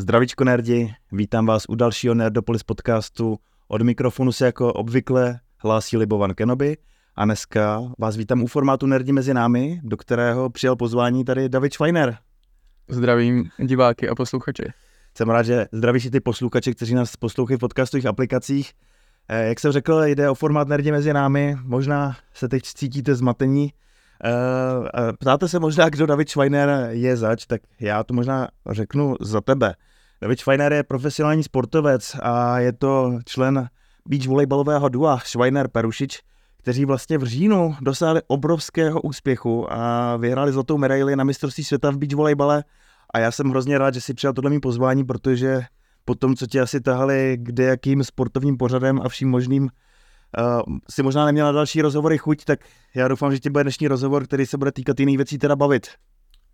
Zdravíčko 0.00 0.44
nerdi, 0.44 0.94
vítám 1.12 1.46
vás 1.46 1.62
u 1.68 1.74
dalšího 1.74 2.14
Nerdopolis 2.14 2.62
podcastu. 2.62 3.38
Od 3.68 3.82
mikrofonu 3.82 4.32
se 4.32 4.46
jako 4.46 4.72
obvykle 4.72 5.40
hlásí 5.58 5.96
Libovan 5.96 6.34
Kenobi 6.34 6.76
a 7.16 7.24
dneska 7.24 7.82
vás 7.98 8.16
vítám 8.16 8.42
u 8.42 8.46
formátu 8.46 8.86
Nerdi 8.86 9.12
mezi 9.12 9.34
námi, 9.34 9.80
do 9.82 9.96
kterého 9.96 10.50
přijal 10.50 10.76
pozvání 10.76 11.24
tady 11.24 11.48
David 11.48 11.72
Schweiner. 11.72 12.18
Zdravím 12.88 13.50
diváky 13.58 14.08
a 14.08 14.14
posluchače. 14.14 14.64
Jsem 15.16 15.30
rád, 15.30 15.42
že 15.42 15.66
zdravíš 15.72 16.04
i 16.04 16.10
ty 16.10 16.20
posluchače, 16.20 16.74
kteří 16.74 16.94
nás 16.94 17.16
poslouchají 17.16 17.56
v 17.56 17.60
podcastových 17.60 18.06
aplikacích. 18.06 18.72
Eh, 19.28 19.48
jak 19.48 19.60
jsem 19.60 19.72
řekl, 19.72 20.04
jde 20.04 20.30
o 20.30 20.34
formát 20.34 20.68
Nerdi 20.68 20.92
mezi 20.92 21.12
námi. 21.12 21.56
Možná 21.62 22.16
se 22.34 22.48
teď 22.48 22.62
cítíte 22.62 23.14
zmatení. 23.14 23.72
Eh, 24.24 25.12
ptáte 25.12 25.48
se 25.48 25.58
možná, 25.58 25.88
kdo 25.88 26.06
David 26.06 26.28
Schweiner 26.28 26.88
je 26.90 27.16
zač, 27.16 27.46
tak 27.46 27.60
já 27.80 28.04
to 28.04 28.14
možná 28.14 28.48
řeknu 28.70 29.16
za 29.20 29.40
tebe. 29.40 29.74
David 30.22 30.38
Schweiner 30.38 30.72
je 30.72 30.82
profesionální 30.82 31.42
sportovec 31.42 32.16
a 32.22 32.58
je 32.58 32.72
to 32.72 33.18
člen 33.26 33.68
beach 34.08 34.26
volejbalového 34.26 34.88
dua 34.88 35.18
Schweiner 35.18 35.68
Perušič, 35.68 36.20
kteří 36.58 36.84
vlastně 36.84 37.18
v 37.18 37.24
říjnu 37.24 37.74
dosáhli 37.80 38.20
obrovského 38.26 39.00
úspěchu 39.00 39.72
a 39.72 40.16
vyhráli 40.16 40.52
zlatou 40.52 40.78
medaili 40.78 41.16
na 41.16 41.24
mistrovství 41.24 41.64
světa 41.64 41.90
v 41.90 41.98
beach 41.98 42.14
volejbale 42.14 42.64
a 43.14 43.18
já 43.18 43.30
jsem 43.30 43.50
hrozně 43.50 43.78
rád, 43.78 43.94
že 43.94 44.00
si 44.00 44.14
přijal 44.14 44.32
tohle 44.32 44.50
mý 44.50 44.60
pozvání, 44.60 45.04
protože 45.04 45.62
po 46.04 46.14
tom, 46.14 46.36
co 46.36 46.46
tě 46.46 46.60
asi 46.60 46.80
tahali 46.80 47.36
kde 47.40 47.64
jakým 47.64 48.04
sportovním 48.04 48.56
pořadem 48.56 49.00
a 49.04 49.08
vším 49.08 49.30
možným, 49.30 49.62
uh, 49.62 50.76
si 50.90 51.02
možná 51.02 51.26
neměla 51.26 51.52
další 51.52 51.82
rozhovory 51.82 52.18
chuť, 52.18 52.44
tak 52.44 52.60
já 52.94 53.08
doufám, 53.08 53.32
že 53.32 53.38
ti 53.38 53.50
bude 53.50 53.64
dnešní 53.64 53.88
rozhovor, 53.88 54.24
který 54.24 54.46
se 54.46 54.58
bude 54.58 54.72
týkat 54.72 55.00
jiných 55.00 55.16
věcí 55.16 55.38
teda 55.38 55.56
bavit. 55.56 55.86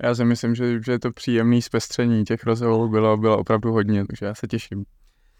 Já 0.02 0.14
si 0.14 0.24
myslím, 0.24 0.54
že, 0.54 0.82
že 0.82 0.92
je 0.92 0.98
to 0.98 1.12
příjemný 1.12 1.62
zpestření, 1.62 2.24
těch 2.24 2.44
rozhovorů 2.44 2.88
bylo, 2.88 3.16
bylo 3.16 3.38
opravdu 3.38 3.72
hodně, 3.72 4.06
takže 4.06 4.26
já 4.26 4.34
se 4.34 4.46
těším. 4.46 4.84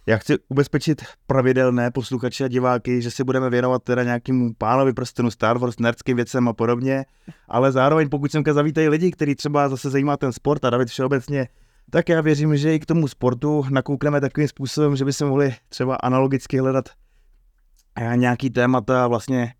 Já 0.08 0.16
chci 0.16 0.34
ubezpečit 0.48 1.02
pravidelné 1.26 1.90
posluchače 1.90 2.44
a 2.44 2.48
diváky, 2.48 3.02
že 3.02 3.10
si 3.10 3.24
budeme 3.24 3.50
věnovat 3.50 3.82
teda 3.82 4.02
nějakým 4.02 4.54
pánovi 4.58 4.92
prstenu 4.92 5.30
Star 5.30 5.58
Wars, 5.58 5.78
nerdským 5.78 6.16
věcem 6.16 6.48
a 6.48 6.52
podobně, 6.52 7.04
ale 7.48 7.72
zároveň 7.72 8.08
pokud 8.08 8.32
semka 8.32 8.52
zavítají 8.52 8.88
lidi, 8.88 9.10
kteří 9.10 9.34
třeba 9.34 9.68
zase 9.68 9.90
zajímá 9.90 10.16
ten 10.16 10.32
sport 10.32 10.64
a 10.64 10.70
David 10.70 10.88
všeobecně, 10.88 11.48
tak 11.90 12.08
já 12.08 12.20
věřím, 12.20 12.56
že 12.56 12.74
i 12.74 12.80
k 12.80 12.86
tomu 12.86 13.08
sportu 13.08 13.64
nakoukneme 13.70 14.20
takovým 14.20 14.48
způsobem, 14.48 14.96
že 14.96 15.04
by 15.04 15.12
se 15.12 15.24
mohli 15.24 15.54
třeba 15.68 15.96
analogicky 15.96 16.58
hledat 16.58 16.88
nějaký 18.14 18.50
témata 18.50 19.06
vlastně 19.06 19.54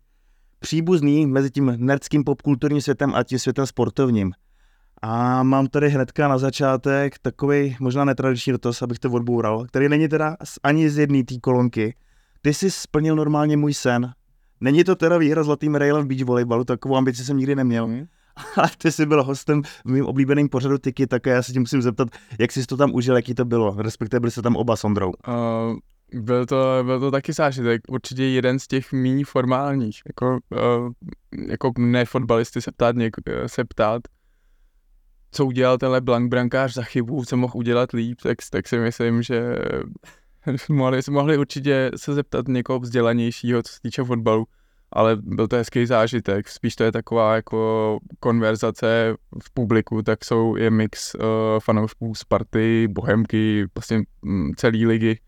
příbuzný 0.59 1.25
mezi 1.25 1.51
tím 1.51 1.73
nerdským 1.77 2.23
popkulturním 2.23 2.81
světem 2.81 3.15
a 3.15 3.23
tím 3.23 3.39
světem 3.39 3.65
sportovním. 3.65 4.31
A 5.01 5.43
mám 5.43 5.67
tady 5.67 5.89
hnedka 5.89 6.27
na 6.27 6.37
začátek 6.37 7.19
takový 7.21 7.75
možná 7.79 8.05
netradiční 8.05 8.51
dotaz, 8.51 8.81
abych 8.81 8.99
to 8.99 9.11
odboural, 9.11 9.65
který 9.65 9.89
není 9.89 10.07
teda 10.07 10.37
ani 10.63 10.89
z 10.89 10.97
jedné 10.97 11.23
té 11.23 11.35
kolonky. 11.39 11.95
Ty 12.41 12.53
jsi 12.53 12.71
splnil 12.71 13.15
normálně 13.15 13.57
můj 13.57 13.73
sen. 13.73 14.13
Není 14.61 14.83
to 14.83 14.95
teda 14.95 15.17
výhra 15.17 15.43
zlatým 15.43 15.75
railem 15.75 16.05
v 16.05 16.07
beach 16.07 16.23
volejbalu, 16.23 16.63
takovou 16.63 16.95
ambici 16.95 17.25
jsem 17.25 17.37
nikdy 17.37 17.55
neměl. 17.55 17.87
Mm. 18.37 18.63
A 18.63 18.67
ty 18.77 18.91
jsi 18.91 19.05
byl 19.05 19.23
hostem 19.23 19.61
v 19.63 19.91
mým 19.91 20.05
oblíbeným 20.05 20.49
pořadu 20.49 20.77
Tiki, 20.77 21.07
tak 21.07 21.25
já 21.25 21.43
se 21.43 21.53
tím 21.53 21.61
musím 21.61 21.81
zeptat, 21.81 22.07
jak 22.39 22.51
jsi 22.51 22.65
to 22.65 22.77
tam 22.77 22.93
užil, 22.93 23.15
jaký 23.15 23.33
to 23.33 23.45
bylo, 23.45 23.75
respektive 23.79 24.19
byli 24.19 24.31
se 24.31 24.41
tam 24.41 24.55
oba 24.55 24.75
s 24.75 24.83
Ondrou. 24.83 25.11
Uh, 25.27 26.21
byl 26.21 26.45
to, 26.45 26.83
byl 26.83 26.99
to 26.99 27.11
taky 27.11 27.33
zážitek, 27.33 27.81
určitě 27.89 28.23
jeden 28.23 28.59
z 28.59 28.67
těch 28.67 28.93
méně 28.93 29.25
formálních, 29.25 30.01
jako, 30.07 30.39
uh, 30.51 30.91
jako 31.47 31.71
ne 31.77 32.05
fotbalisty 32.05 32.61
se 32.61 32.71
ptát, 32.71 32.95
něk, 32.95 33.15
se 33.47 33.65
ptát, 33.65 34.01
co 35.37 35.45
udělal 35.45 35.77
tenhle 35.77 36.01
blank 36.01 36.29
brankář 36.29 36.73
za 36.73 36.83
chybu, 36.83 37.25
co 37.25 37.37
mohl 37.37 37.53
udělat 37.55 37.91
líp, 37.91 38.21
tak, 38.23 38.37
tak 38.51 38.67
si 38.67 38.77
myslím, 38.77 39.21
že 39.21 39.55
mohli, 40.69 40.99
mohli 41.09 41.37
určitě 41.37 41.91
se 41.95 42.13
zeptat 42.13 42.47
někoho 42.47 42.79
vzdělanějšího, 42.79 43.63
co 43.63 43.73
se 43.73 43.79
týče 43.81 44.03
fotbalu, 44.03 44.47
ale 44.91 45.15
byl 45.15 45.47
to 45.47 45.55
hezký 45.55 45.85
zážitek, 45.85 46.47
spíš 46.47 46.75
to 46.75 46.83
je 46.83 46.91
taková 46.91 47.35
jako 47.35 47.99
konverzace 48.19 49.15
v 49.43 49.53
publiku, 49.53 50.01
tak 50.01 50.25
jsou 50.25 50.55
je 50.55 50.71
mix 50.71 51.15
uh, 51.15 51.21
fanoušků 51.59 52.15
Sparty, 52.15 52.87
Bohemky, 52.87 53.65
vlastně 53.75 54.01
mm, 54.21 54.51
celý 54.55 54.85
ligy, 54.85 55.19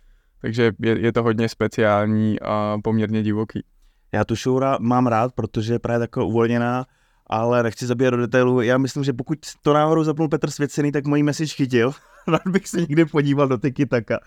takže 0.41 0.71
je, 0.79 0.99
je 0.99 1.13
to 1.13 1.23
hodně 1.23 1.49
speciální 1.49 2.39
a 2.39 2.77
poměrně 2.83 3.23
divoký. 3.23 3.63
Já 4.11 4.25
tu 4.25 4.35
show 4.35 4.63
mám 4.79 5.07
rád, 5.07 5.33
protože 5.35 5.73
je 5.73 5.79
právě 5.79 5.99
taková 5.99 6.25
uvolněná, 6.25 6.85
ale 7.29 7.63
nechci 7.63 7.87
zabíjet 7.87 8.11
do 8.11 8.17
detailu. 8.17 8.61
Já 8.61 8.77
myslím, 8.77 9.03
že 9.03 9.13
pokud 9.13 9.39
to 9.61 9.73
náhodou 9.73 10.03
zapnul 10.03 10.29
Petr 10.29 10.49
Svěcený, 10.49 10.91
tak 10.91 11.05
mojí 11.05 11.23
message 11.23 11.53
chytil. 11.53 11.91
Rád 12.27 12.47
bych 12.47 12.67
se 12.67 12.81
někdy 12.81 13.05
podíval 13.05 13.47
do 13.47 13.57
Tiki 13.57 13.85
Taka. 13.85 14.19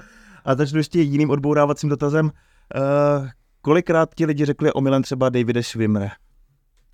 A 0.44 0.54
začnu 0.54 0.78
ještě 0.78 1.00
jiným 1.00 1.30
odbourávacím 1.30 1.88
dotazem. 1.88 2.26
Uh, 2.26 3.28
kolikrát 3.60 4.14
ti 4.14 4.26
lidi 4.26 4.44
řekli 4.44 4.72
omylem 4.72 5.02
třeba 5.02 5.28
Davide 5.28 5.62
Schwimmer? 5.62 6.10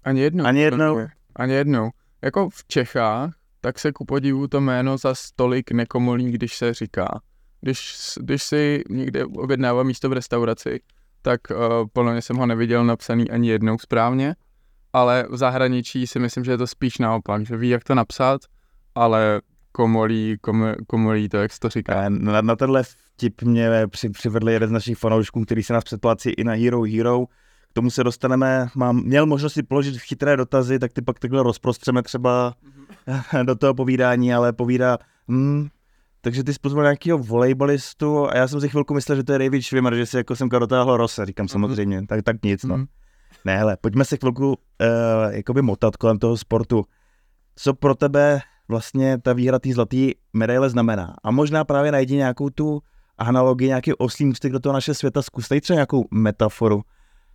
Ani 0.04 0.20
jednou. 0.20 0.44
Ani 0.44 0.60
jednou? 0.60 1.06
Ani 1.36 1.54
jednou. 1.54 1.90
Jako 2.22 2.48
v 2.48 2.64
Čechách, 2.66 3.34
tak 3.60 3.78
se 3.78 3.92
ku 3.92 4.04
podivu 4.04 4.48
to 4.48 4.60
jméno 4.60 4.98
za 4.98 5.14
stolik 5.14 5.70
nekomolí, 5.70 6.32
když 6.32 6.56
se 6.56 6.74
říká. 6.74 7.20
Když, 7.60 7.94
když 8.20 8.42
si 8.42 8.84
někde 8.90 9.24
objednává 9.24 9.82
místo 9.82 10.08
v 10.08 10.12
restauraci, 10.12 10.80
tak 11.22 11.40
uh, 11.50 11.86
podle 11.92 12.12
mě 12.12 12.22
jsem 12.22 12.36
ho 12.36 12.46
neviděl 12.46 12.84
napsaný 12.84 13.30
ani 13.30 13.48
jednou 13.48 13.78
správně 13.78 14.34
ale 14.98 15.26
v 15.30 15.36
zahraničí 15.36 16.06
si 16.06 16.18
myslím, 16.18 16.44
že 16.44 16.50
je 16.50 16.58
to 16.58 16.66
spíš 16.66 16.98
naopak, 16.98 17.46
že 17.46 17.56
ví, 17.56 17.68
jak 17.68 17.84
to 17.84 17.94
napsat, 17.94 18.40
ale 18.94 19.40
komolí, 19.72 20.36
kom, 20.40 20.74
komolí 20.86 21.28
to, 21.28 21.36
jak 21.36 21.58
to 21.58 21.68
říká. 21.68 22.08
Na, 22.08 22.40
na 22.40 22.56
tenhle 22.56 22.82
vtip 22.82 23.42
mě 23.42 23.86
při, 23.86 24.10
přivedl 24.10 24.50
jeden 24.50 24.68
z 24.68 24.72
našich 24.72 24.98
fanoušků, 24.98 25.44
který 25.44 25.62
se 25.62 25.72
nás 25.72 25.84
předplácí 25.84 26.30
i 26.30 26.44
na 26.44 26.52
Hero 26.52 26.82
Hero. 26.82 27.26
K 27.70 27.72
tomu 27.72 27.90
se 27.90 28.04
dostaneme, 28.04 28.68
mám, 28.74 29.02
měl 29.04 29.26
možnost 29.26 29.52
si 29.52 29.62
položit 29.62 29.98
chytré 29.98 30.36
dotazy, 30.36 30.78
tak 30.78 30.92
ty 30.92 31.02
pak 31.02 31.18
takhle 31.18 31.42
rozprostřeme 31.42 32.02
třeba 32.02 32.54
mm-hmm. 33.06 33.44
do 33.46 33.54
toho 33.54 33.74
povídání, 33.74 34.34
ale 34.34 34.52
povídá, 34.52 34.98
hm, 35.30 35.68
takže 36.20 36.44
ty 36.44 36.52
jsi 36.52 36.58
pozval 36.62 36.84
nějakého 36.84 37.18
volejbalistu 37.18 38.30
a 38.30 38.36
já 38.36 38.48
jsem 38.48 38.60
si 38.60 38.68
chvilku 38.68 38.94
myslel, 38.94 39.16
že 39.16 39.24
to 39.24 39.32
je 39.32 39.38
David 39.38 39.62
Schwimmer, 39.62 39.94
že 39.94 40.06
si 40.06 40.16
jako 40.16 40.36
semka 40.36 40.58
dotáhl 40.58 40.96
Rose, 40.96 41.26
říkám 41.26 41.46
mm-hmm. 41.46 41.52
samozřejmě, 41.52 42.06
tak, 42.06 42.22
tak 42.22 42.36
nic, 42.42 42.64
no. 42.64 42.76
Mm-hmm. 42.76 42.86
Ne, 43.44 43.58
hele, 43.58 43.76
pojďme 43.80 44.04
se 44.04 44.16
chvilku 44.16 44.48
uh, 44.48 44.56
jakoby 45.30 45.62
motat 45.62 45.96
kolem 45.96 46.18
toho 46.18 46.36
sportu. 46.36 46.84
Co 47.56 47.74
pro 47.74 47.94
tebe 47.94 48.40
vlastně 48.68 49.18
ta 49.18 49.32
výhra 49.32 49.58
té 49.58 49.72
zlatý 49.72 50.12
medaile 50.32 50.70
znamená? 50.70 51.14
A 51.24 51.30
možná 51.30 51.64
právě 51.64 51.92
najdi 51.92 52.16
nějakou 52.16 52.50
tu 52.50 52.80
analogii, 53.18 53.68
nějaký 53.68 53.94
oslý 53.94 54.24
můstek 54.24 54.52
do 54.52 54.60
toho 54.60 54.72
naše 54.72 54.94
světa, 54.94 55.22
zkuste 55.22 55.60
třeba 55.60 55.74
nějakou 55.74 56.04
metaforu. 56.10 56.82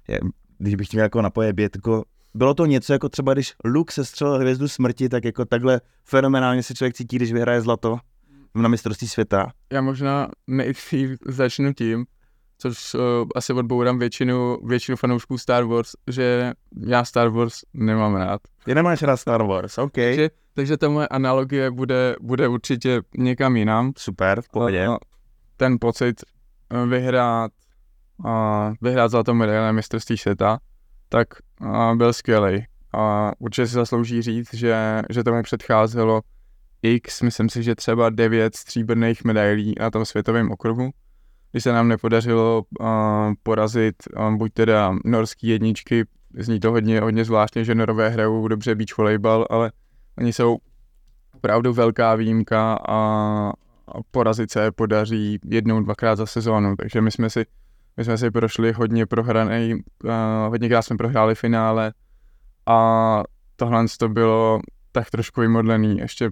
Je, 0.07 0.19
když 0.57 0.75
bych 0.75 0.93
měl 0.93 1.03
jako 1.03 1.21
napoje 1.21 1.53
bět, 1.53 1.75
jako 1.75 2.03
bylo 2.33 2.53
to 2.53 2.65
něco 2.65 2.93
jako 2.93 3.09
třeba, 3.09 3.33
když 3.33 3.53
Luke 3.65 3.93
se 3.93 4.05
střelil 4.05 4.37
hvězdu 4.37 4.67
smrti, 4.67 5.09
tak 5.09 5.25
jako 5.25 5.45
takhle 5.45 5.81
fenomenálně 6.03 6.63
se 6.63 6.73
člověk 6.73 6.95
cítí, 6.95 7.15
když 7.15 7.33
vyhraje 7.33 7.61
zlato 7.61 7.99
na 8.55 8.69
mistrovství 8.69 9.07
světa. 9.07 9.51
Já 9.73 9.81
možná 9.81 10.27
nejdřív 10.47 11.17
začnu 11.27 11.73
tím, 11.73 12.05
což 12.63 12.93
uh, 12.93 13.01
asi 13.35 13.53
odbourám 13.53 13.99
většinu, 13.99 14.57
většinu 14.65 14.97
fanoušků 14.97 15.37
Star 15.37 15.63
Wars, 15.63 15.91
že 16.07 16.51
já 16.87 17.05
Star 17.05 17.29
Wars 17.29 17.59
nemám 17.73 18.15
rád. 18.15 18.41
Ty 18.65 18.75
nemáš 18.75 19.01
rád 19.01 19.17
Star 19.17 19.43
Wars, 19.43 19.77
OK. 19.77 19.91
Takže, 19.91 20.29
takže 20.53 20.77
ta 20.77 20.89
moje 20.89 21.07
analogie 21.07 21.71
bude, 21.71 22.15
bude 22.21 22.47
určitě 22.47 23.01
někam 23.17 23.55
jinam. 23.55 23.91
Super, 23.97 24.41
v 24.41 24.49
pohodě. 24.49 24.89
Uh, 24.89 24.97
ten 25.57 25.77
pocit 25.81 26.23
uh, 26.73 26.89
vyhrát, 26.89 27.51
uh, 28.25 28.73
vyhrát 28.81 29.11
zlatou 29.11 29.33
medaili 29.33 29.65
na 29.65 29.71
mistrovství 29.71 30.17
světa, 30.17 30.59
tak 31.09 31.27
uh, 31.61 31.95
byl 31.95 32.13
skvělý. 32.13 32.65
A 32.93 33.31
určitě 33.39 33.67
si 33.67 33.73
zaslouží 33.73 34.21
říct, 34.21 34.53
že, 34.53 35.01
že 35.09 35.23
to 35.23 35.33
mi 35.33 35.43
předcházelo 35.43 36.21
x, 36.81 37.21
myslím 37.21 37.49
si, 37.49 37.63
že 37.63 37.75
třeba 37.75 38.09
devět 38.09 38.55
stříbrných 38.55 39.23
medailí 39.23 39.75
na 39.79 39.91
tom 39.91 40.05
světovém 40.05 40.51
okruhu 40.51 40.91
když 41.53 41.63
se 41.63 41.73
nám 41.73 41.87
nepodařilo 41.87 42.63
uh, 42.79 42.87
porazit 43.43 43.95
uh, 44.17 44.35
buď 44.35 44.53
teda 44.53 44.95
norský 45.05 45.47
jedničky, 45.47 46.05
zní 46.33 46.59
to 46.59 46.71
hodně, 46.71 47.01
hodně 47.01 47.25
zvláštně, 47.25 47.65
že 47.65 47.75
norové 47.75 48.09
hrajou 48.09 48.47
dobře 48.47 48.75
beach 48.75 48.97
volejbal, 48.97 49.47
ale 49.49 49.71
oni 50.17 50.33
jsou 50.33 50.57
opravdu 51.35 51.73
velká 51.73 52.15
výjimka 52.15 52.79
a, 52.87 52.97
a 53.87 54.01
porazit 54.11 54.51
se 54.51 54.71
podaří 54.71 55.39
jednou, 55.45 55.79
dvakrát 55.79 56.15
za 56.15 56.25
sezónu, 56.25 56.75
takže 56.75 57.01
my 57.01 57.11
jsme 57.11 57.29
si, 57.29 57.45
my 57.97 58.03
jsme 58.03 58.17
si 58.17 58.31
prošli 58.31 58.71
hodně 58.71 59.05
prohraný, 59.05 59.73
uh, 59.73 60.11
hodněkrát 60.49 60.85
jsme 60.85 60.97
prohráli 60.97 61.35
finále 61.35 61.93
a 62.65 63.23
tohle 63.55 63.85
to 63.99 64.09
bylo 64.09 64.59
tak 64.91 65.09
trošku 65.09 65.41
vymodlený, 65.41 65.97
ještě 65.97 66.31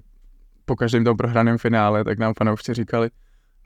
po 0.65 0.75
každém 0.75 1.03
tom 1.03 1.17
prohraném 1.17 1.57
finále, 1.57 2.03
tak 2.03 2.19
nám 2.19 2.33
fanoušci 2.33 2.73
říkali, 2.73 3.09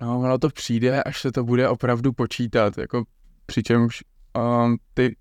No, 0.01 0.19
ono 0.19 0.37
to 0.37 0.49
přijde, 0.49 1.03
až 1.03 1.21
se 1.21 1.31
to 1.31 1.43
bude 1.43 1.69
opravdu 1.69 2.13
počítat, 2.13 2.77
jako 2.77 3.03
přičemž 3.45 4.03
um, 4.37 4.77
ty 4.93 5.15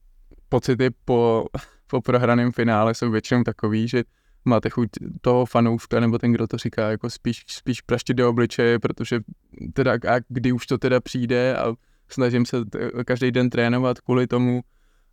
pocity 0.49 0.91
po, 1.05 1.47
po 1.87 2.01
prohraném 2.01 2.53
finále 2.53 2.95
jsou 2.95 3.11
většinou 3.11 3.43
takový, 3.43 3.89
že 3.89 4.05
máte 4.45 4.71
chuť 4.71 4.89
toho 5.21 5.47
fanouška, 5.47 6.01
nebo 6.01 6.19
ten, 6.19 6.33
kdo 6.33 6.47
to 6.47 6.59
říká, 6.59 6.91
jako 6.91 7.11
spíš, 7.11 7.45
spíš 7.49 7.81
praštit 7.81 8.17
do 8.17 8.29
obličeje, 8.29 8.79
protože 8.79 9.21
teda 9.73 9.93
a 9.93 10.21
kdy 10.29 10.53
už 10.53 10.67
to 10.67 10.79
teda 10.79 11.01
přijde 11.01 11.57
a 11.57 11.75
snažím 12.09 12.47
se 12.47 12.57
každý 13.07 13.31
den 13.31 13.51
trénovat 13.51 14.01
kvůli 14.01 14.27
tomu 14.27 14.63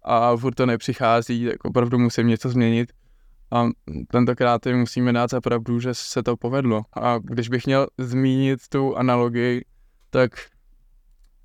a 0.03 0.37
furt 0.37 0.53
to 0.53 0.65
nepřichází, 0.65 1.45
tak 1.45 1.65
opravdu 1.65 1.99
musím 1.99 2.27
něco 2.27 2.49
změnit. 2.49 2.91
A 3.51 3.67
tentokrát 4.07 4.65
jim 4.65 4.79
musíme 4.79 5.13
dát 5.13 5.29
za 5.29 5.41
pravdu, 5.41 5.79
že 5.79 5.93
se 5.93 6.23
to 6.23 6.37
povedlo. 6.37 6.81
A 6.93 7.17
když 7.17 7.49
bych 7.49 7.65
měl 7.65 7.87
zmínit 7.97 8.59
tu 8.69 8.97
analogii, 8.97 9.65
tak 10.09 10.31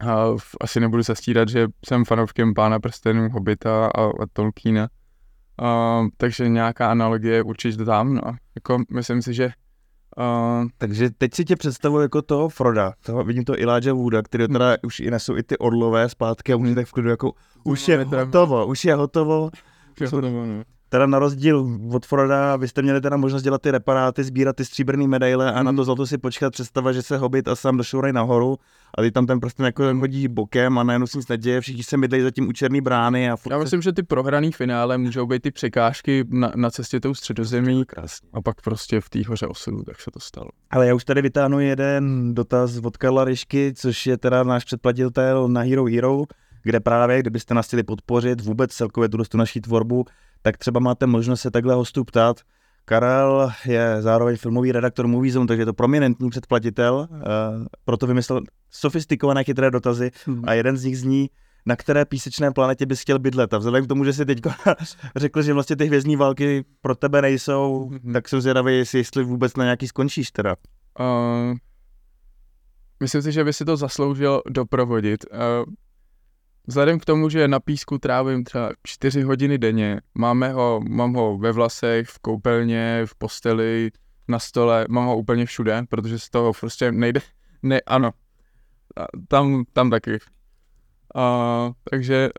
a 0.00 0.26
asi 0.60 0.80
nebudu 0.80 1.02
zastírat, 1.02 1.48
že 1.48 1.66
jsem 1.86 2.04
fanouškem 2.04 2.54
Pána 2.54 2.80
prstenů, 2.80 3.28
Hobita 3.30 3.86
a, 3.86 4.04
a 4.04 4.26
Tolkiena. 4.32 4.88
A, 5.62 6.00
takže 6.16 6.48
nějaká 6.48 6.90
analogie 6.90 7.42
určitě 7.42 7.84
tam, 7.84 8.14
no. 8.14 8.22
Jako, 8.54 8.78
myslím 8.90 9.22
si, 9.22 9.34
že 9.34 9.50
Uh, 10.18 10.68
Takže 10.78 11.10
teď 11.10 11.34
si 11.34 11.44
tě 11.44 11.56
představuji 11.56 12.00
jako 12.00 12.22
toho 12.22 12.48
Froda, 12.48 12.92
toho, 13.04 13.24
vidím 13.24 13.44
to 13.44 13.52
Elijah 13.52 13.94
Wooda, 13.94 14.22
který 14.22 14.48
teda 14.48 14.76
už 14.82 15.00
i 15.00 15.10
nesou 15.10 15.36
i 15.36 15.42
ty 15.42 15.58
orlové 15.58 16.08
zpátky 16.08 16.52
a 16.52 16.56
může 16.56 16.74
tak 16.74 16.86
v 16.86 16.92
klidu 16.92 17.08
jako 17.08 17.32
už 17.64 17.88
je 17.88 18.04
hotovo, 18.04 18.66
už 18.66 18.84
je 18.84 18.94
hotovo. 18.94 19.50
je 20.00 20.06
hotovo, 20.06 20.46
no. 20.46 20.62
Teda 20.88 21.06
na 21.06 21.18
rozdíl 21.18 21.78
od 21.92 22.06
Froda, 22.06 22.56
vy 22.56 22.68
jste 22.68 22.82
měli 22.82 23.00
teda 23.00 23.16
možnost 23.16 23.42
dělat 23.42 23.62
ty 23.62 23.70
reparáty, 23.70 24.24
sbírat 24.24 24.56
ty 24.56 24.64
stříbrné 24.64 25.06
medaile 25.06 25.52
a 25.52 25.62
na 25.62 25.72
to 25.72 25.84
zlato 25.84 26.06
si 26.06 26.18
počkat 26.18 26.52
představa, 26.52 26.92
že 26.92 27.02
se 27.02 27.16
Hobbit 27.18 27.48
a 27.48 27.56
sám 27.56 27.76
došourají 27.76 28.14
nahoru. 28.14 28.56
A 28.98 29.02
ty 29.02 29.10
tam 29.10 29.26
ten 29.26 29.40
prostě 29.40 29.62
jako 29.62 29.94
hodí 29.94 30.28
bokem 30.28 30.78
a 30.78 30.82
najednou 30.82 31.06
si 31.06 31.18
nic 31.18 31.28
neděje, 31.28 31.60
všichni 31.60 31.82
se 31.82 31.96
mydlejí 31.96 32.22
zatím 32.22 32.48
u 32.48 32.52
černý 32.52 32.80
brány 32.80 33.30
a 33.30 33.36
furt 33.36 33.52
Já 33.52 33.58
se- 33.58 33.64
myslím, 33.64 33.82
že 33.82 33.92
ty 33.92 34.02
prohraný 34.02 34.52
finále 34.52 34.98
můžou 34.98 35.26
být 35.26 35.42
ty 35.42 35.50
překážky 35.50 36.24
na, 36.30 36.52
na 36.56 36.70
cestě 36.70 37.00
tou 37.00 37.14
středozemí 37.14 37.84
a 38.32 38.42
pak 38.42 38.62
prostě 38.62 39.00
v 39.00 39.08
té 39.08 39.18
hoře 39.28 39.46
osudu, 39.46 39.82
tak 39.82 40.00
se 40.00 40.10
to 40.10 40.20
stalo. 40.20 40.48
Ale 40.70 40.86
já 40.86 40.94
už 40.94 41.04
tady 41.04 41.22
vytáhnu 41.22 41.60
jeden 41.60 42.34
dotaz 42.34 42.76
od 42.84 42.96
Karla 42.96 43.24
Ryšky, 43.24 43.72
což 43.76 44.06
je 44.06 44.18
teda 44.18 44.42
náš 44.44 44.64
předplatitel 44.64 45.48
na 45.48 45.60
Hero 45.60 45.84
Hero, 45.84 46.22
kde 46.62 46.80
právě, 46.80 47.20
kdybyste 47.20 47.54
nás 47.54 47.66
chtěli 47.66 47.82
podpořit 47.82 48.40
vůbec 48.40 48.72
celkově 48.74 49.08
tu 49.08 49.24
tu 49.24 49.38
naší 49.38 49.60
tvorbu, 49.60 50.04
tak 50.42 50.56
třeba 50.56 50.80
máte 50.80 51.06
možnost 51.06 51.40
se 51.40 51.50
takhle 51.50 51.74
hostů 51.74 52.04
ptát. 52.04 52.40
Karel 52.84 53.50
je 53.66 53.96
zároveň 54.02 54.36
filmový 54.36 54.72
redaktor 54.72 55.06
Moviezone, 55.06 55.46
takže 55.46 55.62
je 55.62 55.66
to 55.66 55.72
prominentní 55.74 56.30
předplatitel, 56.30 57.08
uh, 57.10 57.18
proto 57.84 58.06
vymyslel 58.06 58.40
sofistikované 58.70 59.44
chytré 59.44 59.70
dotazy 59.70 60.10
a 60.44 60.52
jeden 60.54 60.76
z 60.76 60.84
nich 60.84 60.98
zní, 60.98 61.30
na 61.66 61.76
které 61.76 62.04
písečné 62.04 62.50
planetě 62.50 62.86
bys 62.86 63.00
chtěl 63.00 63.18
bydlet. 63.18 63.54
A 63.54 63.58
vzhledem 63.58 63.84
k 63.84 63.88
tomu, 63.88 64.04
že 64.04 64.12
jsi 64.12 64.26
teď 64.26 64.38
řekl, 65.16 65.42
že 65.42 65.52
vlastně 65.52 65.76
ty 65.76 65.84
hvězdní 65.86 66.16
války 66.16 66.64
pro 66.80 66.94
tebe 66.94 67.22
nejsou, 67.22 67.90
Mhm. 67.90 68.12
tak 68.12 68.28
jsem 68.28 68.40
zvědavý, 68.40 68.76
jestli, 68.78 68.98
jestli 68.98 69.24
vůbec 69.24 69.56
na 69.56 69.64
nějaký 69.64 69.88
skončíš 69.88 70.30
teda. 70.30 70.56
Uh, 71.00 71.56
myslím 73.00 73.22
si, 73.22 73.32
že 73.32 73.44
by 73.44 73.52
si 73.52 73.64
to 73.64 73.76
zasloužil 73.76 74.42
doprovodit. 74.50 75.24
Uh, 75.32 75.38
vzhledem 76.66 76.98
k 76.98 77.04
tomu, 77.04 77.28
že 77.28 77.48
na 77.48 77.60
písku 77.60 77.98
trávím 77.98 78.44
třeba 78.44 78.70
4 78.82 79.22
hodiny 79.22 79.58
denně, 79.58 80.00
máme 80.14 80.52
ho, 80.52 80.80
mám 80.88 81.14
ho 81.14 81.38
ve 81.38 81.52
vlasech, 81.52 82.08
v 82.08 82.18
koupelně, 82.18 83.02
v 83.06 83.14
posteli, 83.14 83.90
na 84.28 84.38
stole, 84.38 84.86
mám 84.88 85.06
ho 85.06 85.16
úplně 85.16 85.46
všude, 85.46 85.82
protože 85.88 86.18
z 86.18 86.30
toho 86.30 86.52
prostě 86.60 86.92
nejde, 86.92 87.20
ne, 87.62 87.80
ano, 87.80 88.10
tam, 89.28 89.64
tam 89.72 89.90
taky. 89.90 90.18
Uh, 91.16 91.72
takže 91.90 92.30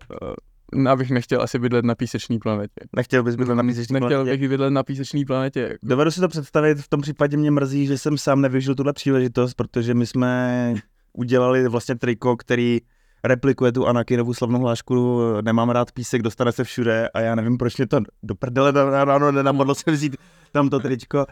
uh, 0.76 0.88
abych 0.90 1.12
nechtěl 1.12 1.42
asi 1.42 1.60
bydlet 1.60 1.86
na 1.86 1.96
písečné 1.96 2.40
planetě. 2.40 2.74
Nechtěl 2.96 3.24
bys 3.24 3.36
bydlet 3.36 3.58
na 3.58 3.64
písečné 3.64 4.00
Nechtěl 4.00 4.18
planetě? 4.18 4.38
bych 4.38 4.50
bydlet 4.50 4.74
na 4.74 4.84
písečné 4.84 5.26
planetě. 5.28 5.78
Dovedu 5.84 6.12
si 6.12 6.20
to 6.20 6.28
představit, 6.28 6.78
v 6.82 6.90
tom 6.90 7.02
případě 7.02 7.38
mě 7.38 7.52
mrzí, 7.52 7.86
že 7.86 7.98
jsem 7.98 8.18
sám 8.18 8.42
nevyužil 8.42 8.76
tuhle 8.76 8.94
příležitost, 8.94 9.54
protože 9.54 9.94
my 9.94 10.06
jsme 10.06 10.74
udělali 11.14 11.68
vlastně 11.68 11.96
triko, 11.96 12.38
který 12.38 12.80
replikuje 13.24 13.72
tu 13.72 13.88
Anakinovu 13.88 14.34
slavnou 14.34 14.60
hlášku 14.60 15.20
nemám 15.42 15.70
rád 15.70 15.92
písek, 15.92 16.22
dostane 16.22 16.52
se 16.52 16.64
všude 16.64 17.10
a 17.10 17.20
já 17.20 17.36
nevím, 17.36 17.58
proč 17.58 17.78
mě 17.78 17.88
to 17.88 18.00
do 18.24 18.36
prdele 18.36 18.72
ráno 19.06 19.32
nenapadlo 19.32 19.76
se 19.76 19.92
vzít 19.92 20.18
tam 20.52 20.70
to 20.70 20.80
tričko. 20.80 21.26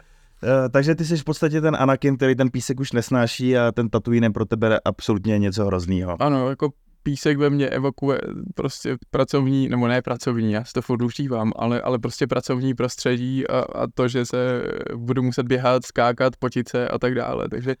Eh, 0.44 0.68
takže 0.68 0.94
ty 0.94 1.04
jsi 1.04 1.16
v 1.16 1.24
podstatě 1.24 1.60
ten 1.60 1.76
Anakin, 1.80 2.16
který 2.16 2.34
ten 2.34 2.50
písek 2.50 2.80
už 2.80 2.92
nesnáší 2.92 3.58
a 3.58 3.72
ten 3.72 3.88
Tatooine 3.88 4.30
pro 4.30 4.44
tebe 4.44 4.80
absolutně 4.84 5.38
něco 5.38 5.66
hroznýho. 5.66 6.22
Ano, 6.22 6.48
jako 6.48 6.70
písek 7.02 7.38
ve 7.38 7.50
mně 7.50 7.68
evokuje 7.68 8.20
prostě 8.54 8.96
pracovní, 9.10 9.68
nebo 9.68 9.88
ne 9.88 10.02
pracovní, 10.02 10.52
já 10.52 10.64
si 10.64 10.72
to 10.72 10.82
furt 10.82 11.02
užívám, 11.02 11.52
ale, 11.56 11.80
ale 11.80 11.98
prostě 11.98 12.26
pracovní 12.26 12.74
prostředí 12.74 13.46
a, 13.46 13.58
a 13.58 13.86
to, 13.94 14.08
že 14.08 14.26
se 14.26 14.62
budu 14.96 15.22
muset 15.22 15.46
běhat, 15.46 15.86
skákat, 15.86 16.36
potit 16.36 16.68
se 16.68 16.88
a 16.88 16.98
tak 16.98 17.14
dále. 17.14 17.48
Takže 17.48 17.74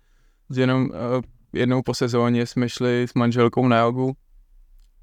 jenom 0.56 0.82
uh, 0.84 0.90
jednou 1.56 1.82
po 1.82 1.94
sezóně 1.94 2.46
jsme 2.46 2.68
šli 2.68 3.06
s 3.08 3.14
manželkou 3.14 3.68
na 3.68 3.78
jogu, 3.78 4.12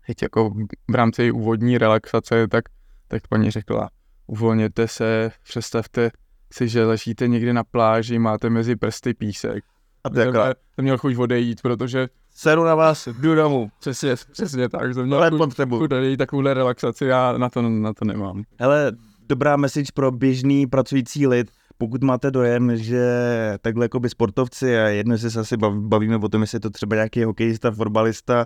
teď 0.08 0.22
jako 0.22 0.54
v 0.92 0.96
rámci 0.96 1.32
úvodní 1.32 1.78
relaxace, 1.78 2.48
tak, 2.48 2.64
tak 3.08 3.28
paní 3.28 3.52
řekla, 3.52 3.90
uvolněte 4.28 4.88
se, 4.88 5.32
představte 5.44 6.12
si, 6.54 6.68
že 6.68 6.86
ležíte 6.86 7.28
někde 7.28 7.54
na 7.54 7.64
pláži, 7.64 8.20
máte 8.20 8.50
mezi 8.50 8.76
prsty 8.76 9.14
písek. 9.14 9.64
A 10.04 10.10
to 10.10 10.20
jsem 10.76 10.84
měl 10.84 10.98
chuť 10.98 11.16
odejít, 11.18 11.62
protože 11.62 12.08
seru 12.30 12.64
na 12.64 12.76
vás, 12.76 13.08
jdu 13.08 13.36
domů, 13.36 13.72
Přesně, 13.80 14.16
přesně 14.32 14.70
tak. 14.70 14.94
Jsem 14.94 15.06
měl 15.06 15.38
potřebu. 15.38 15.78
chuť 15.78 15.92
odejít 15.92 16.18
takovouhle 16.18 16.54
relaxaci, 16.54 17.06
já 17.06 17.38
na 17.38 17.50
to, 17.50 17.62
na 17.62 17.94
to 17.94 18.06
nemám. 18.06 18.44
Hele, 18.60 18.92
dobrá 19.30 19.58
message 19.58 19.92
pro 19.94 20.12
běžný 20.12 20.68
pracující 20.68 21.28
lid. 21.28 21.52
Pokud 21.78 22.04
máte 22.04 22.32
dojem, 22.32 22.78
že 22.78 23.04
takhle 23.62 23.86
jako 23.86 24.00
by 24.00 24.10
sportovci, 24.10 24.80
a 24.80 24.88
jedno, 24.88 25.18
se 25.18 25.40
asi 25.40 25.58
bav- 25.58 25.88
bavíme 25.88 26.16
o 26.16 26.30
tom, 26.30 26.42
jestli 26.42 26.56
je 26.56 26.60
to 26.60 26.70
třeba 26.70 26.96
nějaký 26.96 27.24
hokejista, 27.24 27.72
fotbalista, 27.72 28.46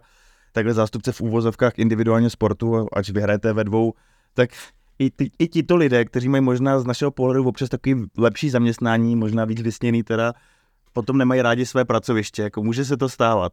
takhle 0.52 0.74
zástupce 0.74 1.12
v 1.12 1.22
úvozovkách 1.22 1.80
individuálního 1.80 2.30
sportu, 2.30 2.88
ať 2.94 3.10
vyhrajete 3.10 3.54
ve 3.54 3.64
dvou, 3.64 3.94
tak 4.34 4.50
i, 5.00 5.12
ty, 5.12 5.32
i 5.40 5.48
tito 5.48 5.76
lidé, 5.76 6.06
kteří 6.06 6.30
mají 6.30 6.44
možná 6.44 6.80
z 6.80 6.86
našeho 6.86 7.12
pohledu 7.12 7.48
občas 7.48 7.70
takový 7.70 8.06
lepší 8.18 8.50
zaměstnání, 8.50 9.16
možná 9.16 9.46
víc 9.46 9.62
vysněný 9.62 10.04
teda, 10.04 10.34
potom 10.94 11.18
nemají 11.18 11.42
rádi 11.42 11.66
své 11.66 11.86
pracoviště, 11.86 12.42
jako 12.42 12.64
může 12.64 12.86
se 12.86 12.98
to 12.98 13.10
stávat. 13.10 13.52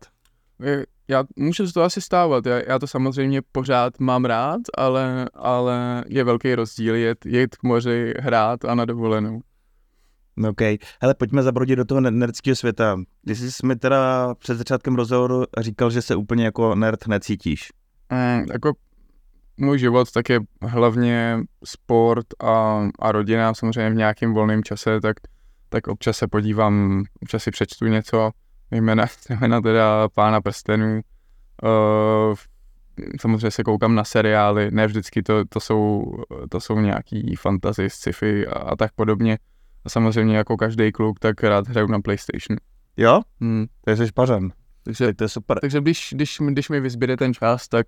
Já, 1.09 1.25
může 1.37 1.67
se 1.67 1.73
to 1.73 1.82
asi 1.82 2.00
stávat, 2.00 2.47
já, 2.47 2.61
já 2.69 2.79
to 2.79 2.87
samozřejmě 2.87 3.43
pořád 3.53 4.00
mám 4.00 4.25
rád, 4.25 4.61
ale, 4.79 5.29
ale 5.35 6.05
je 6.09 6.25
velký 6.25 6.55
rozdíl 6.55 6.94
jet, 6.94 7.26
jet 7.26 7.56
k 7.56 7.62
moři, 7.62 8.14
hrát 8.19 8.64
a 8.64 8.75
na 8.75 8.85
dovolenou. 8.85 9.40
OK. 10.49 10.61
Hele, 11.00 11.14
pojďme 11.19 11.43
zabrodit 11.43 11.76
do 11.76 11.85
toho 11.85 12.00
ne- 12.00 12.11
nerdského 12.11 12.57
světa. 12.57 12.97
Ty 13.26 13.37
jsi 13.37 13.67
mi 13.67 13.76
teda 13.76 14.35
před 14.35 14.55
začátkem 14.55 14.95
rozhovoru 14.95 15.45
říkal, 15.59 15.91
že 15.91 16.03
se 16.03 16.17
úplně 16.17 16.45
jako 16.45 16.75
nerd 16.75 17.07
necítíš. 17.07 17.73
Mm, 18.12 18.47
jako 18.53 18.73
můj 19.57 19.79
život 19.79 20.12
tak 20.12 20.29
je 20.29 20.41
hlavně 20.62 21.41
sport 21.64 22.26
a, 22.43 22.87
a 22.99 23.12
rodina, 23.12 23.55
samozřejmě 23.55 23.91
v 23.91 23.95
nějakém 23.95 24.35
volném 24.35 24.62
čase, 24.62 25.00
tak, 25.00 25.17
tak 25.69 25.87
občas 25.87 26.17
se 26.17 26.29
podívám, 26.29 27.05
občas 27.23 27.43
si 27.43 27.50
přečtu 27.50 27.87
něco, 27.87 28.31
jména, 28.71 29.07
jména 29.41 29.61
teda 29.62 30.09
Pána 30.09 30.41
prstenů, 30.41 31.00
uh, 31.62 32.35
samozřejmě 33.21 33.50
se 33.50 33.62
koukám 33.62 33.95
na 33.95 34.05
seriály, 34.05 34.71
ne 34.71 34.87
vždycky 34.87 35.23
to, 35.23 35.45
to, 35.45 35.61
jsou, 35.61 36.12
to 36.50 36.61
jsou 36.61 36.81
nějaký 36.81 37.37
fantasy, 37.37 37.91
sci-fi 37.91 38.47
a, 38.47 38.53
a 38.53 38.76
tak 38.76 38.93
podobně. 38.93 39.38
Samozřejmě 39.88 40.37
jako 40.37 40.57
každý 40.57 40.93
kluk, 40.93 41.19
tak 41.19 41.43
rád 41.43 41.69
hraju 41.69 41.87
na 41.87 42.00
PlayStation. 42.00 42.59
Jo? 42.97 43.21
Hmm. 43.41 43.67
To 43.85 43.91
je 43.91 44.07
špařan. 44.07 44.50
Takže 44.85 45.14
To 45.14 45.25
je 45.25 45.29
super. 45.29 45.59
takže 45.61 45.81
když, 45.81 46.09
když, 46.12 46.38
když 46.49 46.69
mi 46.69 46.81
vyzbyde 46.81 47.17
ten 47.17 47.35
čas, 47.35 47.69
tak, 47.69 47.87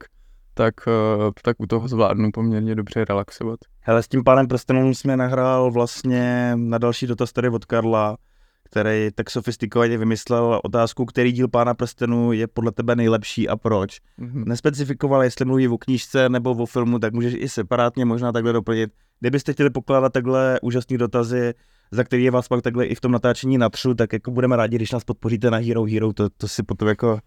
tak, 0.55 0.75
eh, 0.89 1.31
tak 1.43 1.61
u 1.61 1.67
toho 1.67 1.89
zvládnu 1.89 2.31
poměrně 2.31 2.75
dobře 2.75 3.05
relaxovat. 3.05 3.59
Hele, 3.81 4.03
s 4.03 4.09
tím 4.09 4.25
pánem 4.25 4.49
prstenů 4.49 4.95
jsme 4.95 5.17
nahrál 5.17 5.71
vlastně 5.71 6.53
na 6.55 6.79
další 6.79 7.07
dotaz 7.07 7.33
tady 7.33 7.49
od 7.49 7.65
Karla, 7.65 8.17
který 8.65 9.09
tak 9.15 9.31
sofistikovaně 9.31 9.99
vymyslel 9.99 10.61
otázku, 10.65 11.05
který 11.05 11.33
díl 11.33 11.49
pána 11.49 11.75
prstenů 11.75 12.33
je 12.33 12.47
podle 12.47 12.73
tebe 12.73 12.97
nejlepší 12.97 13.49
a 13.49 13.57
proč. 13.57 14.01
Mhm. 14.19 14.45
Nespecifikoval, 14.47 15.23
jestli 15.23 15.45
mluví 15.45 15.69
o 15.69 15.79
knížce 15.79 16.29
nebo 16.29 16.51
o 16.51 16.67
filmu, 16.67 16.99
tak 16.99 17.13
můžeš 17.13 17.35
i 17.39 17.49
separátně 17.49 18.05
možná 18.05 18.33
takhle 18.33 18.53
doplnit. 18.53 18.91
Kdybyste 19.21 19.53
chtěli 19.53 19.71
pokládat 19.71 20.13
takhle 20.13 20.59
úžasné 20.63 20.99
dotazy, 20.99 21.55
za 21.91 22.05
který 22.05 22.25
je 22.25 22.31
vás 22.31 22.49
pak 22.49 22.63
takhle 22.63 22.87
i 22.87 22.95
v 22.95 23.01
tom 23.01 23.13
natáčení 23.13 23.59
natřu, 23.59 23.95
tak 23.95 24.13
jako 24.13 24.31
budeme 24.31 24.57
rádi, 24.57 24.77
když 24.77 24.93
nás 24.93 25.05
podpoříte 25.05 25.51
na 25.51 25.59
Hero 25.59 25.85
Hero, 25.85 26.13
to, 26.13 26.29
to 26.31 26.49
si 26.49 26.63
potom 26.63 26.89
jako 26.89 27.19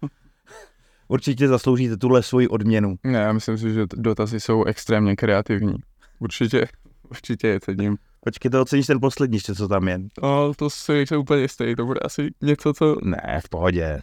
určitě 1.08 1.48
zasloužíte 1.48 1.96
tuhle 1.96 2.22
svoji 2.22 2.48
odměnu. 2.48 2.96
Ne, 3.04 3.18
já 3.18 3.32
myslím 3.32 3.58
si, 3.58 3.74
že 3.74 3.86
dotazy 3.94 4.40
jsou 4.40 4.64
extrémně 4.64 5.16
kreativní. 5.16 5.74
Určitě, 6.18 6.66
určitě 7.10 7.48
je 7.48 7.60
cením. 7.60 7.96
Počkej, 8.20 8.50
to 8.50 8.62
oceníš 8.62 8.86
ten 8.86 9.00
poslední 9.00 9.36
ještě, 9.36 9.54
co 9.54 9.68
tam 9.68 9.88
je. 9.88 10.00
No, 10.22 10.54
to 10.54 10.70
si 10.70 10.92
nejsem 10.92 11.20
úplně 11.20 11.42
jistý, 11.42 11.74
to 11.76 11.86
bude 11.86 12.00
asi 12.00 12.30
něco, 12.42 12.74
co... 12.74 12.96
Ne, 13.02 13.40
v 13.44 13.48
pohodě. 13.48 14.00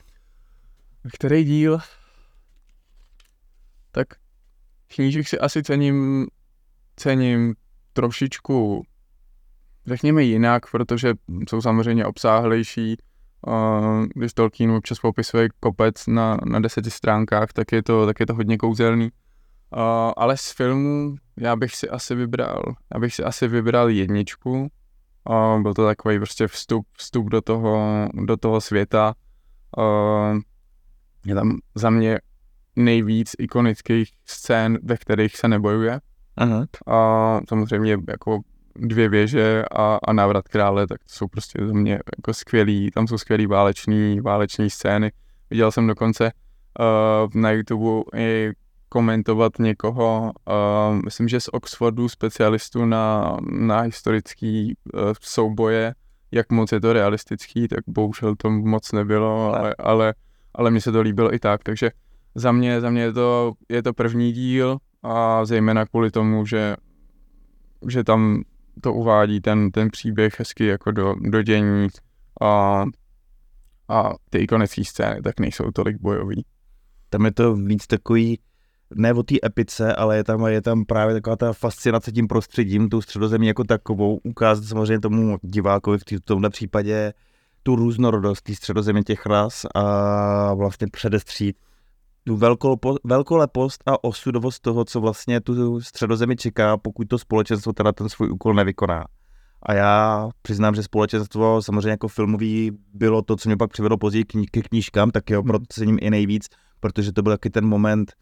Který 1.14 1.44
díl? 1.44 1.80
Tak 3.92 4.08
knížek 4.88 5.28
si 5.28 5.40
asi 5.40 5.64
cením, 5.64 6.28
cením 6.96 7.56
trošičku 7.94 8.84
řekněme 9.88 10.24
jinak, 10.24 10.72
protože 10.72 11.14
jsou 11.50 11.62
samozřejmě 11.62 12.06
obsáhlejší. 12.06 12.98
Když 14.16 14.34
Tolkien 14.34 14.72
občas 14.72 15.00
popisuje 15.00 15.50
kopec 15.60 16.08
na, 16.08 16.38
na 16.46 16.60
deseti 16.60 16.92
stránkách, 16.92 17.54
tak 17.54 17.72
je 17.72 17.84
to, 17.84 18.06
tak 18.06 18.20
je 18.20 18.26
to 18.26 18.34
hodně 18.34 18.58
kouzelný. 18.58 19.10
Ale 20.18 20.38
z 20.38 20.52
filmu 20.52 21.16
já 21.38 21.56
bych 21.56 21.76
si 21.76 21.90
asi 21.90 22.16
vybral, 22.16 22.62
já 22.94 23.00
bych 23.00 23.16
si 23.16 23.24
asi 23.24 23.48
vybral 23.48 23.90
jedničku. 23.90 24.68
Byl 25.62 25.74
to 25.74 25.86
takový 25.86 26.18
prostě 26.18 26.48
vstup, 26.48 26.88
vstup 26.98 27.30
do 27.30 27.42
toho, 27.42 28.08
do 28.14 28.38
toho 28.38 28.62
světa. 28.62 29.14
Je 31.26 31.36
tam 31.36 31.58
za 31.76 31.90
mě 31.90 32.20
nejvíc 32.76 33.32
ikonických 33.40 34.12
scén, 34.26 34.78
ve 34.84 34.98
kterých 34.98 35.38
se 35.38 35.48
nebojuje. 35.48 36.00
Aha. 36.38 36.66
A 36.88 37.40
samozřejmě 37.50 37.98
jako 38.10 38.40
dvě 38.78 39.10
věže 39.10 39.66
a, 39.72 40.00
a 40.08 40.14
návrat 40.14 40.48
krále, 40.48 40.88
tak 40.88 41.04
to 41.04 41.10
jsou 41.10 41.28
prostě 41.28 41.68
za 41.68 41.74
mě 41.74 42.00
jako 42.18 42.34
skvělý, 42.34 42.92
tam 42.92 43.08
jsou 43.08 43.18
skvělý 43.18 43.46
váleční, 43.46 44.20
váleční 44.20 44.70
scény. 44.70 45.12
Viděl 45.50 45.72
jsem 45.72 45.88
dokonce 45.88 46.32
uh, 46.80 47.42
na 47.42 47.52
YouTube 47.52 48.04
i 48.16 48.52
komentovat 48.90 49.60
někoho, 49.60 50.32
uh, 50.48 51.02
myslím, 51.06 51.28
že 51.28 51.40
z 51.40 51.50
Oxfordu 51.52 52.10
specialistu 52.10 52.86
na, 52.86 53.38
na 53.52 53.80
historický 53.80 54.76
uh, 54.94 55.02
souboje, 55.22 55.94
jak 56.32 56.52
moc 56.52 56.72
je 56.72 56.80
to 56.80 56.94
realistický, 56.94 57.68
tak 57.68 57.80
bohužel 57.88 58.36
to 58.36 58.50
moc 58.50 58.92
nebylo, 58.92 59.56
ale, 59.56 59.76
ale, 59.80 60.14
ale 60.56 60.72
mně 60.72 60.82
se 60.82 60.92
to 60.92 61.02
líbilo 61.02 61.34
i 61.34 61.40
tak, 61.40 61.64
takže 61.64 61.92
za 62.36 62.52
mě, 62.52 62.82
za 62.82 62.90
mě 62.90 63.02
je, 63.02 63.14
to, 63.14 63.54
je 63.70 63.84
to 63.84 63.94
první 63.94 64.32
díl 64.32 64.78
a 65.04 65.46
zejména 65.46 65.86
kvůli 65.86 66.12
tomu, 66.12 66.46
že, 66.46 66.76
že 67.88 68.04
tam 68.04 68.44
to 68.82 68.94
uvádí 68.94 69.42
ten, 69.42 69.72
ten 69.72 69.90
příběh 69.90 70.40
hezky 70.40 70.66
jako 70.66 70.92
do, 70.92 71.16
do 71.22 71.42
dění 71.42 71.88
a, 72.42 72.86
a 73.90 74.14
ty 74.30 74.38
ikonické 74.38 74.86
scény 74.86 75.22
tak 75.22 75.40
nejsou 75.40 75.72
tolik 75.72 76.02
bojový. 76.02 76.46
Tam 77.10 77.26
je 77.26 77.32
to 77.32 77.56
víc 77.56 77.88
takový, 77.88 78.40
ne 78.96 79.14
o 79.14 79.24
té 79.24 79.36
epice, 79.46 79.96
ale 79.96 80.18
je 80.18 80.24
tam, 80.24 80.46
je 80.46 80.62
tam 80.62 80.86
právě 80.86 81.16
taková 81.16 81.36
ta 81.36 81.54
fascinace 81.54 82.12
tím 82.12 82.28
prostředím, 82.28 82.90
tu 82.90 83.02
středozemí 83.02 83.48
jako 83.48 83.64
takovou, 83.64 84.20
ukázat 84.24 84.64
samozřejmě 84.64 85.00
tomu 85.00 85.38
divákovi 85.42 85.98
v 85.98 86.22
tomhle 86.24 86.50
případě 86.50 87.14
tu 87.64 87.76
různorodost 87.76 88.42
té 88.42 88.56
středozemí 88.56 89.04
těch 89.04 89.26
ras 89.26 89.66
a 89.76 90.54
vlastně 90.54 90.88
předestřít 90.92 91.58
tu 92.28 92.40
velkolepost 93.04 93.84
a 93.86 94.04
osudovost 94.04 94.62
toho, 94.62 94.86
co 94.86 95.02
vlastně 95.02 95.42
tu 95.42 95.82
středozemi 95.82 96.36
čeká, 96.36 96.78
pokud 96.78 97.08
to 97.08 97.18
společenstvo 97.18 97.74
teda 97.74 97.92
ten 97.92 98.10
svůj 98.10 98.32
úkol 98.32 98.54
nevykoná. 98.54 99.06
A 99.64 99.74
já 99.74 100.30
přiznám, 100.42 100.76
že 100.76 100.84
společenstvo 100.84 101.62
samozřejmě 101.62 101.90
jako 101.90 102.08
filmový 102.08 102.72
bylo 102.94 103.22
to, 103.22 103.36
co 103.36 103.50
mě 103.50 103.58
pak 103.58 103.72
přivedlo 103.72 103.98
později 103.98 104.26
ke 104.52 104.62
knížkám, 104.62 105.12
tak 105.12 105.30
jo, 105.30 105.42
hmm. 105.42 105.48
proto 105.48 105.66
cením 105.70 105.98
i 106.02 106.10
nejvíc, 106.10 106.48
protože 106.80 107.12
to 107.12 107.22
byl 107.22 107.34
taky 107.34 107.50
ten 107.50 107.66
moment, 107.66 108.14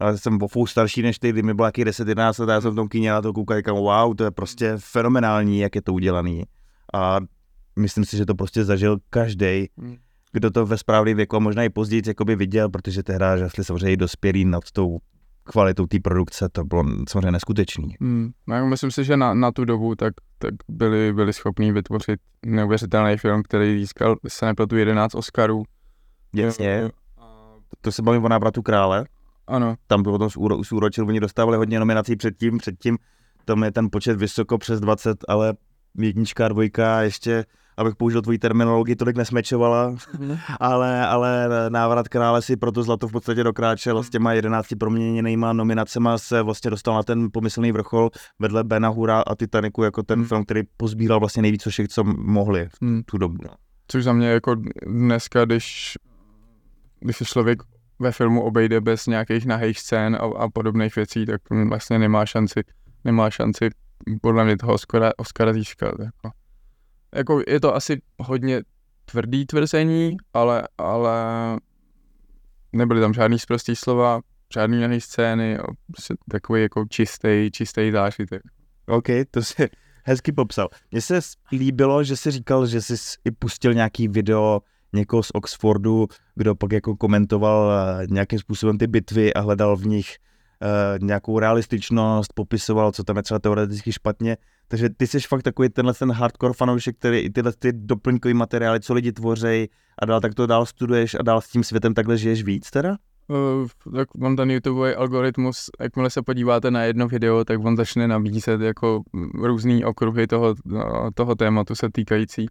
ale 0.00 0.18
jsem 0.18 0.38
o 0.56 0.66
starší 0.66 1.02
než 1.02 1.18
ty, 1.18 1.32
kdy 1.32 1.42
mi 1.42 1.54
bylo 1.54 1.66
jaký 1.66 1.84
10-11 1.84 2.40
let 2.40 2.50
a 2.50 2.52
já 2.52 2.60
jsem 2.60 2.72
v 2.72 2.76
tom 2.76 2.88
kyně 2.88 3.10
na 3.10 3.22
to 3.22 3.32
koukal, 3.32 3.56
říkám, 3.56 3.76
wow, 3.76 4.14
to 4.14 4.24
je 4.24 4.30
prostě 4.30 4.74
fenomenální, 4.76 5.58
jak 5.58 5.74
je 5.74 5.82
to 5.82 5.92
udělaný. 5.92 6.42
A 6.94 7.18
myslím 7.78 8.04
si, 8.04 8.16
že 8.16 8.26
to 8.26 8.34
prostě 8.34 8.64
zažil 8.64 8.98
každý. 9.10 9.68
Kdo 10.34 10.50
to 10.50 10.66
ve 10.66 10.78
správný 10.78 11.14
věku 11.14 11.36
a 11.36 11.38
možná 11.38 11.62
i 11.62 11.68
později 11.68 12.02
jakoby 12.06 12.36
viděl, 12.36 12.70
protože 12.70 13.02
tehdy 13.02 13.24
žasli 13.36 13.64
samozřejmě 13.64 13.96
dospělí 13.96 14.44
nad 14.44 14.70
tou 14.72 14.98
kvalitou 15.44 15.86
té 15.86 16.00
produkce, 16.00 16.48
to 16.52 16.64
bylo 16.64 16.84
samozřejmě 17.08 17.30
neskutečný. 17.30 17.96
Hmm. 18.00 18.30
No, 18.46 18.66
myslím 18.66 18.90
si, 18.90 19.04
že 19.04 19.16
na, 19.16 19.34
na 19.34 19.52
tu 19.52 19.64
dobu 19.64 19.94
tak, 19.94 20.14
tak 20.38 20.54
byli, 20.68 21.12
byli 21.12 21.32
schopní 21.32 21.72
vytvořit 21.72 22.20
neuvěřitelný 22.46 23.16
film, 23.16 23.42
který 23.42 23.78
získal, 23.78 24.16
se 24.28 24.46
nepletu, 24.46 24.76
11 24.76 25.14
Oscarů. 25.14 25.62
Jasně. 26.34 26.90
To, 27.18 27.22
to 27.80 27.92
se 27.92 28.02
bavím 28.02 28.24
o 28.24 28.28
návratu 28.28 28.62
krále. 28.62 29.04
Ano. 29.46 29.74
Tam 29.86 30.02
bylo 30.02 30.18
to 30.18 30.28
zúročil, 30.68 31.06
oni 31.08 31.20
dostávali 31.20 31.56
hodně 31.56 31.78
nominací 31.78 32.16
předtím, 32.16 32.58
předtím 32.58 32.98
tam 33.44 33.64
je 33.64 33.72
ten 33.72 33.88
počet 33.92 34.16
vysoko 34.16 34.58
přes 34.58 34.80
20, 34.80 35.18
ale 35.28 35.54
jednička, 35.98 36.48
dvojka, 36.48 37.02
ještě 37.02 37.44
abych 37.76 37.96
použil 37.96 38.22
tvoji 38.22 38.38
terminologii, 38.38 38.96
tolik 38.96 39.16
nesmečovala, 39.16 39.88
mhm. 40.18 40.38
ale, 40.60 41.06
ale 41.06 41.48
návrat 41.68 42.08
krále 42.08 42.42
si 42.42 42.56
proto 42.56 42.82
zlato 42.82 43.08
v 43.08 43.12
podstatě 43.12 43.44
dokráčel 43.44 44.02
s 44.02 44.10
těma 44.10 44.32
11 44.32 44.68
proměněnýma 44.78 45.52
nominacema 45.52 46.18
se 46.18 46.42
vlastně 46.42 46.70
dostal 46.70 46.94
na 46.94 47.02
ten 47.02 47.28
pomyslný 47.32 47.72
vrchol 47.72 48.10
vedle 48.38 48.64
Bena 48.64 48.88
Hura 48.88 49.20
a 49.20 49.34
Titaniku 49.34 49.82
jako 49.82 50.02
ten 50.02 50.18
hmm. 50.18 50.28
film, 50.28 50.44
který 50.44 50.62
pozbíral 50.76 51.20
vlastně 51.20 51.42
nejvíc 51.42 51.66
všech, 51.68 51.88
co 51.88 52.04
mohli 52.04 52.68
v 52.68 52.82
hmm. 52.82 53.02
tu 53.02 53.18
dobu. 53.18 53.36
No. 53.44 53.50
Což 53.88 54.04
za 54.04 54.12
mě 54.12 54.28
jako 54.28 54.56
dneska, 54.86 55.44
když, 55.44 55.98
když 57.00 57.16
se 57.16 57.24
člověk 57.24 57.62
ve 57.98 58.12
filmu 58.12 58.42
obejde 58.42 58.80
bez 58.80 59.06
nějakých 59.06 59.46
nahých 59.46 59.78
scén 59.78 60.16
a, 60.16 60.18
a 60.18 60.48
podobných 60.48 60.96
věcí, 60.96 61.26
tak 61.26 61.40
vlastně 61.68 61.98
nemá 61.98 62.26
šanci, 62.26 62.60
nemá 63.04 63.30
šanci 63.30 63.70
podle 64.22 64.44
mě 64.44 64.56
toho 64.56 64.72
Oscara, 64.72 65.12
Oscara 65.16 65.52
získat. 65.52 65.94
Jako 66.00 66.30
jako 67.14 67.42
je 67.48 67.60
to 67.60 67.74
asi 67.74 68.02
hodně 68.18 68.62
tvrdý 69.04 69.46
tvrzení, 69.46 70.16
ale, 70.34 70.68
ale 70.78 71.14
nebyly 72.72 73.00
tam 73.00 73.14
žádný 73.14 73.38
zprostý 73.38 73.76
slova, 73.76 74.20
žádný 74.54 74.80
nahý 74.80 75.00
scény, 75.00 75.58
prostě 75.86 76.14
takový 76.30 76.62
jako 76.62 76.84
čistý, 76.88 77.50
čistý 77.52 77.90
zážitek. 77.90 78.42
OK, 78.86 79.06
to 79.30 79.42
si 79.42 79.68
hezky 80.04 80.32
popsal. 80.32 80.68
Mně 80.90 81.00
se 81.00 81.20
líbilo, 81.52 82.04
že 82.04 82.16
jsi 82.16 82.30
říkal, 82.30 82.66
že 82.66 82.82
jsi 82.82 82.94
i 83.24 83.30
pustil 83.30 83.74
nějaký 83.74 84.08
video 84.08 84.60
někoho 84.92 85.22
z 85.22 85.30
Oxfordu, 85.34 86.06
kdo 86.34 86.54
pak 86.54 86.72
jako 86.72 86.96
komentoval 86.96 87.72
eh, 87.72 88.06
nějakým 88.10 88.38
způsobem 88.38 88.78
ty 88.78 88.86
bitvy 88.86 89.34
a 89.34 89.40
hledal 89.40 89.76
v 89.76 89.86
nich 89.86 90.16
nějakou 91.00 91.38
realističnost, 91.38 92.32
popisoval, 92.32 92.92
co 92.92 93.04
tam 93.04 93.16
je 93.16 93.22
třeba 93.22 93.38
teoreticky 93.38 93.92
špatně. 93.92 94.36
Takže 94.68 94.88
ty 94.96 95.06
jsi 95.06 95.20
fakt 95.20 95.42
takový 95.42 95.68
tenhle 95.68 95.94
ten 95.94 96.12
hardcore 96.12 96.54
fanoušek, 96.54 96.96
který 96.98 97.18
i 97.18 97.30
tyhle 97.30 97.52
ty 97.58 97.72
doplňkové 97.72 98.34
materiály, 98.34 98.80
co 98.80 98.94
lidi 98.94 99.12
tvoří 99.12 99.68
a 99.98 100.06
dál 100.06 100.20
tak 100.20 100.34
to 100.34 100.46
dál 100.46 100.66
studuješ 100.66 101.14
a 101.14 101.22
dál 101.22 101.40
s 101.40 101.48
tím 101.48 101.64
světem 101.64 101.94
takhle 101.94 102.18
žiješ 102.18 102.42
víc 102.42 102.70
teda? 102.70 102.96
Uh, 103.28 103.68
tak 103.96 104.08
mám 104.14 104.36
ten 104.36 104.50
YouTube 104.50 104.96
algoritmus, 104.96 105.70
jakmile 105.80 106.10
se 106.10 106.22
podíváte 106.22 106.70
na 106.70 106.82
jedno 106.82 107.08
video, 107.08 107.44
tak 107.44 107.64
on 107.64 107.76
začne 107.76 108.08
nabízet 108.08 108.60
jako 108.60 109.02
různý 109.34 109.84
okruhy 109.84 110.26
toho, 110.26 110.54
toho 111.14 111.34
tématu 111.34 111.74
se 111.74 111.88
týkající. 111.92 112.46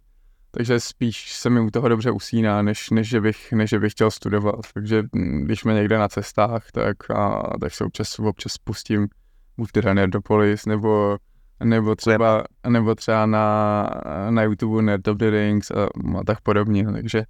Takže 0.54 0.80
spíš 0.80 1.32
se 1.32 1.50
mi 1.50 1.60
u 1.60 1.70
toho 1.70 1.88
dobře 1.88 2.10
usíná, 2.10 2.62
než, 2.62 2.90
než, 2.90 3.08
že, 3.08 3.20
bych, 3.20 3.52
než 3.52 3.70
že 3.70 3.78
bych 3.78 3.92
chtěl 3.92 4.10
studovat. 4.10 4.54
Takže 4.74 5.02
mm, 5.12 5.44
když 5.44 5.60
jsme 5.60 5.74
někde 5.74 5.98
na 5.98 6.08
cestách, 6.08 6.70
tak, 6.72 7.10
a, 7.10 7.42
tak 7.60 7.74
se 7.74 7.84
občas, 7.84 8.18
občas 8.18 8.58
pustím 8.58 9.08
buď 9.56 9.72
teda 9.72 9.94
Nerdopolis, 9.94 10.66
nebo 10.66 11.18
nebo 11.64 11.94
třeba, 11.94 12.44
nebo 12.68 12.94
třeba 12.94 13.26
na, 13.26 13.90
na 14.30 14.42
YouTube 14.42 14.82
Nerd 14.82 15.08
of 15.08 15.16
the 15.16 15.30
Rings 15.30 15.70
a, 15.70 15.84
a 16.20 16.24
tak 16.26 16.40
podobně. 16.40 16.84
Takže 16.92 17.24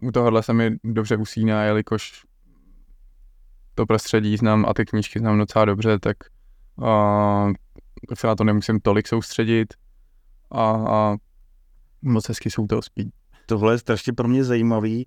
uh, 0.00 0.08
u 0.08 0.12
tohohle 0.12 0.42
se 0.42 0.52
mi 0.52 0.76
dobře 0.84 1.16
usíná, 1.16 1.64
jelikož 1.64 2.24
to 3.74 3.86
prostředí 3.86 4.36
znám 4.36 4.66
a 4.68 4.74
ty 4.74 4.84
knížky 4.84 5.18
znám 5.18 5.38
docela 5.38 5.64
dobře, 5.64 5.98
tak, 5.98 6.16
uh, 6.76 7.52
se 8.14 8.26
na 8.26 8.34
to 8.34 8.44
nemusím 8.44 8.80
tolik 8.80 9.08
soustředit 9.08 9.74
a, 10.50 10.70
a 10.70 11.16
moc 12.02 12.28
hezky 12.28 12.50
jsou 12.50 12.66
to 12.66 12.82
spí. 12.82 13.10
Tohle 13.46 13.74
je 13.74 13.78
strašně 13.78 14.12
pro 14.12 14.28
mě 14.28 14.44
zajímavý, 14.44 15.06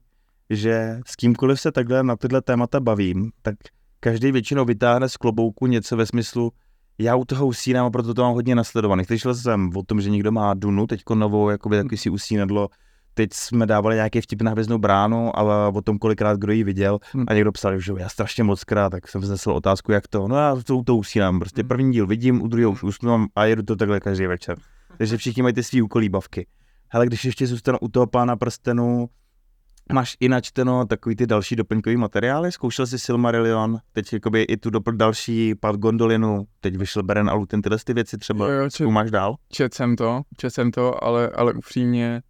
že 0.50 1.00
s 1.06 1.16
kýmkoliv 1.16 1.62
se 1.62 1.72
takhle 1.72 2.04
na 2.04 2.16
tyhle 2.16 2.42
témata 2.42 2.80
bavím, 2.80 3.32
tak 3.42 3.56
každý 4.00 4.32
většinou 4.32 4.66
vytáhne 4.66 5.10
z 5.10 5.18
klobouku 5.18 5.68
něco 5.68 5.98
ve 5.98 6.06
smyslu, 6.06 6.52
já 7.00 7.16
u 7.16 7.26
toho 7.26 7.48
usínám 7.48 7.86
a 7.86 7.90
proto 7.90 8.14
to 8.14 8.22
mám 8.22 8.34
hodně 8.34 8.56
nasledovaný. 8.56 9.06
Slyšel 9.06 9.36
jsem 9.36 9.72
o 9.76 9.84
tom, 9.84 10.02
že 10.02 10.10
někdo 10.10 10.32
má 10.32 10.54
Dunu, 10.54 10.88
teďko 10.88 11.16
novou, 11.16 11.50
jakoby 11.50 11.84
taky 11.84 11.98
si 11.98 12.10
usínadlo. 12.10 12.70
Teď 13.14 13.34
jsme 13.34 13.66
dávali 13.66 13.96
nějaký 13.96 14.22
vtip 14.22 14.42
na 14.42 14.52
hvězdnou 14.52 14.78
bránu, 14.78 15.40
ale 15.40 15.68
o 15.68 15.82
tom 15.82 16.00
kolikrát 16.00 16.40
kdo 16.40 16.54
ji 16.54 16.64
viděl 16.64 17.00
hmm. 17.14 17.26
a 17.28 17.34
někdo 17.34 17.52
psal, 17.52 17.80
že 17.80 17.94
já 17.98 18.10
strašně 18.10 18.44
moc 18.44 18.64
krát, 18.64 18.90
tak 18.90 19.08
jsem 19.08 19.22
vznesl 19.22 19.52
otázku, 19.52 19.92
jak 19.92 20.08
to. 20.08 20.28
No 20.28 20.36
já 20.36 20.56
to, 20.66 20.84
to 20.84 20.96
usínám, 20.96 21.40
prostě 21.40 21.62
hmm. 21.62 21.68
první 21.68 21.92
díl 21.92 22.08
vidím, 22.08 22.42
u 22.42 22.48
druhého 22.48 22.72
už 22.72 22.84
usnu 22.84 23.28
a 23.36 23.46
jedu 23.46 23.64
to 23.64 23.76
takhle 23.76 24.00
každý 24.00 24.28
večer. 24.28 24.58
Takže 24.98 25.18
všichni 25.18 25.44
mají 25.44 25.54
ty 25.54 25.64
svý 25.64 25.82
úkolíbavky. 25.82 26.48
Hele, 26.94 27.06
když 27.06 27.26
ještě 27.26 27.48
zůstanu 27.48 27.78
u 27.82 27.88
toho 27.88 28.08
pána 28.08 28.36
prstenu, 28.36 29.10
Máš 29.94 30.18
i 30.20 30.30
načteno 30.30 30.86
takový 30.86 31.16
ty 31.16 31.28
další 31.28 31.56
doplňkový 31.56 31.98
materiály? 31.98 32.52
Zkoušel 32.52 32.88
jsi 32.88 33.00
Silmarillion, 33.00 33.78
teď 33.94 34.14
jakoby 34.14 34.42
i 34.42 34.58
tu 34.58 34.70
dopl 34.70 34.92
další 34.92 35.56
Pad 35.56 35.76
Gondolinu, 35.76 36.48
teď 36.60 36.76
vyšel 36.76 37.04
Beren 37.04 37.30
a 37.30 37.34
Lutin, 37.34 37.62
tyhle 37.62 37.78
ty 37.84 37.94
věci 37.94 38.18
třeba 38.18 38.48
jo, 38.48 38.52
jo, 38.52 38.70
čet, 38.70 38.88
máš 38.88 39.12
dál? 39.12 39.36
Čet 39.50 39.74
jsem 39.74 39.96
to, 39.96 40.22
čet 40.38 40.50
jsem 40.50 40.72
to, 40.72 41.04
ale, 41.04 41.30
ale 41.30 41.54
upřímně, 41.54 42.22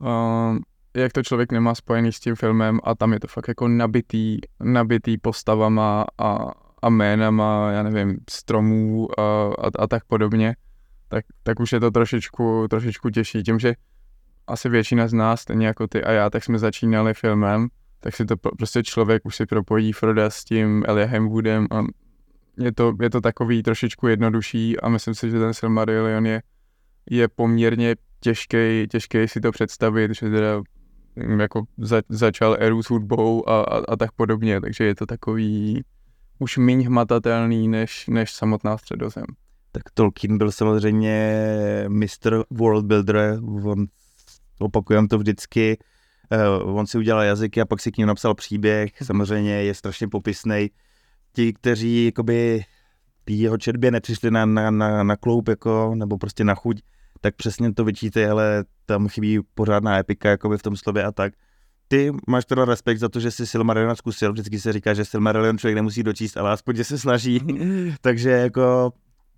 uh, 0.00 0.58
jak 0.96 1.12
to 1.12 1.22
člověk 1.22 1.52
nemá 1.52 1.74
spojený 1.74 2.12
s 2.12 2.20
tím 2.20 2.34
filmem 2.34 2.80
a 2.84 2.94
tam 2.94 3.12
je 3.12 3.20
to 3.20 3.28
fakt 3.28 3.48
jako 3.48 3.68
nabitý, 3.68 4.38
nabitý 4.60 5.18
postavama 5.18 6.04
a, 6.18 6.50
a 6.82 6.88
jménama, 6.88 7.70
já 7.70 7.82
nevím, 7.82 8.18
stromů 8.30 9.08
a, 9.20 9.22
a, 9.22 9.70
a 9.78 9.86
tak 9.86 10.04
podobně, 10.04 10.56
tak, 11.08 11.24
tak 11.42 11.60
už 11.60 11.72
je 11.72 11.80
to 11.80 11.90
trošičku, 11.90 12.66
trošičku 12.70 13.10
těžší. 13.10 13.42
Tím, 13.42 13.58
že 13.58 13.74
asi 14.50 14.68
většina 14.68 15.08
z 15.08 15.12
nás, 15.12 15.40
stejně 15.40 15.66
jako 15.66 15.86
ty 15.86 16.04
a 16.04 16.12
já, 16.12 16.30
tak 16.30 16.44
jsme 16.44 16.58
začínali 16.58 17.14
filmem, 17.14 17.68
tak 18.00 18.16
si 18.16 18.24
to 18.24 18.36
prostě 18.36 18.82
člověk 18.82 19.26
už 19.26 19.36
si 19.36 19.46
propojí 19.46 19.92
Froda 19.92 20.30
s 20.30 20.44
tím 20.44 20.84
Eliahem 20.86 21.28
Woodem 21.28 21.66
a 21.70 21.84
je 22.58 22.72
to, 22.72 22.92
je 23.00 23.10
to 23.10 23.20
takový 23.20 23.62
trošičku 23.62 24.06
jednodušší 24.06 24.80
a 24.80 24.88
myslím 24.88 25.14
si, 25.14 25.30
že 25.30 25.38
ten 25.38 25.54
Silmarillion 25.54 26.26
je, 26.26 26.42
je 27.10 27.28
poměrně 27.28 27.96
těžký, 28.20 28.86
těžký 28.90 29.28
si 29.28 29.40
to 29.40 29.52
představit, 29.52 30.14
že 30.14 30.30
teda 30.30 30.62
jako 31.40 31.62
za, 31.78 32.02
začal 32.08 32.56
Eru 32.58 32.82
s 32.82 32.90
hudbou 32.90 33.48
a, 33.48 33.62
a, 33.62 33.82
a 33.88 33.96
tak 33.96 34.12
podobně, 34.12 34.60
takže 34.60 34.84
je 34.84 34.94
to 34.94 35.06
takový 35.06 35.82
už 36.38 36.58
méně 36.58 36.86
hmatatelný 36.86 37.68
než, 37.68 38.06
než 38.06 38.32
samotná 38.32 38.78
středozem. 38.78 39.24
Tak 39.72 39.82
Tolkien 39.94 40.38
byl 40.38 40.52
samozřejmě 40.52 41.44
mistr 41.88 42.44
world 42.50 42.86
builder, 42.86 43.38
on, 43.64 43.86
opakujem 44.60 45.08
to 45.08 45.18
vždycky, 45.18 45.78
uh, 46.64 46.78
on 46.78 46.86
si 46.86 46.98
udělal 46.98 47.22
jazyky 47.22 47.60
a 47.60 47.64
pak 47.64 47.80
si 47.80 47.92
k 47.92 47.96
ním 47.96 48.06
napsal 48.06 48.34
příběh, 48.34 48.90
samozřejmě 49.02 49.62
je 49.62 49.74
strašně 49.74 50.08
popisný. 50.08 50.70
Ti, 51.32 51.52
kteří 51.52 52.04
jakoby 52.04 52.64
jeho 53.30 53.58
četbě 53.58 53.90
nepřišli 53.90 54.30
na, 54.30 54.46
na, 54.46 54.70
na, 54.70 55.02
na 55.02 55.16
kloup, 55.16 55.48
jako, 55.48 55.92
nebo 55.94 56.18
prostě 56.18 56.44
na 56.44 56.54
chuť, 56.54 56.80
tak 57.20 57.36
přesně 57.36 57.74
to 57.74 57.84
vyčíte, 57.84 58.30
ale 58.30 58.64
tam 58.86 59.08
chybí 59.08 59.38
pořádná 59.54 59.98
epika 59.98 60.30
jakoby 60.30 60.58
v 60.58 60.62
tom 60.62 60.76
slově 60.76 61.04
a 61.04 61.12
tak. 61.12 61.32
Ty 61.88 62.12
máš 62.28 62.44
teda 62.44 62.64
respekt 62.64 62.98
za 62.98 63.08
to, 63.08 63.20
že 63.20 63.30
jsi 63.30 63.46
Silmarillion 63.46 63.96
zkusil, 63.96 64.32
vždycky 64.32 64.60
se 64.60 64.72
říká, 64.72 64.94
že 64.94 65.04
Silmarillion 65.04 65.58
člověk 65.58 65.74
nemusí 65.74 66.02
dočíst, 66.02 66.36
ale 66.36 66.50
aspoň, 66.50 66.76
že 66.76 66.84
se 66.84 66.98
snaží. 66.98 67.40
Takže 68.00 68.30
jako 68.30 68.92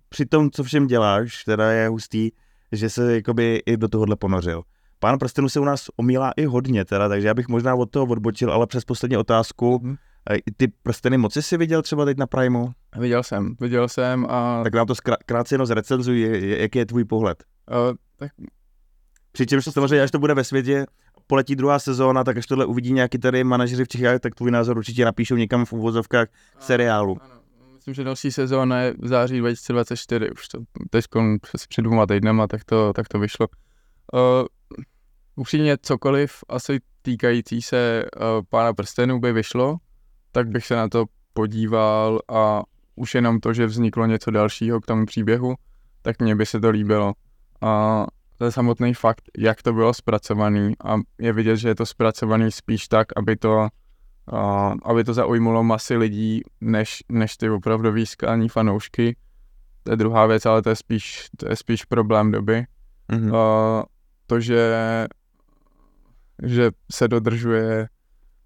při 0.09 0.25
tom, 0.25 0.51
co 0.51 0.63
všem 0.63 0.87
děláš, 0.87 1.43
teda 1.43 1.71
je 1.71 1.87
hustý, 1.87 2.31
že 2.71 2.89
se 2.89 3.15
jakoby 3.15 3.61
i 3.65 3.77
do 3.77 3.87
tohohle 3.87 4.15
ponořil. 4.15 4.63
Pán 5.03 5.19
prstenů 5.19 5.49
se 5.49 5.59
u 5.59 5.63
nás 5.63 5.85
omílá 5.95 6.31
i 6.37 6.45
hodně, 6.45 6.85
teda, 6.85 7.09
takže 7.09 7.27
já 7.27 7.33
bych 7.33 7.47
možná 7.47 7.75
od 7.75 7.91
toho 7.91 8.05
odbočil, 8.05 8.53
ale 8.53 8.67
přes 8.67 8.85
poslední 8.85 9.17
otázku, 9.17 9.79
mm. 9.83 9.95
ty 10.57 10.67
prsteny 10.83 11.17
moci 11.17 11.41
si 11.41 11.57
viděl 11.57 11.81
třeba 11.81 12.05
teď 12.05 12.17
na 12.17 12.27
Primeu? 12.27 12.67
Viděl 12.97 13.23
jsem, 13.23 13.55
viděl 13.59 13.89
jsem 13.89 14.25
a... 14.29 14.63
Tak 14.63 14.73
nám 14.73 14.87
to 14.87 14.93
krátce 15.25 15.55
jenom 15.55 15.67
zrecenzuj, 15.67 16.41
jaký 16.59 16.79
je 16.79 16.85
tvůj 16.85 17.05
pohled? 17.05 17.43
Uh, 17.71 17.95
tak... 18.17 18.31
Přičemž 19.31 19.65
samozřejmě, 19.65 20.01
až 20.01 20.11
to 20.11 20.19
bude 20.19 20.33
ve 20.33 20.43
světě, 20.43 20.85
poletí 21.27 21.55
druhá 21.55 21.79
sezóna, 21.79 22.23
tak 22.23 22.37
až 22.37 22.45
tohle 22.45 22.65
uvidí 22.65 22.93
nějaký 22.93 23.17
tady 23.17 23.43
manažeři 23.43 23.83
v 23.83 23.87
Čechách, 23.87 24.19
tak 24.19 24.35
tvůj 24.35 24.51
názor 24.51 24.77
určitě 24.77 25.05
napíšou 25.05 25.35
někam 25.35 25.65
v 25.65 25.73
úvozovkách 25.73 26.27
seriálu. 26.59 27.17
Ano, 27.21 27.35
Myslím, 27.75 27.93
že 27.93 28.03
další 28.03 28.31
sezóna 28.31 28.79
je 28.79 28.93
v 28.99 29.07
září 29.07 29.39
2024, 29.39 30.31
už 30.31 30.47
to 30.47 30.59
teď 30.89 31.05
před 31.41 31.81
dvěma 31.81 32.05
týdnama, 32.05 32.47
tak 32.47 32.63
to, 32.63 32.93
tak 32.93 33.07
to 33.07 33.19
vyšlo. 33.19 33.47
Uh, 34.13 34.19
upřímně 35.35 35.77
cokoliv 35.81 36.43
asi 36.49 36.79
týkající 37.01 37.61
se 37.61 38.05
uh, 38.05 38.21
Pána 38.49 38.73
prstenů 38.73 39.19
by 39.19 39.33
vyšlo, 39.33 39.77
tak 40.31 40.47
bych 40.47 40.65
se 40.65 40.75
na 40.75 40.89
to 40.89 41.05
podíval 41.33 42.19
a 42.31 42.63
už 42.95 43.15
jenom 43.15 43.39
to, 43.39 43.53
že 43.53 43.65
vzniklo 43.65 44.05
něco 44.05 44.31
dalšího 44.31 44.81
k 44.81 44.85
tomu 44.85 45.05
příběhu, 45.05 45.55
tak 46.01 46.21
mně 46.21 46.35
by 46.35 46.45
se 46.45 46.59
to 46.59 46.69
líbilo. 46.69 47.13
A 47.61 48.05
ten 48.37 48.51
samotný 48.51 48.93
fakt, 48.93 49.21
jak 49.37 49.61
to 49.61 49.73
bylo 49.73 49.93
zpracovaný 49.93 50.73
a 50.83 50.95
je 51.19 51.33
vidět, 51.33 51.57
že 51.57 51.67
je 51.67 51.75
to 51.75 51.85
zpracovaný 51.85 52.51
spíš 52.51 52.87
tak, 52.87 53.07
aby 53.15 53.35
to, 53.35 53.67
uh, 54.33 54.73
aby 54.83 55.03
to 55.03 55.13
zaujmulo 55.13 55.63
masy 55.63 55.97
lidí, 55.97 56.41
než, 56.61 57.03
než 57.09 57.37
ty 57.37 57.49
opravdu 57.49 58.05
skalní 58.05 58.49
fanoušky. 58.49 59.15
To 59.83 59.91
je 59.91 59.97
druhá 59.97 60.25
věc, 60.25 60.45
ale 60.45 60.61
to 60.61 60.69
je 60.69 60.75
spíš, 60.75 61.27
to 61.37 61.49
je 61.49 61.55
spíš 61.55 61.85
problém 61.85 62.31
doby. 62.31 62.65
Mm-hmm. 63.09 63.27
Uh, 63.27 63.83
to, 64.27 64.39
že, 64.39 64.73
že 66.43 66.71
se 66.91 67.07
dodržuje 67.07 67.87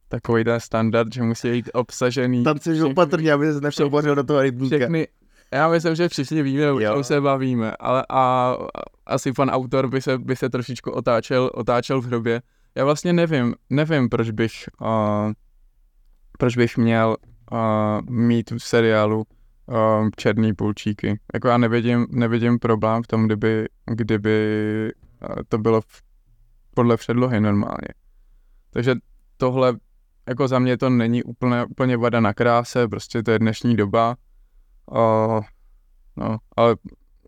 takový 0.10 0.44
ten 0.44 0.60
standard, 0.60 1.14
že 1.14 1.24
musí 1.24 1.52
být 1.52 1.70
obsažený. 1.74 2.44
Tam 2.44 2.58
chceš 2.58 2.82
opatrně, 2.82 3.34
aby 3.34 3.54
se 3.54 3.62
nevšel 3.62 3.90
do 3.90 4.24
toho 4.24 4.42
rybníka. 4.42 4.78
Všechny, 4.78 5.08
já 5.54 5.70
myslím, 5.70 5.96
že 5.96 6.10
všichni 6.10 6.44
víme, 6.44 6.72
o 6.72 6.80
čem 6.80 7.04
se 7.04 7.22
bavíme, 7.22 7.72
ale 7.80 8.06
a, 8.10 8.58
a 8.74 8.82
asi 9.06 9.34
fan 9.34 9.50
autor 9.50 9.88
by 9.88 10.02
se, 10.02 10.18
by 10.18 10.36
se 10.36 10.50
trošičku 10.50 10.92
otáčel, 10.92 11.52
otáčel 11.54 12.02
v 12.02 12.06
hrobě. 12.06 12.42
Já 12.76 12.86
vlastně 12.86 13.14
nevím, 13.14 13.56
nevím, 13.70 14.10
proč 14.10 14.32
bych, 14.32 14.52
uh, 14.82 15.32
proč 16.38 16.58
bych 16.58 16.78
měl 16.78 17.18
uh, 17.52 17.58
mít 18.10 18.52
v 18.52 18.60
seriálu 18.60 19.18
uh, 19.18 20.10
černý 20.16 20.54
půlčíky. 20.54 21.20
Jako 21.34 21.48
já 21.48 21.58
nevidím, 21.58 22.08
nevidím 22.10 22.60
problém 22.60 23.04
v 23.04 23.08
tom, 23.08 23.26
kdyby, 23.26 23.66
kdyby 23.86 24.92
to 25.50 25.58
bylo 25.58 25.82
v, 25.82 26.02
podle 26.78 26.98
předlohy 26.98 27.42
normálně. 27.42 27.90
Takže 28.70 28.96
tohle, 29.38 29.78
jako 30.28 30.48
za 30.48 30.60
mě 30.60 30.78
to 30.78 30.90
není 30.90 31.24
úplně, 31.24 31.66
úplně 31.66 31.98
vada 31.98 32.20
na 32.20 32.34
kráse, 32.34 32.88
prostě 32.88 33.24
to 33.24 33.32
je 33.32 33.40
dnešní 33.40 33.76
doba, 33.76 34.16
Uh, 34.92 35.42
no, 36.16 36.38
ale 36.58 36.76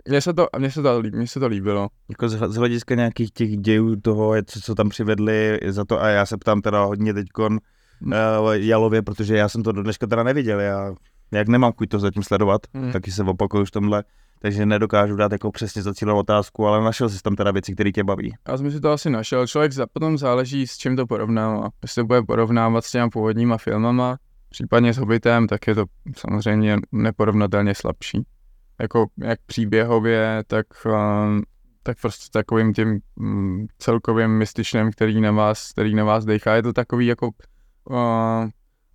mně 0.10 0.22
se 0.22 0.34
to, 0.34 0.48
mně 0.58 0.72
se 0.72 0.82
to, 0.82 1.02
mně 1.02 1.28
se 1.28 1.40
to 1.40 1.48
líbilo. 1.48 1.88
Jako 2.10 2.30
z, 2.30 2.56
hlediska 2.56 2.96
nějakých 2.96 3.32
těch 3.32 3.58
dějů 3.58 3.96
toho, 3.96 4.34
co, 4.46 4.62
co 4.62 4.76
tam 4.76 4.90
přivedli 4.90 5.60
za 5.68 5.86
to, 5.86 6.02
a 6.02 6.08
já 6.08 6.26
se 6.26 6.38
ptám 6.38 6.62
teda 6.62 6.84
hodně 6.84 7.14
teďkon 7.14 7.60
hmm. 8.02 8.14
uh, 8.44 8.54
Jalově, 8.54 9.02
protože 9.02 9.38
já 9.38 9.50
jsem 9.50 9.64
to 9.64 9.72
do 9.72 9.84
dneška 9.84 10.08
teda 10.08 10.24
neviděl, 10.24 10.60
já 10.60 10.94
jak 11.32 11.48
nemám 11.48 11.74
chuť 11.74 11.90
to 11.90 12.00
zatím 12.00 12.24
sledovat, 12.24 12.62
hmm. 12.74 12.92
taky 12.92 13.12
se 13.12 13.24
opakuju 13.24 13.66
v 13.66 13.72
tomhle, 13.72 14.04
takže 14.40 14.66
nedokážu 14.66 15.16
dát 15.16 15.32
jako 15.32 15.52
přesně 15.52 15.82
zacílenou 15.82 16.20
otázku, 16.20 16.68
ale 16.68 16.84
našel 16.84 17.10
jsi 17.10 17.22
tam 17.22 17.36
teda 17.36 17.52
věci, 17.52 17.74
které 17.74 17.92
tě 17.92 18.04
baví. 18.04 18.36
Já 18.48 18.58
jsem 18.58 18.72
si 18.72 18.80
to 18.80 18.92
asi 18.92 19.10
našel, 19.10 19.48
člověk 19.48 19.72
za, 19.72 19.88
potom 19.94 20.18
záleží 20.18 20.68
s 20.68 20.78
čím 20.78 20.96
to 20.96 21.08
porovnává, 21.08 21.70
jestli 21.82 22.02
to 22.02 22.06
bude 22.08 22.22
porovnávat 22.24 22.86
s 22.86 22.92
těmi 22.92 23.10
původníma 23.10 23.58
filmama, 23.58 24.18
Případně 24.50 24.94
s 24.94 24.98
Hobbitem, 24.98 25.48
tak 25.48 25.68
je 25.68 25.76
to 25.76 25.86
samozřejmě 26.18 26.78
neporovnatelně 26.92 27.76
slabší. 27.76 28.26
Jako 28.80 29.08
jak 29.18 29.40
příběhově, 29.46 30.44
tak, 30.48 30.66
um, 30.86 31.44
tak 31.84 31.98
prostě 32.02 32.26
takovým 32.32 32.74
tím 32.74 33.00
um, 33.16 33.68
celkovým 33.78 34.38
mystičným, 34.38 34.92
který 34.92 35.22
na 35.22 35.32
vás, 35.32 35.72
který 35.72 35.96
na 35.96 36.04
vás 36.04 36.26
dechá. 36.26 36.56
Je 36.56 36.64
to 36.64 36.74
takový 36.74 37.06
jako 37.06 37.30
uh, 37.90 38.50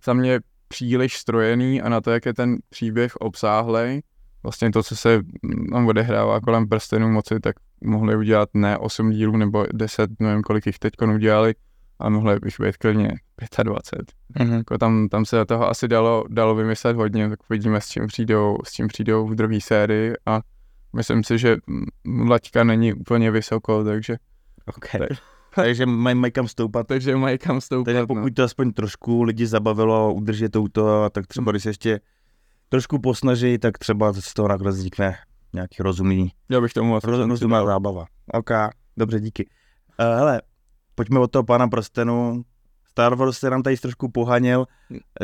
za 0.05 0.13
mě 0.13 0.39
příliš 0.67 1.17
strojený 1.17 1.81
a 1.81 1.89
na 1.89 2.01
to, 2.01 2.11
jak 2.11 2.25
je 2.25 2.33
ten 2.33 2.57
příběh 2.69 3.15
obsáhlej, 3.15 4.01
vlastně 4.45 4.71
to, 4.71 4.83
co 4.83 4.95
se 4.95 5.21
tam 5.71 5.87
odehrává 5.87 6.41
kolem 6.41 6.69
prstenů 6.69 7.09
moci, 7.09 7.39
tak 7.39 7.55
mohli 7.83 8.15
udělat 8.15 8.49
ne 8.53 8.77
8 8.77 9.11
dílů 9.11 9.37
nebo 9.37 9.65
10, 9.73 10.09
nevím 10.19 10.41
kolik 10.41 10.65
jich 10.65 10.79
teď 10.79 10.93
udělali, 11.15 11.55
a 11.99 12.09
mohli 12.09 12.39
bych 12.39 12.59
být 12.59 12.77
klidně 12.77 13.11
25. 13.63 14.05
Mm-hmm. 14.35 14.57
Jako 14.57 14.77
tam, 14.77 15.09
tam 15.09 15.25
se 15.25 15.45
toho 15.45 15.69
asi 15.69 15.87
dalo, 15.87 16.23
dalo 16.29 16.55
vymyslet 16.55 16.95
hodně, 16.95 17.29
tak 17.29 17.39
uvidíme, 17.49 17.81
s 17.81 17.87
čím 17.89 18.07
přijdou, 18.07 18.57
s 18.63 18.71
čím 18.71 18.87
přijdou 18.87 19.27
v 19.27 19.35
druhé 19.35 19.61
sérii 19.61 20.13
a 20.25 20.41
myslím 20.95 21.23
si, 21.23 21.37
že 21.37 21.57
laťka 22.27 22.63
není 22.63 22.93
úplně 22.93 23.31
vysoko, 23.31 23.83
takže... 23.83 24.17
Okay. 24.65 25.07
Tak, 25.07 25.17
takže 25.55 25.85
mají, 25.85 26.15
mají 26.15 26.31
kam 26.31 26.47
stoupat. 26.47 26.87
Takže 26.87 27.15
mají 27.15 27.37
kam 27.37 27.61
stoupat. 27.61 27.85
Takže 27.85 28.01
no. 28.01 28.07
pokud 28.07 28.33
to 28.33 28.43
aspoň 28.43 28.71
trošku 28.71 29.23
lidi 29.23 29.47
zabavilo, 29.47 30.13
udržet 30.13 30.51
to, 30.71 31.09
tak 31.09 31.27
třeba 31.27 31.51
když 31.51 31.63
se 31.63 31.69
ještě 31.69 31.99
trošku 32.69 32.99
posnaží, 32.99 33.57
tak 33.57 33.77
třeba 33.77 34.13
z 34.13 34.33
toho 34.33 34.47
nakonec 34.47 34.75
vznikne 34.75 35.15
nějaký 35.53 35.75
rozumný, 35.79 36.31
Já 36.49 36.61
bych 36.61 36.73
tomu 36.73 36.99
roz, 37.03 37.29
rozumná 37.29 37.65
zábava. 37.65 38.05
Ok, 38.33 38.49
dobře, 38.97 39.19
díky. 39.19 39.49
Uh, 39.99 40.05
hele, 40.17 40.41
pojďme 40.95 41.19
od 41.19 41.31
toho 41.31 41.43
pána 41.43 41.67
prstenu. 41.67 42.43
Star 42.89 43.15
Wars 43.15 43.37
se 43.37 43.49
nám 43.49 43.63
tady 43.63 43.77
trošku 43.77 44.11
pohaněl. 44.11 44.65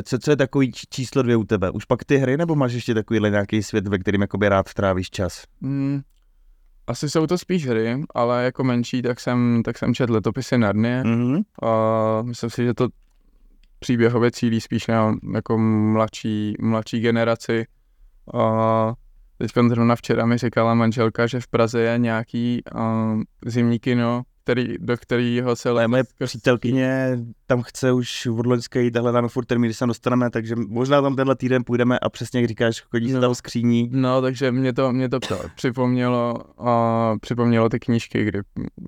Co, 0.03 0.19
co 0.19 0.31
je 0.31 0.37
takový 0.37 0.71
číslo 0.89 1.21
dvě 1.21 1.35
u 1.35 1.43
tebe? 1.43 1.71
Už 1.71 1.85
pak 1.85 2.03
ty 2.03 2.17
hry, 2.17 2.37
nebo 2.37 2.55
máš 2.55 2.73
ještě 2.73 2.93
takovýhle 2.93 3.29
nějaký 3.29 3.63
svět, 3.63 3.87
ve 3.87 3.97
kterým 3.97 4.21
jakoby 4.21 4.49
rád 4.49 4.73
trávíš 4.73 5.09
čas? 5.09 5.43
Hmm, 5.61 6.01
asi 6.87 7.09
jsou 7.09 7.27
to 7.27 7.37
spíš 7.37 7.67
hry, 7.67 8.03
ale 8.15 8.43
jako 8.43 8.63
menší, 8.63 9.01
tak 9.01 9.19
jsem, 9.19 9.61
tak 9.65 9.77
jsem 9.77 9.93
četl 9.93 10.13
letopisy 10.13 10.57
Narnie. 10.57 11.03
Mm-hmm. 11.03 11.41
A 11.63 12.21
myslím 12.21 12.49
si, 12.49 12.65
že 12.65 12.73
to 12.73 12.87
příběhově 13.81 14.31
cílí 14.31 14.61
spíš 14.61 14.87
na 14.87 15.15
jako 15.33 15.57
mladší, 15.57 16.53
mladší 16.61 16.99
generaci. 16.99 17.65
A 18.33 18.93
teď 19.37 19.51
zrovna 19.69 19.95
včera 19.95 20.25
mi 20.25 20.37
říkala 20.37 20.73
manželka, 20.73 21.27
že 21.27 21.39
v 21.39 21.47
Praze 21.47 21.81
je 21.81 21.97
nějaký 21.97 22.61
um, 22.75 23.23
zimní 23.45 23.79
kino, 23.79 24.23
který, 24.43 24.75
do 24.79 24.97
kterého 24.97 25.55
se... 25.55 25.69
Ale 25.69 25.87
moje 25.87 26.03
přítelkyně 26.25 27.17
tam 27.45 27.61
chce 27.61 27.91
už 27.91 28.25
od 28.25 28.45
loňska 28.45 28.79
jít 28.79 28.97
a 28.97 29.01
hledáme 29.01 29.27
furt 29.27 29.45
termín, 29.45 29.67
kdy 29.67 29.73
se 29.73 29.85
dostaneme, 29.85 30.29
takže 30.29 30.55
možná 30.55 31.01
tam 31.01 31.15
tenhle 31.15 31.35
týden 31.35 31.63
půjdeme 31.63 31.99
a 31.99 32.09
přesně 32.09 32.41
jak 32.41 32.47
říkáš, 32.47 32.81
chodí 32.81 33.13
no. 33.13 33.21
tam 33.21 33.35
skříní. 33.35 33.89
No, 33.91 34.21
takže 34.21 34.51
mě 34.51 34.73
to, 34.73 34.91
mě 34.91 35.09
to 35.09 35.19
připomnělo, 35.55 36.35
a 36.67 37.15
připomnělo 37.21 37.69
ty 37.69 37.79
knížky, 37.79 38.23
kdy 38.23 38.39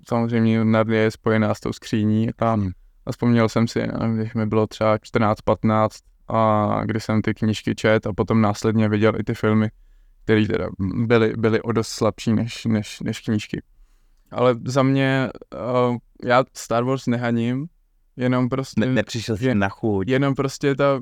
samozřejmě 0.07 0.65
Narnia 0.65 1.01
je 1.01 1.11
spojená 1.11 1.55
s 1.55 1.59
tou 1.59 1.73
skříní 1.73 2.29
a, 2.39 2.53
hmm. 2.53 2.71
A 3.05 3.11
vzpomněl 3.11 3.49
jsem 3.49 3.67
si, 3.67 3.87
když 4.15 4.33
mi 4.33 4.45
bylo 4.45 4.67
třeba 4.67 4.97
14-15 4.97 5.89
a 6.27 6.81
kdy 6.85 6.99
jsem 6.99 7.21
ty 7.21 7.33
knížky 7.33 7.75
čet 7.75 8.07
a 8.07 8.13
potom 8.13 8.41
následně 8.41 8.89
viděl 8.89 9.19
i 9.19 9.23
ty 9.23 9.33
filmy, 9.33 9.69
který 10.23 10.47
teda 10.47 10.67
byly, 10.79 11.33
byly 11.37 11.61
o 11.61 11.71
dost 11.71 11.89
slabší 11.89 12.33
než, 12.33 12.65
než, 12.65 12.99
než 12.99 13.19
knížky. 13.19 13.61
Ale 14.31 14.55
za 14.65 14.83
mě, 14.83 15.29
uh, 15.87 15.97
já 16.23 16.43
Star 16.53 16.83
Wars 16.83 17.07
nehaním, 17.07 17.67
jenom 18.15 18.49
prostě... 18.49 18.81
Ne, 18.81 18.87
nepřišel 18.87 19.37
jsi 19.37 19.55
na 19.55 19.69
chuť. 19.69 20.07
Jenom 20.07 20.35
prostě 20.35 20.75
ta 20.75 20.95
uh, 20.95 21.01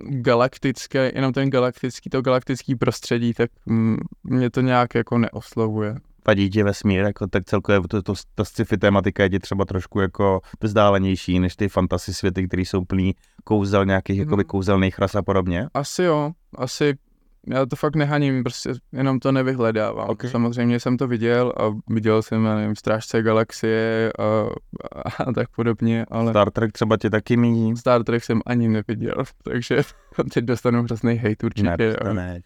galaktické, 0.00 1.12
jenom 1.14 1.32
ten 1.32 1.50
galaktický, 1.50 2.10
to 2.10 2.22
galaktický 2.22 2.74
prostředí, 2.74 3.34
tak 3.34 3.50
mm, 3.66 3.96
mě 4.24 4.50
to 4.50 4.60
nějak 4.60 4.94
jako 4.94 5.18
neoslovuje. 5.18 5.94
Vadí 6.26 6.50
ti 6.50 6.62
vesmír, 6.62 7.00
jako 7.00 7.26
tak 7.26 7.44
celkově 7.44 7.80
to, 7.88 8.02
to, 8.02 8.14
ta 8.34 8.44
sci-fi 8.44 8.78
tématika 8.78 9.22
je 9.22 9.30
ti 9.30 9.38
třeba 9.38 9.64
trošku 9.64 10.00
jako 10.00 10.40
vzdálenější 10.60 11.38
než 11.38 11.56
ty 11.56 11.68
fantasy 11.68 12.14
světy, 12.14 12.48
které 12.48 12.62
jsou 12.62 12.84
plný 12.84 13.14
kouzel 13.44 13.84
nějakých 13.84 14.16
mm. 14.16 14.20
jakoby 14.20 14.44
kouzelných 14.44 14.98
ras 14.98 15.14
a 15.14 15.22
podobně? 15.22 15.66
Asi 15.74 16.02
jo, 16.02 16.32
asi 16.56 16.94
já 17.46 17.66
to 17.66 17.76
fakt 17.76 17.96
nehaním, 17.96 18.42
prostě 18.42 18.70
jenom 18.92 19.18
to 19.18 19.32
nevyhledávám. 19.32 20.10
Okay. 20.10 20.30
Samozřejmě 20.30 20.80
jsem 20.80 20.96
to 20.96 21.08
viděl 21.08 21.52
a 21.60 21.70
viděl 21.88 22.22
jsem, 22.22 22.44
já 22.44 22.56
nevím, 22.56 22.76
Strážce 22.76 23.22
galaxie 23.22 24.12
a, 24.18 24.22
a, 24.98 25.22
a 25.24 25.32
tak 25.32 25.48
podobně, 25.56 26.06
ale... 26.10 26.32
Star 26.32 26.50
Trek 26.50 26.72
třeba 26.72 26.96
tě 26.96 27.10
taky 27.10 27.36
míní? 27.36 27.76
Star 27.76 28.04
Trek 28.04 28.24
jsem 28.24 28.40
ani 28.46 28.68
neviděl, 28.68 29.24
takže 29.44 29.82
teď 30.32 30.44
dostanu 30.44 30.82
hrozný 30.82 31.14
hejt 31.14 31.44
určitě. 31.44 31.96
Ne, 32.04 32.14
ne. 32.14 32.40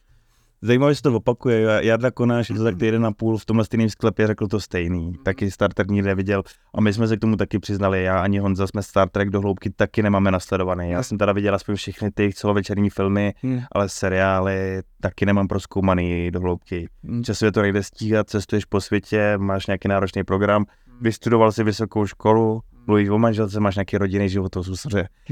Zajímavé, 0.65 0.93
že 0.93 0.97
se 0.97 1.03
to 1.03 1.17
opakuje. 1.17 1.67
Jarda 1.81 2.11
Konáš 2.11 2.51
je 2.51 2.57
to 2.57 2.65
tak 2.65 2.79
týden 2.79 3.07
a 3.07 3.13
půl 3.13 3.39
v 3.39 3.45
tomhle 3.45 3.65
stejném 3.65 3.89
sklepě 3.89 4.27
řekl 4.27 4.47
to 4.47 4.61
stejný. 4.61 5.07
Mhm. 5.07 5.25
Taky 5.25 5.51
Star 5.51 5.73
Trek 5.73 5.91
nikdy 5.91 6.09
neviděl. 6.09 6.43
A 6.75 6.81
my 6.81 6.93
jsme 6.93 7.09
se 7.09 7.17
k 7.17 7.21
tomu 7.21 7.37
taky 7.37 7.59
přiznali. 7.59 8.03
Já 8.03 8.19
ani 8.21 8.39
Honza 8.39 8.67
jsme 8.67 8.83
Star 8.83 9.09
Trek 9.09 9.31
do 9.31 9.41
hloubky 9.41 9.71
taky 9.71 10.03
nemáme 10.03 10.31
nasledovaný. 10.31 10.91
Já 10.91 11.03
jsem 11.03 11.19
teda 11.19 11.33
viděl 11.33 11.55
aspoň 11.55 11.75
všechny 11.75 12.11
ty 12.11 12.33
celovečerní 12.33 12.91
filmy, 12.91 13.35
hmm. 13.43 13.61
ale 13.73 13.89
seriály 13.89 14.83
taky 15.01 15.27
nemám 15.27 15.49
proskoumaný 15.49 16.31
do 16.31 16.41
hloubky. 16.41 16.89
Hmm. 17.05 17.25
Časově 17.25 17.53
to 17.53 17.63
nejde 17.63 17.83
stíhat, 17.83 18.31
cestuješ 18.31 18.65
po 18.65 18.81
světě, 18.81 19.39
máš 19.39 19.67
nějaký 19.67 19.89
náročný 19.89 20.25
program, 20.25 20.65
hmm. 20.87 20.99
vystudoval 21.01 21.53
si 21.53 21.65
vysokou 21.65 22.07
školu, 22.07 22.61
mluvíš 22.87 23.09
o 23.09 23.19
manželce, 23.19 23.61
máš 23.61 23.77
nějaký 23.77 23.99
rodinný 23.99 24.29
život, 24.29 24.49
to 24.49 24.63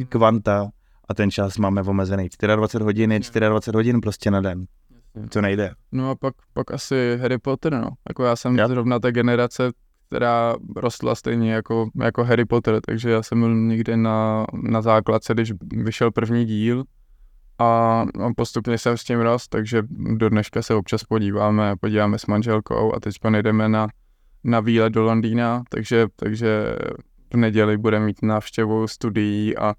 kvanta 0.09 0.69
a 1.09 1.15
ten 1.15 1.31
čas 1.31 1.59
máme 1.59 1.83
omezený. 1.83 2.29
24 2.57 2.85
hodin 2.85 3.13
je 3.13 3.19
24 3.19 3.77
hodin 3.77 4.01
prostě 4.01 4.31
na 4.31 4.41
den. 4.41 4.67
To 5.29 5.41
nejde. 5.41 5.75
No 5.93 6.11
a 6.11 6.15
pak, 6.15 6.35
pak 6.53 6.71
asi 6.71 7.19
Harry 7.21 7.39
Potter, 7.39 7.73
no. 7.73 7.89
Jako 8.09 8.25
já 8.25 8.37
jsem 8.37 8.59
já. 8.59 8.69
zrovna 8.69 8.99
ta 8.99 9.11
generace, 9.11 9.73
která 10.09 10.55
rostla 10.77 11.15
stejně 11.15 11.53
jako, 11.53 11.91
jako 12.03 12.25
Harry 12.25 12.45
Potter, 12.45 12.81
takže 12.87 13.11
já 13.11 13.23
jsem 13.23 13.41
byl 13.41 13.55
někde 13.55 13.97
na, 13.97 14.47
na 14.63 14.83
základce, 14.83 15.35
když 15.35 15.53
vyšel 15.63 16.11
první 16.11 16.45
díl 16.45 16.85
a, 17.59 18.01
a 18.01 18.33
postupně 18.37 18.79
jsem 18.79 18.97
s 18.97 19.05
tím 19.05 19.21
rost, 19.21 19.49
takže 19.49 19.83
do 19.91 20.29
dneška 20.29 20.63
se 20.63 20.75
občas 20.75 21.05
podíváme, 21.05 21.75
podíváme 21.81 22.19
s 22.19 22.27
manželkou 22.27 22.95
a 22.95 23.01
teď 23.01 23.15
jdeme 23.43 23.69
na, 23.69 23.89
na 24.45 24.61
výlet 24.61 24.91
do 24.91 25.03
Londýna, 25.03 25.63
takže, 25.69 26.07
takže 26.17 26.77
v 27.33 27.37
neděli 27.37 27.79
bude 27.79 28.01
mít 28.01 28.23
návštěvu 28.23 28.89
studií 28.89 29.57
a 29.57 29.75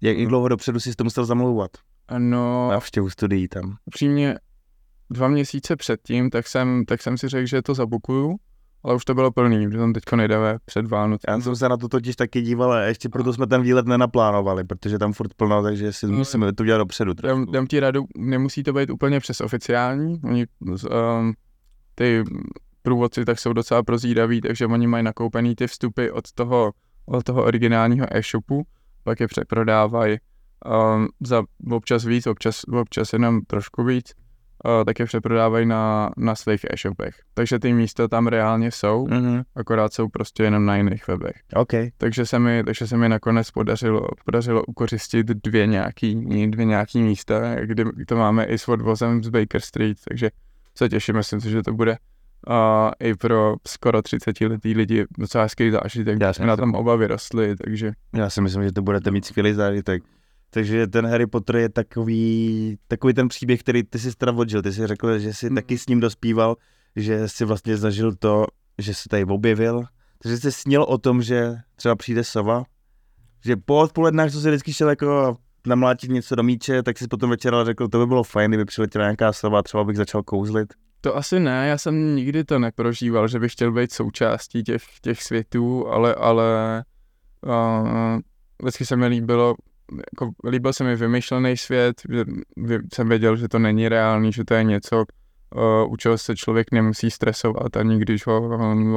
jak 0.00 0.16
dlouho 0.16 0.48
dopředu 0.48 0.80
si 0.80 0.94
to 0.94 1.04
musel 1.04 1.24
zamlouvat? 1.24 1.70
No, 2.18 2.70
návštěvu 2.70 3.10
studií 3.10 3.48
tam. 3.48 3.76
Upřímně, 3.86 4.38
dva 5.12 5.28
měsíce 5.28 5.76
předtím, 5.76 6.30
tak 6.30 6.48
jsem, 6.48 6.84
tak 6.84 7.02
jsem 7.02 7.18
si 7.18 7.28
řekl, 7.28 7.46
že 7.46 7.62
to 7.62 7.74
zabukuju, 7.74 8.36
ale 8.84 8.94
už 8.94 9.04
to 9.04 9.14
bylo 9.14 9.30
plný, 9.30 9.66
že 9.72 9.78
tam 9.78 9.92
teďko 9.92 10.16
nejdeme 10.16 10.58
před 10.64 10.86
Vánoc. 10.86 11.20
Já 11.28 11.40
jsem 11.40 11.56
se 11.56 11.68
na 11.68 11.76
to 11.76 11.88
totiž 11.88 12.16
taky 12.16 12.42
díval 12.42 12.72
a 12.72 12.80
ještě 12.80 13.08
proto 13.08 13.32
jsme 13.32 13.46
ten 13.46 13.62
výlet 13.62 13.86
nenaplánovali, 13.86 14.64
protože 14.64 14.98
tam 14.98 15.12
furt 15.12 15.34
plno, 15.34 15.62
takže 15.62 15.92
si 15.92 16.06
no, 16.06 16.12
musíme 16.12 16.52
to 16.52 16.64
dělat 16.64 16.78
dopředu. 16.78 17.12
Dám, 17.12 17.46
dám 17.52 17.66
ti 17.66 17.80
radu, 17.80 18.06
nemusí 18.16 18.62
to 18.62 18.72
být 18.72 18.90
úplně 18.90 19.20
přes 19.20 19.40
oficiální, 19.40 20.20
oni, 20.24 20.46
um, 20.60 21.34
ty 21.94 22.24
průvodci 22.82 23.24
tak 23.24 23.38
jsou 23.38 23.52
docela 23.52 23.82
prozíraví, 23.82 24.40
takže 24.40 24.66
oni 24.66 24.86
mají 24.86 25.04
nakoupený 25.04 25.54
ty 25.54 25.66
vstupy 25.66 26.10
od 26.10 26.32
toho, 26.32 26.72
od 27.06 27.24
toho 27.24 27.44
originálního 27.44 28.06
e-shopu, 28.16 28.62
pak 29.04 29.20
je 29.20 29.28
přeprodávají 29.28 30.18
um, 30.96 31.08
za 31.20 31.42
občas 31.70 32.04
víc, 32.04 32.26
občas, 32.26 32.62
občas 32.64 33.12
jenom 33.12 33.40
trošku 33.40 33.84
víc 33.84 34.12
tak 34.86 34.98
je 34.98 35.06
přeprodávají 35.06 35.66
na, 35.66 36.10
na 36.16 36.34
svých 36.34 36.64
e-shopech. 36.70 37.14
Takže 37.34 37.58
ty 37.58 37.72
místa 37.72 38.08
tam 38.08 38.26
reálně 38.26 38.70
jsou, 38.70 39.06
mm-hmm. 39.06 39.42
akorát 39.56 39.92
jsou 39.92 40.08
prostě 40.08 40.42
jenom 40.42 40.66
na 40.66 40.76
jiných 40.76 41.08
webech. 41.08 41.36
Okay. 41.54 41.90
Takže 41.98 42.26
se 42.26 42.38
mi, 42.38 42.64
takže 42.64 42.86
se 42.86 42.96
mi 42.96 43.08
nakonec 43.08 43.50
podařilo, 43.50 44.08
podařilo 44.24 44.64
ukořistit 44.64 45.26
dvě 45.26 45.66
nějaký, 45.66 46.14
dvě 46.50 46.64
nějaký 46.64 47.02
místa, 47.02 47.54
kdy 47.64 47.84
to 48.08 48.16
máme 48.16 48.44
i 48.44 48.58
s 48.58 48.68
odvozem 48.68 49.24
z 49.24 49.28
Baker 49.28 49.60
Street, 49.60 49.98
takže 50.08 50.30
se 50.74 50.88
těším, 50.88 51.16
myslím 51.16 51.40
si, 51.40 51.50
že 51.50 51.62
to 51.62 51.72
bude 51.72 51.96
a 52.46 52.86
uh, 52.86 53.08
i 53.08 53.14
pro 53.14 53.56
skoro 53.66 54.02
30 54.02 54.40
letý 54.40 54.74
lidi 54.74 55.04
docela 55.18 55.44
hezký 55.44 55.70
zážitek, 55.70 56.20
já 56.20 56.32
jsme 56.32 56.46
na 56.46 56.56
tom 56.56 56.74
oba 56.74 56.96
vyrostli, 56.96 57.56
takže... 57.56 57.92
Já 58.14 58.30
si 58.30 58.40
myslím, 58.40 58.64
že 58.64 58.72
to 58.72 58.82
budete 58.82 59.10
mít 59.10 59.24
skvělý 59.24 59.52
zážitek. 59.52 60.02
Takže 60.54 60.86
ten 60.86 61.06
Harry 61.06 61.26
Potter 61.26 61.56
je 61.56 61.68
takový, 61.68 62.78
takový 62.88 63.14
ten 63.14 63.28
příběh, 63.28 63.60
který 63.60 63.82
ty 63.82 63.98
si 63.98 64.16
teda 64.16 64.32
odžil. 64.32 64.62
Ty 64.62 64.72
jsi 64.72 64.86
řekl, 64.86 65.18
že 65.18 65.34
jsi 65.34 65.50
mm. 65.50 65.54
taky 65.54 65.78
s 65.78 65.86
ním 65.86 66.00
dospíval, 66.00 66.56
že 66.96 67.28
jsi 67.28 67.44
vlastně 67.44 67.76
zažil 67.76 68.12
to, 68.14 68.46
že 68.78 68.94
se 68.94 69.08
tady 69.08 69.24
objevil. 69.24 69.84
Takže 70.22 70.38
jsi 70.38 70.52
snil 70.52 70.82
o 70.82 70.98
tom, 70.98 71.22
že 71.22 71.54
třeba 71.76 71.96
přijde 71.96 72.24
sova. 72.24 72.64
Že 73.44 73.56
po 73.56 73.78
odpolednách, 73.78 74.30
co 74.30 74.40
jsi 74.40 74.48
vždycky 74.48 74.72
šel 74.72 74.88
jako 74.88 75.36
namlátit 75.66 76.10
něco 76.10 76.34
do 76.34 76.42
míče, 76.42 76.82
tak 76.82 76.98
si 76.98 77.08
potom 77.08 77.30
večer 77.30 77.54
řekl, 77.64 77.88
to 77.88 77.98
by 77.98 78.06
bylo 78.06 78.22
fajn, 78.22 78.50
kdyby 78.50 78.64
přiletěla 78.64 79.04
nějaká 79.04 79.32
sova, 79.32 79.62
třeba 79.62 79.84
bych 79.84 79.96
začal 79.96 80.22
kouzlit. 80.22 80.74
To 81.00 81.16
asi 81.16 81.40
ne, 81.40 81.68
já 81.68 81.78
jsem 81.78 82.16
nikdy 82.16 82.44
to 82.44 82.58
neprožíval, 82.58 83.28
že 83.28 83.38
bych 83.38 83.52
chtěl 83.52 83.72
být 83.72 83.92
součástí 83.92 84.62
těch, 84.62 84.82
těch 85.02 85.22
světů, 85.22 85.88
ale, 85.88 86.14
ale 86.14 86.44
uh, 87.46 88.20
vždycky 88.62 88.86
se 88.86 88.96
mi 88.96 89.06
líbilo 89.06 89.54
jako 90.12 90.32
líbil 90.48 90.72
se 90.72 90.84
mi 90.84 90.96
vymyšlený 90.96 91.56
svět, 91.56 92.02
že 92.10 92.24
jsem 92.94 93.08
věděl, 93.08 93.36
že 93.36 93.48
to 93.48 93.58
není 93.58 93.88
reálný, 93.88 94.32
že 94.32 94.44
to 94.44 94.54
je 94.54 94.64
něco, 94.64 95.04
u 95.88 95.96
čeho 95.96 96.18
se 96.18 96.36
člověk 96.36 96.72
nemusí 96.72 97.10
stresovat, 97.10 97.76
ani 97.76 97.98
když 97.98 98.26
ho 98.26 98.40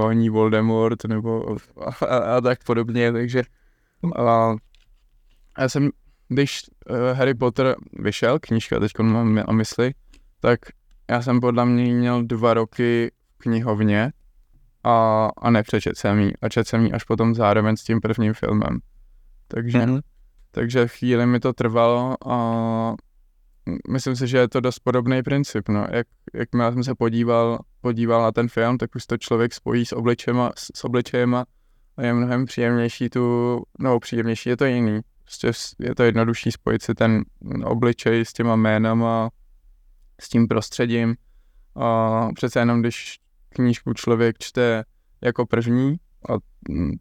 honí 0.02 0.30
Voldemort 0.30 1.06
nebo 1.06 1.58
a, 1.86 2.06
a, 2.06 2.38
a 2.38 2.42
tak 2.42 2.64
podobně, 2.64 3.12
takže 3.12 3.44
uh, 4.02 4.56
já 5.60 5.70
jsem, 5.70 5.90
když 6.28 6.62
uh, 6.90 7.18
Harry 7.18 7.34
Potter 7.34 7.76
vyšel, 8.00 8.40
knížka 8.42 8.80
teď 8.80 8.92
mám 9.02 9.36
na 9.36 9.44
mysli, 9.52 9.94
tak 10.40 10.60
já 11.10 11.22
jsem 11.22 11.40
podle 11.40 11.66
mě 11.66 11.94
měl 11.94 12.24
dva 12.24 12.54
roky 12.54 13.12
v 13.36 13.38
knihovně 13.38 14.12
a, 14.84 15.30
a 15.38 15.50
nepřečet 15.50 15.98
jsem 15.98 16.20
jí. 16.20 16.32
A 16.42 16.50
čet 16.50 16.68
jsem 16.68 16.86
jí 16.86 16.94
až 16.94 17.04
potom 17.04 17.36
zároveň 17.36 17.78
s 17.78 17.84
tím 17.84 18.02
prvním 18.02 18.34
filmem. 18.34 18.80
Takže 19.48 19.78
mm-hmm 19.78 20.02
takže 20.56 20.88
chvíli 20.88 21.26
mi 21.26 21.40
to 21.40 21.54
trvalo 21.54 22.16
a 22.26 22.96
myslím 23.90 24.16
si, 24.16 24.28
že 24.28 24.38
je 24.38 24.48
to 24.48 24.60
dost 24.60 24.80
podobný 24.80 25.24
princip. 25.24 25.70
No. 25.70 25.88
Jak, 25.92 26.08
jak 26.34 26.50
já 26.60 26.72
jsem 26.72 26.84
se 26.84 26.96
podíval, 26.96 27.60
podíval 27.82 28.22
na 28.22 28.32
ten 28.32 28.48
film, 28.48 28.78
tak 28.78 28.96
už 28.96 29.06
to 29.06 29.18
člověk 29.18 29.54
spojí 29.54 29.86
s 29.86 29.92
obličema, 29.92 30.52
s, 30.58 30.72
s 30.76 30.84
obličejema 30.84 31.46
a 31.98 32.02
je 32.02 32.14
mnohem 32.14 32.46
příjemnější 32.46 33.10
tu, 33.10 33.64
no 33.80 34.00
příjemnější, 34.00 34.50
je 34.50 34.58
to 34.58 34.66
jiný. 34.66 35.00
Prostě 35.24 35.52
je 35.80 35.96
to 35.96 36.04
jednodušší 36.04 36.52
spojit 36.52 36.82
si 36.82 36.94
ten 36.94 37.24
obličej 37.64 38.26
s 38.26 38.34
těma 38.34 38.56
jménama, 38.56 39.30
s 40.22 40.30
tím 40.30 40.48
prostředím. 40.48 41.16
A 41.76 42.30
přece 42.36 42.60
jenom, 42.60 42.82
když 42.82 43.20
knížku 43.50 43.94
člověk 43.94 44.38
čte 44.40 44.84
jako 45.22 45.46
první, 45.46 45.96
a 46.30 46.34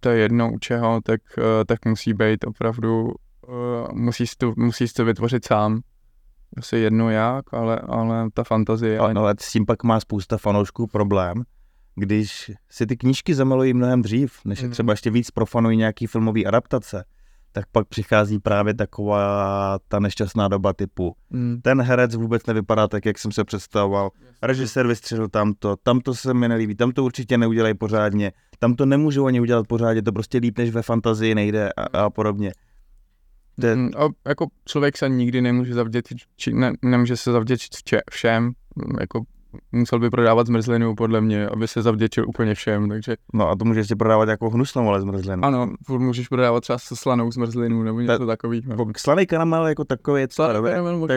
to 0.01 0.09
je 0.09 0.19
jedno 0.19 0.53
u 0.53 0.59
čeho, 0.59 1.01
tak, 1.05 1.21
tak 1.67 1.85
musí 1.85 2.14
být 2.14 2.45
opravdu 2.45 3.14
uh, 3.48 3.92
musíš, 3.92 4.37
to, 4.37 4.52
musíš 4.57 4.92
to 4.92 5.04
vytvořit 5.04 5.44
sám. 5.44 5.80
Asi 6.57 6.76
jedno 6.76 7.11
jak, 7.11 7.54
ale, 7.54 7.78
ale 7.78 8.28
ta 8.35 8.44
fantazie... 8.44 8.98
Ale, 8.98 9.12
ale 9.12 9.35
s 9.40 9.52
tím 9.52 9.66
pak 9.66 9.83
má 9.83 10.00
spousta 10.00 10.38
fanoušků 10.38 10.87
problém, 10.87 11.42
když 11.96 12.52
si 12.70 12.87
ty 12.87 12.96
knížky 12.96 13.35
zamilují 13.35 13.74
mnohem 13.74 14.02
dřív, 14.02 14.38
než 14.44 14.61
je 14.61 14.66
mm. 14.66 14.72
třeba 14.72 14.92
ještě 14.92 15.11
víc 15.11 15.30
profanují 15.30 15.76
nějaký 15.76 16.07
filmový 16.07 16.46
adaptace, 16.46 17.04
tak 17.52 17.64
pak 17.72 17.88
přichází 17.88 18.38
právě 18.38 18.74
taková 18.74 19.78
ta 19.88 19.98
nešťastná 20.00 20.48
doba 20.48 20.72
typu 20.72 21.14
mm. 21.30 21.61
ten 21.62 21.83
herec 21.83 22.14
vůbec 22.14 22.46
nevypadá 22.46 22.88
tak, 22.88 23.04
jak 23.04 23.18
jsem 23.18 23.33
se 23.33 23.44
představoval, 23.44 24.11
režisér 24.42 24.87
vystřelil 24.87 25.28
tamto, 25.28 25.76
tamto 25.83 26.14
se 26.14 26.35
mi 26.35 26.48
nelíbí, 26.48 26.74
tam 26.74 26.92
to 26.92 27.04
určitě 27.04 27.38
neudělají 27.38 27.74
pořádně, 27.74 28.33
tam 28.59 28.74
to 28.74 28.87
nemůžou 28.87 29.26
ani 29.26 29.40
udělat 29.40 29.66
pořádně, 29.66 30.02
to 30.02 30.12
prostě 30.12 30.38
líp 30.38 30.59
než 30.59 30.70
ve 30.70 30.83
fantazii 30.83 31.35
nejde 31.35 31.72
a, 31.72 32.04
a 32.04 32.11
podobně. 32.11 32.52
Ten... 33.61 33.81
Mm, 33.81 33.90
a 33.97 34.09
jako 34.29 34.47
člověk 34.64 34.97
se 34.97 35.09
nikdy 35.09 35.43
nemůže 35.43 35.75
zavděčit, 35.75 36.19
či 36.37 36.53
ne, 36.53 36.73
nemůže 36.83 37.17
se 37.17 37.33
zavděčit 37.33 37.75
vče, 37.75 38.01
všem, 38.11 38.53
jako 39.01 39.23
musel 39.73 39.99
by 39.99 40.11
prodávat 40.11 40.47
zmrzlinu 40.47 40.95
podle 40.95 41.21
mě, 41.21 41.49
aby 41.49 41.69
se 41.69 41.83
zavděčil 41.83 42.29
úplně 42.29 42.55
všem, 42.55 42.88
takže... 42.88 43.17
No 43.35 43.49
a 43.49 43.57
to 43.57 43.64
můžeš 43.64 43.88
si 43.88 43.97
prodávat 43.97 44.29
jako 44.29 44.51
hnusnou, 44.51 44.88
ale 44.88 45.01
zmrzlinu. 45.01 45.45
Ano, 45.45 45.73
můžeš 45.88 46.29
prodávat 46.29 46.61
třeba 46.61 46.79
slanou 46.79 47.31
zmrzlinu 47.31 47.83
nebo 47.83 48.01
něco 48.01 48.19
Ta, 48.19 48.27
takového. 48.27 48.71
Jako 48.71 48.87
slaný 48.97 49.27
karamel 49.27 49.67
jako 49.67 49.85
takový 49.85 50.21
je 50.21 50.29
Slaný 50.31 50.62
karamel 50.62 50.99
možná, 50.99 51.14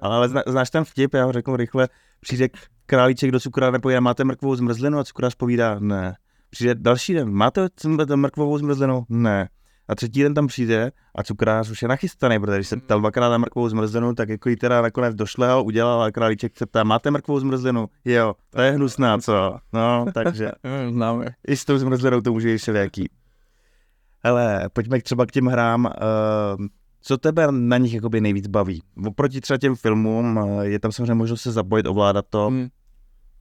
ale... 0.00 0.16
ale 0.16 0.28
zna, 0.28 0.42
znáš 0.46 0.70
ten 0.70 0.84
vtip, 0.84 1.14
já 1.14 1.24
ho 1.24 1.32
řeknu 1.32 1.56
rychle, 1.56 1.88
Přijde 2.20 2.48
králíček 2.86 3.30
do 3.30 3.40
cukráře, 3.40 3.78
povídá, 3.78 4.00
máte 4.00 4.24
mrkvou 4.24 4.54
zmrzlinu 4.54 4.98
a 4.98 5.04
cukrář 5.04 5.34
povídá, 5.34 5.78
ne. 5.78 6.16
Přijde 6.50 6.74
další 6.74 7.14
den, 7.14 7.30
máte 7.30 7.68
mrkvovou 8.14 8.58
zmrzlinu? 8.58 9.04
Ne. 9.08 9.48
A 9.88 9.94
třetí 9.94 10.22
den 10.22 10.34
tam 10.34 10.46
přijde 10.46 10.92
a 11.14 11.22
cukrář 11.22 11.70
už 11.70 11.82
je 11.82 11.88
nachystaný, 11.88 12.38
protože 12.40 12.56
když 12.56 12.68
se 12.68 12.76
ptal 12.76 13.00
dvakrát 13.00 13.30
na 13.30 13.38
mrkvou 13.38 13.68
zmrzlinu, 13.68 14.14
tak 14.14 14.28
jako 14.28 14.48
jí 14.48 14.56
teda 14.56 14.82
nakonec 14.82 15.14
došlehal, 15.14 15.62
udělal 15.62 16.02
a 16.02 16.10
králíček 16.10 16.58
se 16.58 16.66
ptá, 16.66 16.84
máte 16.84 17.10
mrkvou 17.10 17.40
zmrzlinu? 17.40 17.88
Jo, 18.04 18.34
to 18.50 18.60
je 18.60 18.70
hnusná, 18.70 19.18
co? 19.18 19.58
No, 19.72 20.06
takže 20.14 20.52
Známe. 20.90 21.26
i 21.48 21.56
s 21.56 21.64
tou 21.64 21.78
zmrzlinou 21.78 22.20
to 22.20 22.32
může 22.32 22.50
jít 22.50 22.58
všelijaký. 22.58 23.10
Hele, 24.24 24.68
pojďme 24.72 25.00
třeba 25.00 25.26
k 25.26 25.32
těm 25.32 25.46
hrám. 25.46 25.84
Uh, 25.84 26.66
co 27.00 27.18
tebe 27.18 27.46
na 27.50 27.78
nich 27.78 27.94
jakoby 27.94 28.20
nejvíc 28.20 28.46
baví? 28.46 28.82
Oproti 29.06 29.40
třeba 29.40 29.58
těm 29.58 29.76
filmům, 29.76 30.36
uh, 30.36 30.60
je 30.60 30.80
tam 30.80 30.92
samozřejmě 30.92 31.14
možnost 31.14 31.40
se 31.42 31.52
zapojit, 31.52 31.86
ovládat 31.86 32.24
to. 32.30 32.46
Hmm. 32.46 32.68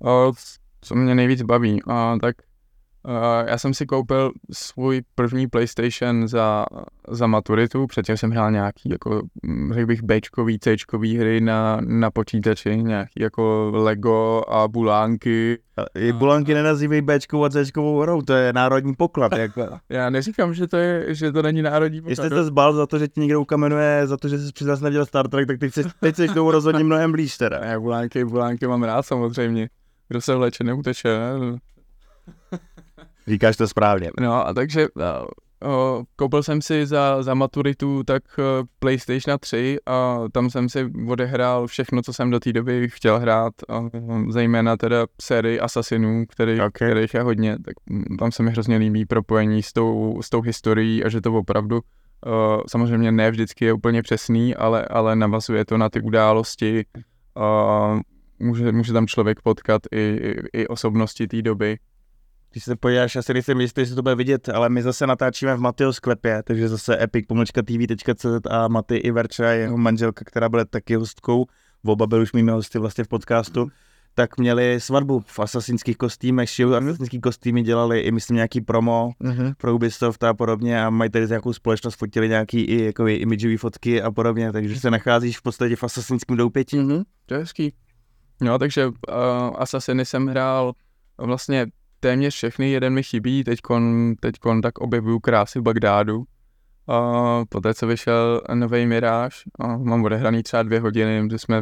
O, 0.03 0.33
co 0.81 0.95
mě 0.95 1.15
nejvíc 1.15 1.41
baví, 1.41 1.81
a, 1.87 2.17
tak 2.21 2.35
já 3.47 3.57
jsem 3.57 3.73
si 3.73 3.85
koupil 3.85 4.31
svůj 4.51 5.01
první 5.15 5.47
PlayStation 5.47 6.27
za, 6.27 6.65
za 7.07 7.27
maturitu, 7.27 7.87
předtím 7.87 8.17
jsem 8.17 8.31
hrál 8.31 8.51
nějaký, 8.51 8.89
jako, 8.89 9.21
mm, 9.43 9.73
řekl 9.73 9.87
bych, 9.87 10.03
Bčkový, 10.03 10.59
Cčkový 10.59 11.17
hry 11.17 11.41
na, 11.41 11.77
na 11.81 12.11
počítači, 12.11 12.77
nějaký 12.77 13.19
jako 13.19 13.71
Lego 13.73 14.43
a 14.47 14.67
bulánky. 14.67 15.59
I 15.95 16.13
bulánky 16.13 16.53
nenazývají 16.53 17.01
Bčkovou 17.01 17.45
a 17.45 17.49
Cčkovou 17.49 17.99
hrou, 17.99 18.21
to 18.21 18.33
je 18.33 18.53
národní 18.53 18.95
poklad. 18.95 19.31
Jako. 19.33 19.67
já 19.89 20.09
neříkám, 20.09 20.53
že 20.53 20.67
to, 20.67 20.77
je, 20.77 21.15
že 21.15 21.31
to 21.31 21.41
není 21.41 21.61
národní 21.61 22.01
poklad. 22.01 22.09
Jestli 22.09 22.27
jste 22.27 22.43
zbal 22.43 22.73
za 22.73 22.87
to, 22.87 22.99
že 22.99 23.07
ti 23.07 23.19
někdo 23.19 23.41
ukamenuje, 23.41 24.07
za 24.07 24.17
to, 24.17 24.27
že 24.27 24.39
jsi 24.39 24.51
při 24.53 24.65
nás 24.65 24.81
neviděl 24.81 25.05
Star 25.05 25.27
Trek, 25.27 25.47
tak 25.47 25.59
teď 25.59 25.73
jsi, 25.73 25.83
teď 25.99 26.15
jsi 26.15 26.27
tomu 26.27 26.51
rozhodně 26.51 26.83
mnohem 26.83 27.11
blíž 27.11 27.37
teda. 27.37 27.57
Já 27.57 27.79
bulánky, 27.79 28.25
bulánky 28.25 28.67
mám 28.67 28.83
rád 28.83 29.01
samozřejmě. 29.01 29.69
Kdo 30.07 30.21
se 30.21 30.35
vleče, 30.35 30.63
neuteče. 30.63 31.09
Ne? 31.09 31.57
Říkáš 33.27 33.57
to 33.57 33.67
správně. 33.67 34.09
No 34.21 34.47
a 34.47 34.53
takže 34.53 34.87
uh, 35.65 36.03
koupil 36.15 36.43
jsem 36.43 36.61
si 36.61 36.85
za, 36.85 37.23
za 37.23 37.33
maturitu 37.33 38.03
tak 38.03 38.23
uh, 38.37 38.65
PlayStation 38.79 39.37
3 39.39 39.77
a 39.85 40.19
tam 40.31 40.49
jsem 40.49 40.69
si 40.69 40.91
odehrál 41.07 41.67
všechno, 41.67 42.01
co 42.01 42.13
jsem 42.13 42.29
do 42.29 42.39
té 42.39 42.53
doby 42.53 42.89
chtěl 42.89 43.19
hrát, 43.19 43.53
uh, 43.69 44.31
zejména 44.31 44.77
teda 44.77 45.05
sérii 45.21 45.59
Assassinů, 45.59 46.25
který, 46.29 46.53
okay. 46.53 46.69
kterých 46.71 47.13
je 47.13 47.21
hodně, 47.21 47.57
tak 47.65 47.73
tam 48.19 48.31
se 48.31 48.43
mi 48.43 48.51
hrozně 48.51 48.77
líbí 48.77 49.05
propojení 49.05 49.63
s 49.63 49.73
tou, 49.73 50.21
s 50.21 50.29
tou 50.29 50.41
historií 50.41 51.03
a 51.03 51.09
že 51.09 51.21
to 51.21 51.33
opravdu 51.33 51.75
uh, 51.75 52.61
samozřejmě 52.67 53.11
ne 53.11 53.31
vždycky 53.31 53.65
je 53.65 53.73
úplně 53.73 54.01
přesný, 54.01 54.55
ale, 54.55 54.85
ale 54.85 55.15
navazuje 55.15 55.65
to 55.65 55.77
na 55.77 55.89
ty 55.89 56.01
události, 56.01 56.85
uh, 57.37 57.99
může, 58.39 58.71
může 58.71 58.93
tam 58.93 59.07
člověk 59.07 59.41
potkat 59.41 59.81
i, 59.91 59.99
i, 59.99 60.61
i 60.61 60.67
osobnosti 60.67 61.27
té 61.27 61.41
doby 61.41 61.77
když 62.51 62.63
se 62.63 62.75
podíváš, 62.75 63.15
asi 63.15 63.33
nejsem 63.33 63.61
jistý, 63.61 63.81
jestli 63.81 63.95
to 63.95 64.01
bude 64.01 64.15
vidět, 64.15 64.49
ale 64.49 64.69
my 64.69 64.83
zase 64.83 65.07
natáčíme 65.07 65.55
v 65.55 65.59
Mateo 65.59 65.93
sklepě, 65.93 66.43
takže 66.43 66.69
zase 66.69 67.03
epic 67.03 67.25
pomlčka 67.27 67.61
tv.cz 67.61 68.25
a 68.49 68.67
Maty 68.67 68.95
Iverča, 68.95 69.49
jeho 69.49 69.77
manželka, 69.77 70.25
která 70.25 70.49
byla 70.49 70.65
taky 70.65 70.95
hostkou, 70.95 71.45
oba 71.85 72.07
byli 72.07 72.21
už 72.21 72.33
mými 72.33 72.51
hosty 72.51 72.79
vlastně 72.79 73.03
v 73.03 73.07
podcastu, 73.07 73.67
tak 74.15 74.37
měli 74.37 74.79
svatbu 74.79 75.23
v 75.25 75.39
asasinských 75.39 75.97
kostýmech, 75.97 76.49
šiju 76.49 76.75
asasinský 76.75 77.21
kostýmy, 77.21 77.61
dělali 77.61 77.99
i 77.99 78.11
myslím 78.11 78.35
nějaký 78.35 78.61
promo 78.61 79.11
mm-hmm. 79.23 79.53
pro 79.57 79.75
Ubisoft 79.75 80.23
a 80.23 80.33
podobně 80.33 80.83
a 80.83 80.89
mají 80.89 81.09
tady 81.09 81.27
nějakou 81.27 81.53
společnost, 81.53 81.95
fotili 81.95 82.29
nějaký 82.29 82.61
i 82.61 82.85
jako 82.85 83.07
imidžové 83.07 83.57
fotky 83.57 84.01
a 84.01 84.11
podobně, 84.11 84.51
takže 84.51 84.79
se 84.79 84.91
nacházíš 84.91 85.37
v 85.37 85.41
podstatě 85.41 85.75
v 85.75 85.83
asasinském 85.83 86.37
doupěti. 86.37 86.77
Mm-hmm. 86.77 87.03
To 87.25 87.33
je 87.33 87.39
hezký. 87.39 87.73
No, 88.41 88.59
takže 88.59 88.87
uh, 88.87 88.93
Assassiny 89.55 90.05
jsem 90.05 90.27
hrál 90.27 90.73
vlastně 91.17 91.65
téměř 91.99 92.33
všechny, 92.33 92.71
jeden 92.71 92.93
mi 92.93 93.03
chybí, 93.03 93.43
teďkon, 93.43 94.13
teďkon 94.19 94.61
tak 94.61 94.77
objevuju 94.77 95.19
krásy 95.19 95.59
v 95.59 95.61
Bagdádu. 95.61 96.23
A 96.87 97.41
poté, 97.49 97.73
co 97.73 97.87
vyšel 97.87 98.41
nový 98.53 98.85
Mirage, 98.85 99.35
a 99.59 99.77
mám 99.77 100.03
odehraný 100.03 100.43
třeba 100.43 100.63
dvě 100.63 100.79
hodiny, 100.79 101.27
že 101.31 101.39
jsme 101.39 101.61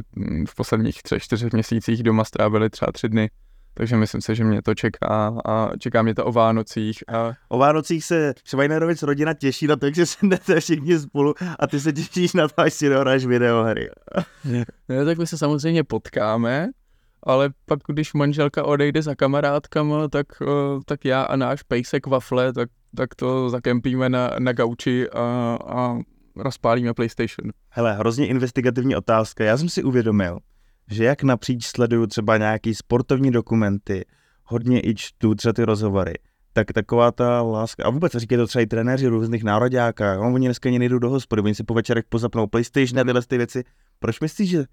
v 0.50 0.56
posledních 0.56 1.04
třech, 1.04 1.24
čtyřech 1.24 1.54
měsících 1.54 2.04
doma 2.04 2.24
strávili 2.24 2.70
třeba 2.70 2.92
tři 2.92 3.10
dny. 3.10 3.30
Takže 3.78 3.98
myslím 3.98 4.22
si, 4.22 4.36
že 4.36 4.44
mě 4.44 4.62
to 4.62 4.76
čeká 4.76 5.36
a 5.46 5.78
čeká 5.78 6.02
mě 6.02 6.16
to 6.16 6.26
o 6.26 6.32
Vánocích. 6.32 7.04
A... 7.08 7.34
O 7.50 7.58
Vánocích 7.58 8.06
se 8.06 8.34
Švajnerovic 8.44 9.04
rodina 9.04 9.34
těší 9.34 9.68
na 9.68 9.76
to, 9.76 9.92
že 9.92 10.06
se 10.06 10.18
jdete 10.28 10.60
všichni 10.60 11.00
spolu 11.00 11.34
a 11.60 11.68
ty 11.68 11.80
se 11.80 11.94
těšíš 11.94 12.34
na 12.34 12.48
to, 12.48 12.62
až 12.62 12.74
si 12.74 12.90
dohráš 12.90 13.26
videohry. 13.26 13.90
ne, 14.90 15.06
tak 15.06 15.18
my 15.18 15.28
se 15.28 15.38
samozřejmě 15.38 15.84
potkáme, 15.84 16.70
ale 17.26 17.50
pak 17.66 17.80
když 17.88 18.14
manželka 18.14 18.64
odejde 18.64 19.02
za 19.02 19.16
kamarádkama, 19.16 20.08
tak, 20.08 20.28
eh, 20.42 20.80
tak 20.86 21.06
já 21.06 21.22
a 21.22 21.36
náš 21.36 21.64
pejsek 21.64 22.08
Wafle, 22.08 22.54
tak, 22.54 22.70
tak 22.96 23.16
to 23.16 23.50
zakempíme 23.50 24.10
na, 24.10 24.32
na 24.40 24.54
gauči 24.54 25.10
a, 25.10 25.58
a 25.66 25.98
rozpálíme 26.36 26.94
PlayStation. 26.94 27.52
Hele, 27.70 27.94
hrozně 27.94 28.28
investigativní 28.28 28.96
otázka. 28.96 29.44
Já 29.44 29.58
jsem 29.58 29.70
si 29.70 29.84
uvědomil, 29.84 30.40
že 30.90 31.04
jak 31.04 31.24
napříč 31.24 31.66
sleduju 31.66 32.08
třeba 32.08 32.38
nějaký 32.38 32.76
sportovní 32.76 33.32
dokumenty, 33.32 34.06
hodně 34.44 34.82
i 34.82 34.96
čtu 34.96 35.36
třeba 35.36 35.54
ty 35.54 35.64
rozhovory, 35.64 36.14
tak 36.54 36.74
taková 36.74 37.12
ta 37.12 37.42
láska, 37.42 37.84
a 37.86 37.90
vůbec 37.90 38.16
říkají 38.16 38.38
to 38.38 38.48
třeba 38.48 38.62
i 38.62 38.66
trenéři 38.66 39.08
různých 39.08 39.44
nároďákách, 39.44 40.20
no, 40.20 40.34
oni 40.34 40.48
dneska 40.48 40.70
ani 40.70 40.80
nejdou 40.80 41.00
do 41.00 41.10
hospody, 41.10 41.42
oni 41.42 41.56
si 41.56 41.64
po 41.64 41.74
večerech 41.74 42.06
pozapnou 42.10 42.48
PlayStation 42.48 43.00
a 43.00 43.04
tyhle 43.04 43.22
ty 43.22 43.38
věci. 43.38 43.64
Proč 44.00 44.20
myslíš, 44.20 44.50
že 44.50 44.66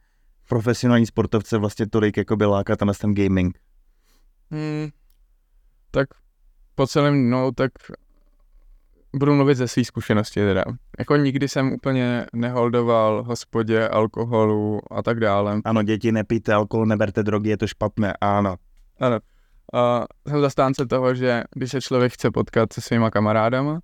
profesionální 0.48 1.07
sportovce 1.07 1.59
vlastně 1.59 1.87
tolik 1.87 2.16
jako 2.16 2.37
by 2.37 2.44
láká 2.44 2.76
ten, 2.76 2.92
ten 3.00 3.14
gaming? 3.14 3.59
Hmm, 4.50 4.88
tak 5.90 6.09
po 6.74 6.87
celém, 6.87 7.31
no 7.31 7.52
tak 7.52 7.72
budu 9.16 9.35
mluvit 9.35 9.55
ze 9.55 9.68
své 9.68 9.85
zkušenosti 9.85 10.40
teda. 10.40 10.64
Jako 10.98 11.16
nikdy 11.16 11.48
jsem 11.48 11.72
úplně 11.72 12.26
neholdoval 12.33 13.22
hospodě, 13.22 13.88
alkoholu 13.88 14.81
a 14.90 15.02
tak 15.02 15.20
dále. 15.20 15.61
Ano, 15.64 15.83
děti, 15.83 16.12
nepijte 16.12 16.55
alkohol, 16.55 16.87
neberte 16.87 17.22
drogy, 17.22 17.50
je 17.50 17.57
to 17.57 17.66
špatné, 17.66 18.14
ano. 18.20 18.57
Ano. 19.00 19.18
Uh, 19.74 20.05
jsem 20.28 20.40
zastánce 20.40 20.87
toho, 20.87 21.14
že 21.14 21.42
když 21.55 21.70
se 21.70 21.81
člověk 21.81 22.12
chce 22.12 22.31
potkat 22.31 22.72
se 22.72 22.81
svýma 22.81 23.11
kamarádama, 23.11 23.81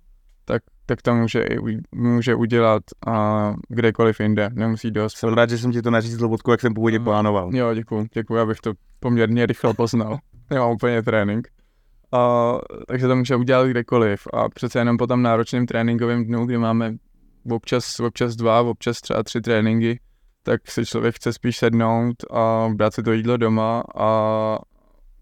tak, 0.49 0.63
tak 0.85 1.01
to 1.01 1.15
může, 1.15 1.45
může 1.91 2.35
udělat 2.35 2.83
a 3.07 3.53
kdekoliv 3.69 4.19
jinde, 4.19 4.49
nemusí 4.53 4.91
dost. 4.91 5.17
Jsem 5.17 5.33
rád, 5.33 5.49
že 5.49 5.57
jsem 5.57 5.71
ti 5.71 5.81
to 5.81 5.91
nařízl 5.91 6.27
vodku, 6.27 6.51
jak 6.51 6.61
jsem 6.61 6.73
původně 6.73 6.99
plánoval. 6.99 7.55
Jo, 7.55 7.73
děkuji, 7.73 8.05
děkuji, 8.13 8.39
abych 8.39 8.59
to 8.59 8.73
poměrně 8.99 9.45
rychle 9.45 9.73
poznal. 9.73 10.17
Nemám 10.49 10.71
úplně 10.71 11.03
trénink. 11.03 11.47
A, 12.11 12.53
takže 12.87 13.07
to 13.07 13.15
může 13.15 13.35
udělat 13.35 13.67
kdekoliv 13.67 14.27
a 14.33 14.49
přece 14.49 14.79
jenom 14.79 14.97
po 14.97 15.07
tom 15.07 15.21
náročném 15.21 15.65
tréninkovém 15.65 16.25
dnu, 16.25 16.45
kdy 16.45 16.57
máme 16.57 16.93
občas, 17.51 17.99
občas 17.99 18.35
dva, 18.35 18.61
občas 18.61 19.01
třeba 19.01 19.23
tři 19.23 19.41
tréninky, 19.41 19.99
tak 20.43 20.71
si 20.71 20.85
člověk 20.85 21.15
chce 21.15 21.33
spíš 21.33 21.57
sednout 21.57 22.15
a 22.31 22.69
brát 22.75 22.93
si 22.93 23.03
to 23.03 23.11
jídlo 23.11 23.37
doma 23.37 23.83
a 23.95 24.57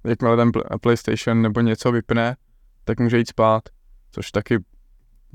jakmile 0.03 0.37
ten 0.37 0.51
PlayStation 0.81 1.41
nebo 1.41 1.61
něco 1.61 1.91
vypne, 1.91 2.35
tak 2.83 2.99
může 2.99 3.17
jít 3.17 3.29
spát, 3.29 3.63
což 4.11 4.31
taky 4.31 4.59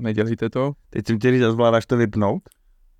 Nedělíte 0.03 0.49
to? 0.49 0.73
Teď 0.89 1.07
jsem 1.07 1.19
chtěl 1.19 1.51
zvládáš 1.51 1.85
to 1.85 1.97
vypnout? 1.97 2.43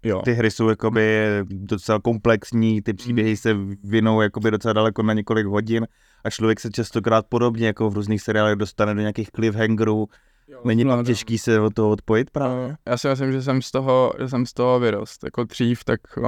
Jo. 0.04 0.22
Ty 0.22 0.34
hry 0.34 0.52
jsou 0.52 0.70
jakoby 0.70 1.28
docela 1.44 2.00
komplexní, 2.00 2.82
ty 2.82 2.94
příběhy 2.94 3.30
mm. 3.30 3.38
se 3.38 3.56
vinou 3.84 4.22
jakoby 4.22 4.52
docela 4.52 4.74
daleko 4.74 5.04
na 5.04 5.14
několik 5.14 5.46
hodin 5.46 5.88
a 6.24 6.30
člověk 6.30 6.60
se 6.60 6.70
častokrát 6.70 7.26
podobně 7.30 7.68
jako 7.68 7.90
v 7.90 7.94
různých 7.94 8.22
seriálech 8.22 8.56
dostane 8.56 8.96
do 8.96 9.02
nějakých 9.02 9.32
cliffhangerů. 9.32 10.08
Jo, 10.48 10.62
Není 10.66 10.86
tam 10.86 11.06
těžký 11.06 11.38
se 11.38 11.60
od 11.60 11.74
toho 11.74 11.90
odpojit 11.90 12.32
právě? 12.32 12.76
Já 12.88 12.98
si 12.98 13.08
myslím, 13.08 13.32
že 13.32 13.42
jsem 13.42 13.62
z 13.62 13.72
toho, 13.72 14.14
že 14.20 14.30
jsem 14.30 14.46
z 14.46 14.54
toho 14.54 14.80
vyrost. 14.80 15.24
Jako 15.24 15.44
dřív, 15.44 15.84
tak 15.84 16.00
uh, 16.18 16.26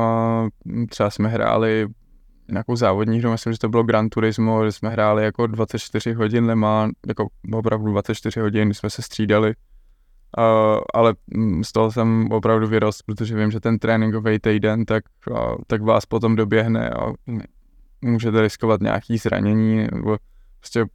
třeba 0.89 1.09
jsme 1.09 1.29
hráli 1.29 1.87
nějakou 2.51 2.75
závodní 2.75 3.19
hru, 3.19 3.31
myslím, 3.31 3.53
že 3.53 3.59
to 3.59 3.69
bylo 3.69 3.83
Gran 3.83 4.09
Turismo, 4.09 4.65
že 4.65 4.71
jsme 4.71 4.89
hráli 4.89 5.23
jako 5.23 5.47
24 5.47 6.13
hodin 6.13 6.45
Le 6.45 6.55
Mans, 6.55 6.93
jako 7.07 7.27
opravdu 7.53 7.91
24 7.91 8.39
hodin, 8.39 8.73
jsme 8.73 8.89
se 8.89 9.01
střídali 9.01 9.53
Uh, 10.37 10.81
ale 10.93 11.13
mm, 11.27 11.63
z 11.63 11.71
toho 11.71 11.91
jsem 11.91 12.31
opravdu 12.31 12.67
vyrost, 12.67 13.03
protože 13.05 13.35
vím, 13.35 13.51
že 13.51 13.59
ten 13.59 13.79
tréninkový 13.79 14.39
týden 14.39 14.85
tak, 14.85 15.03
uh, 15.29 15.55
tak 15.67 15.81
vás 15.81 16.05
potom 16.05 16.35
doběhne 16.35 16.89
a 16.89 17.13
můžete 18.01 18.41
riskovat 18.41 18.81
nějaký 18.81 19.17
zranění, 19.17 19.87
nebo 19.93 20.17
prostě 20.59 20.85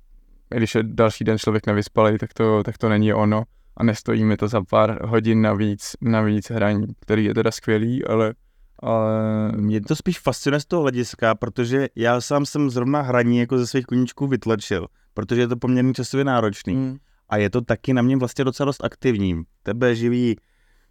když 0.48 0.74
je 0.74 0.82
další 0.82 1.24
den 1.24 1.38
člověk 1.38 1.66
nevyspalý, 1.66 2.18
tak 2.18 2.32
to, 2.32 2.62
tak 2.62 2.78
to 2.78 2.88
není 2.88 3.14
ono 3.14 3.42
a 3.76 3.84
nestojí 3.84 4.24
mi 4.24 4.36
to 4.36 4.48
za 4.48 4.62
pár 4.70 5.06
hodin 5.06 5.42
navíc, 5.42 5.96
navíc 6.00 6.50
hraní, 6.50 6.86
který 7.00 7.24
je 7.24 7.34
teda 7.34 7.50
skvělý, 7.50 8.04
ale 8.04 8.34
ale 8.82 9.52
mě 9.56 9.80
to 9.80 9.96
spíš 9.96 10.20
fascinuje 10.20 10.60
z 10.60 10.64
toho 10.64 10.82
hlediska, 10.82 11.34
protože 11.34 11.88
já 11.96 12.20
sám 12.20 12.46
jsem 12.46 12.70
zrovna 12.70 13.02
hraní 13.02 13.38
jako 13.38 13.58
ze 13.58 13.66
svých 13.66 13.86
koníčků 13.86 14.26
vytlačil, 14.26 14.86
protože 15.14 15.40
je 15.40 15.48
to 15.48 15.56
poměrně 15.56 15.94
časově 15.94 16.24
náročný. 16.24 16.74
Mm 16.74 16.98
a 17.30 17.36
je 17.36 17.50
to 17.50 17.60
taky 17.60 17.92
na 17.92 18.02
mě 18.02 18.16
vlastně 18.16 18.44
docela 18.44 18.64
dost 18.64 18.84
aktivní. 18.84 19.42
Tebe 19.62 19.94
živí 19.94 20.36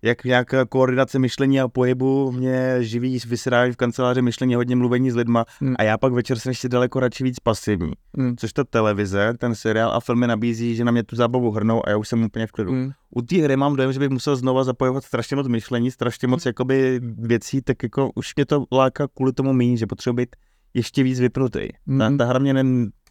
jak 0.01 0.23
nějaká 0.23 0.65
koordinace 0.65 1.19
myšlení 1.19 1.61
a 1.61 1.67
pohybu 1.67 2.31
mě 2.31 2.77
živí 2.79 3.19
vysírání 3.27 3.71
v 3.73 3.75
kanceláři 3.75 4.21
myšlení 4.21 4.55
hodně 4.55 4.75
mluvení 4.75 5.11
s 5.11 5.15
lidma 5.15 5.45
Hmm. 5.59 5.75
a 5.79 5.83
já 5.83 5.97
pak 5.97 6.13
večer 6.13 6.39
jsem 6.39 6.49
ještě 6.49 6.69
daleko 6.69 6.99
radši 6.99 7.23
víc 7.23 7.39
pasivní. 7.39 7.91
Mm. 8.17 8.35
Což 8.37 8.53
ta 8.53 8.63
televize, 8.63 9.33
ten 9.39 9.55
seriál 9.55 9.91
a 9.91 9.99
filmy 9.99 10.27
nabízí, 10.27 10.75
že 10.75 10.83
na 10.85 10.91
mě 10.91 11.03
tu 11.03 11.15
zábavu 11.15 11.51
hrnou 11.51 11.81
a 11.87 11.89
já 11.89 11.97
už 11.97 12.07
jsem 12.07 12.23
úplně 12.23 12.47
v 12.47 12.51
klidu. 12.51 12.71
Mm. 12.71 12.91
U 13.15 13.21
té 13.21 13.35
hry 13.35 13.55
mám 13.57 13.75
dojem, 13.75 13.93
že 13.93 13.99
bych 13.99 14.09
musel 14.09 14.35
znova 14.35 14.63
zapojovat 14.63 15.03
strašně 15.03 15.35
moc 15.35 15.47
myšlení, 15.47 15.91
strašně 15.91 16.27
moc 16.27 16.45
jakoby 16.45 16.99
věcí, 17.17 17.61
tak 17.61 17.83
jako 17.83 18.11
už 18.15 18.35
mě 18.35 18.45
to 18.45 18.65
láká 18.71 19.07
kvůli 19.15 19.33
tomu 19.33 19.53
méně, 19.53 19.77
že 19.77 19.87
potřebuji 19.87 20.15
být 20.15 20.35
ještě 20.73 21.03
víc 21.03 21.19
vypnutý. 21.19 21.67
Ta, 21.99 22.09
Mm. 22.09 22.17
ta 22.17 22.25
hra 22.25 22.39
mě 22.39 22.53
ne, 22.53 22.63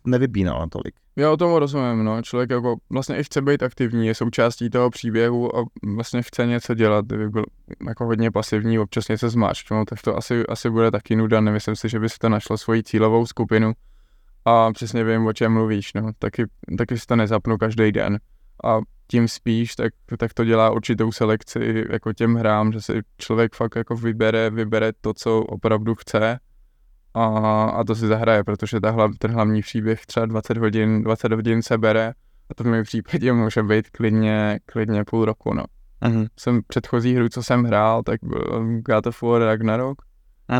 nevypínala 0.04 0.66
tolik. 0.66 0.94
Já 1.16 1.30
o 1.30 1.36
tom 1.36 1.54
rozumím, 1.54 2.04
no. 2.04 2.22
Člověk 2.22 2.50
jako 2.50 2.76
vlastně 2.90 3.16
i 3.16 3.24
chce 3.24 3.42
být 3.42 3.62
aktivní, 3.62 4.06
je 4.06 4.14
součástí 4.14 4.70
toho 4.70 4.90
příběhu 4.90 5.56
a 5.56 5.64
vlastně 5.94 6.22
chce 6.22 6.46
něco 6.46 6.74
dělat, 6.74 7.06
kdyby 7.06 7.28
byl 7.28 7.44
jako 7.88 8.04
hodně 8.04 8.30
pasivní, 8.30 8.78
občas 8.78 9.08
něco 9.08 9.30
zmáčknout, 9.30 9.88
tak 9.88 10.02
to 10.02 10.16
asi, 10.16 10.46
asi 10.46 10.70
bude 10.70 10.90
taky 10.90 11.16
nuda, 11.16 11.40
nemyslím 11.40 11.76
si, 11.76 11.88
že 11.88 12.00
by 12.00 12.08
si 12.08 12.18
to 12.18 12.28
našlo 12.28 12.58
svoji 12.58 12.82
cílovou 12.82 13.26
skupinu 13.26 13.72
a 14.44 14.72
přesně 14.72 15.04
vím, 15.04 15.26
o 15.26 15.32
čem 15.32 15.52
mluvíš, 15.52 15.92
no. 15.94 16.10
Taky, 16.18 16.44
taky 16.78 16.98
si 16.98 17.06
to 17.06 17.16
nezapnu 17.16 17.58
každý 17.58 17.92
den 17.92 18.18
a 18.64 18.78
tím 19.10 19.28
spíš, 19.28 19.76
tak, 19.76 19.92
tak 20.18 20.34
to 20.34 20.44
dělá 20.44 20.70
určitou 20.70 21.12
selekci 21.12 21.84
jako 21.90 22.12
těm 22.12 22.34
hrám, 22.34 22.72
že 22.72 22.80
si 22.80 23.00
člověk 23.18 23.54
fakt 23.54 23.76
jako 23.76 23.96
vybere, 23.96 24.50
vybere 24.50 24.92
to, 25.00 25.14
co 25.14 25.40
opravdu 25.40 25.94
chce 25.94 26.38
a, 27.14 27.64
a 27.64 27.84
to 27.84 27.94
si 27.94 28.06
zahraje, 28.06 28.44
protože 28.44 28.80
ta 28.80 28.90
hlav, 28.90 29.10
ten 29.18 29.30
hlavní 29.30 29.62
příběh 29.62 30.06
třeba 30.06 30.26
20 30.26 30.56
hodin, 30.56 31.02
20 31.02 31.32
hodin 31.32 31.62
se 31.62 31.78
bere 31.78 32.12
a 32.50 32.54
to 32.54 32.64
v 32.64 32.66
mém 32.66 32.84
případě 32.84 33.32
může 33.32 33.62
být 33.62 33.90
klidně, 33.90 34.60
klidně 34.66 35.04
půl 35.04 35.24
roku, 35.24 35.54
no. 35.54 35.64
Mhm. 36.00 36.26
Jsem 36.38 36.60
předchozí 36.66 37.14
hru, 37.14 37.28
co 37.28 37.42
jsem 37.42 37.64
hrál, 37.64 38.02
tak 38.02 38.20
byl 38.22 38.66
God 38.86 39.06
of 39.06 39.22
War 39.22 39.42
Ragnarok, 39.42 40.02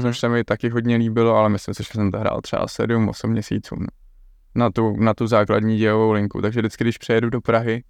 což 0.03 0.19
se 0.19 0.29
mi 0.29 0.45
taky 0.45 0.69
hodně 0.69 0.97
líbilo, 0.97 1.35
ale 1.35 1.49
myslím 1.49 1.75
si, 1.75 1.83
že 1.83 1.89
jsem 1.93 2.11
to 2.11 2.19
hrál 2.19 2.41
třeba 2.41 2.67
7-8 2.67 3.29
měsíců, 3.29 3.77
no. 3.79 3.87
Na 4.55 4.71
tu, 4.71 4.97
na 4.97 5.15
tu 5.15 5.27
základní 5.27 5.79
dějovou 5.79 6.13
linku, 6.13 6.43
takže 6.43 6.61
vždycky, 6.61 6.85
když 6.85 6.99
přejedu 6.99 7.31
do 7.31 7.41
Prahy, 7.41 7.85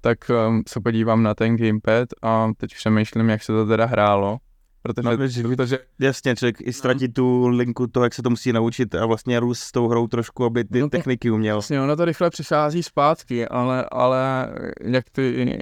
tak 0.00 0.18
um, 0.48 0.62
se 0.68 0.80
podívám 0.80 1.22
na 1.22 1.34
ten 1.34 1.56
gamepad 1.56 2.08
a 2.22 2.50
teď 2.56 2.74
přemýšlím, 2.74 3.28
jak 3.28 3.42
se 3.42 3.52
to 3.52 3.66
teda 3.66 3.86
hrálo, 3.86 4.38
protože, 4.82 5.04
No, 5.16 5.28
že- 5.28 5.42
protože 5.42 5.78
Jasně, 5.98 6.36
člověk 6.36 6.56
i 6.60 6.72
ztratí 6.72 7.08
tu 7.08 7.48
linku 7.48 7.86
toho, 7.86 8.04
jak 8.04 8.14
se 8.14 8.22
to 8.22 8.30
musí 8.30 8.52
naučit 8.52 8.94
a 8.94 9.06
vlastně 9.06 9.40
růst 9.40 9.60
s 9.60 9.72
tou 9.72 9.88
hrou 9.88 10.06
trošku, 10.06 10.44
aby 10.44 10.64
ty 10.64 10.80
No 10.80 10.88
techniky 10.88 11.30
uměl. 11.30 11.56
Vlastně 11.56 11.80
ono 11.80 11.96
to 11.96 12.04
rychle 12.04 12.30
přichází 12.30 12.82
zpátky, 12.82 13.48
ale, 13.48 13.86
ale 13.92 14.48
jak 14.80 15.10
ty, 15.10 15.58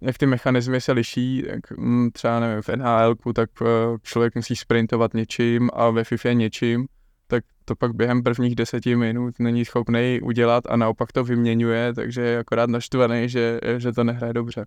jak 0.00 0.18
ty 0.18 0.26
mechanismy 0.26 0.80
se 0.80 0.92
liší, 0.92 1.44
tak 1.50 1.78
mm, 1.78 2.10
třeba 2.10 2.40
nevím, 2.40 2.62
v 2.62 2.68
nhl 2.68 3.14
tak 3.34 3.50
eh, 3.62 3.66
člověk 4.02 4.34
musí 4.34 4.56
sprintovat 4.56 5.14
něčím 5.14 5.70
a 5.72 5.90
ve 5.90 6.04
FIFA 6.04 6.32
něčím, 6.32 6.86
tak 7.26 7.44
to 7.64 7.76
pak 7.76 7.94
během 7.94 8.22
prvních 8.22 8.54
deseti 8.54 8.96
minut 8.96 9.34
není 9.38 9.64
schopný 9.64 10.20
udělat 10.22 10.64
a 10.68 10.76
naopak 10.76 11.12
to 11.12 11.24
vyměňuje, 11.24 11.94
takže 11.94 12.20
je 12.22 12.38
akorát 12.38 12.70
naštvaný, 12.70 13.28
že, 13.28 13.60
že 13.78 13.92
to 13.92 14.04
nehraje 14.04 14.32
dobře. 14.32 14.66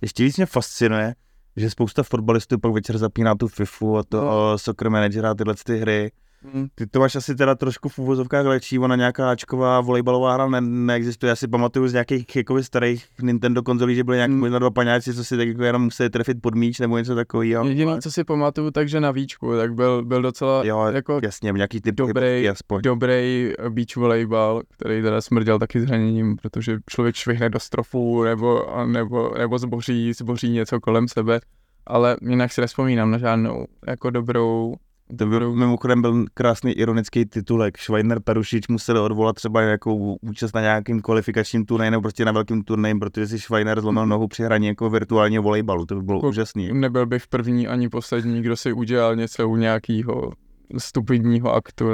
Ještě 0.00 0.24
víc 0.24 0.36
mě 0.36 0.46
fascinuje, 0.46 1.14
že 1.56 1.70
spousta 1.70 2.02
fotbalistů 2.02 2.58
pak 2.58 2.72
večer 2.72 2.98
zapíná 2.98 3.34
tu 3.34 3.48
FIFU 3.48 3.98
a 3.98 4.02
to 4.02 4.20
No. 4.20 4.58
Soccer 4.58 4.90
Managera 4.90 5.30
a 5.30 5.34
tyhle 5.34 5.54
ty 5.64 5.78
hry. 5.78 6.12
Mm. 6.52 6.66
Ty 6.74 6.86
to 6.86 7.00
máš 7.00 7.16
asi 7.16 7.34
teda 7.34 7.54
trošku 7.54 7.88
v 7.88 7.98
úvozovkách 7.98 8.46
lepší, 8.46 8.78
ona 8.78 8.96
nějaká 8.96 9.30
Ačková 9.30 9.80
volejbalová 9.80 10.34
hra 10.34 10.48
ne- 10.48 10.60
neexistuje. 10.60 11.30
Já 11.30 11.36
si 11.36 11.48
pamatuju 11.48 11.88
z 11.88 11.92
nějakých 11.92 12.36
jako 12.36 12.62
starých 12.62 13.04
Nintendo 13.22 13.62
konzolí, 13.62 13.94
že 13.94 14.04
byly 14.04 14.16
nějaký 14.16 14.34
Mm. 14.34 14.40
možná 14.40 14.58
dva 14.58 14.70
paňáci, 14.70 15.14
co 15.14 15.24
si 15.24 15.36
tak 15.36 15.48
jako 15.48 15.62
jenom 15.62 15.82
museli 15.82 16.10
trefit 16.10 16.38
pod 16.42 16.54
míč 16.54 16.78
nebo 16.80 16.98
něco 16.98 17.14
takového. 17.14 17.64
Jediné, 17.68 18.00
co 18.00 18.10
si 18.10 18.24
pamatuju, 18.24 18.70
takže 18.70 19.00
na 19.00 19.10
víčku, 19.10 19.56
tak 19.56 19.74
byl, 19.74 20.04
byl 20.04 20.22
docela 20.22 20.64
Jo, 20.64 20.84
jako 20.92 21.20
Jasně, 21.22 21.52
nějaký 21.52 21.80
typ 21.80 21.94
Dobrý- 21.94 22.48
aspoň. 22.48 22.82
dobrý 22.82 23.52
beach 23.68 23.96
volejbal, 23.96 24.62
který 24.70 25.02
teda 25.02 25.20
smrděl 25.20 25.58
taky 25.58 25.80
zraněním, 25.80 26.36
protože 26.36 26.78
člověk 26.90 27.14
švihne 27.14 27.50
do 27.50 27.60
stropu 27.60 28.22
nebo, 28.24 28.66
nebo, 28.86 29.34
nebo 29.38 29.58
zboří, 29.58 30.12
zboří 30.12 30.50
něco 30.50 30.80
kolem 30.80 31.08
sebe, 31.08 31.40
ale 31.86 32.16
jinak 32.28 32.52
si 32.52 32.60
nespomínám 32.60 33.10
na 33.10 33.18
žádnou 33.18 33.66
jako 33.88 34.10
dobrou, 34.10 34.74
To 35.18 35.26
byl, 35.26 35.52
mimochodem 35.54 36.02
byl 36.02 36.24
krásný 36.34 36.72
ironický 36.72 37.24
titulek. 37.24 37.78
Schweiner 37.78 38.20
Perušič 38.20 38.68
musel 38.68 38.98
odvolat 38.98 39.36
třeba 39.36 39.62
nějakou 39.62 40.16
účast 40.22 40.54
na 40.54 40.60
nějakým 40.60 41.00
kvalifikačním 41.02 41.64
turnaji 41.64 41.90
nebo 41.90 42.00
prostě 42.02 42.24
na 42.24 42.32
velkým 42.32 42.62
turnaji, 42.62 42.94
protože 42.94 43.26
si 43.26 43.38
Schweiner 43.38 43.80
zlomil 43.80 44.06
nohu 44.06 44.28
při 44.28 44.42
hraní 44.42 44.66
jako 44.66 44.90
virtuálního 44.90 45.42
volejbalu. 45.42 45.86
To 45.86 45.94
by 45.94 46.02
bylo 46.02 46.20
Ko- 46.20 46.28
úžasný. 46.28 46.72
nebyl 46.72 47.06
bych 47.06 47.26
první 47.26 47.68
ani 47.68 47.88
poslední, 47.88 48.42
kdo 48.42 48.56
si 48.56 48.72
udělal 48.72 49.16
něco 49.16 49.48
u 49.48 49.56
nějakého 49.56 50.32
stupidního 50.78 51.54
aktu. 51.54 51.84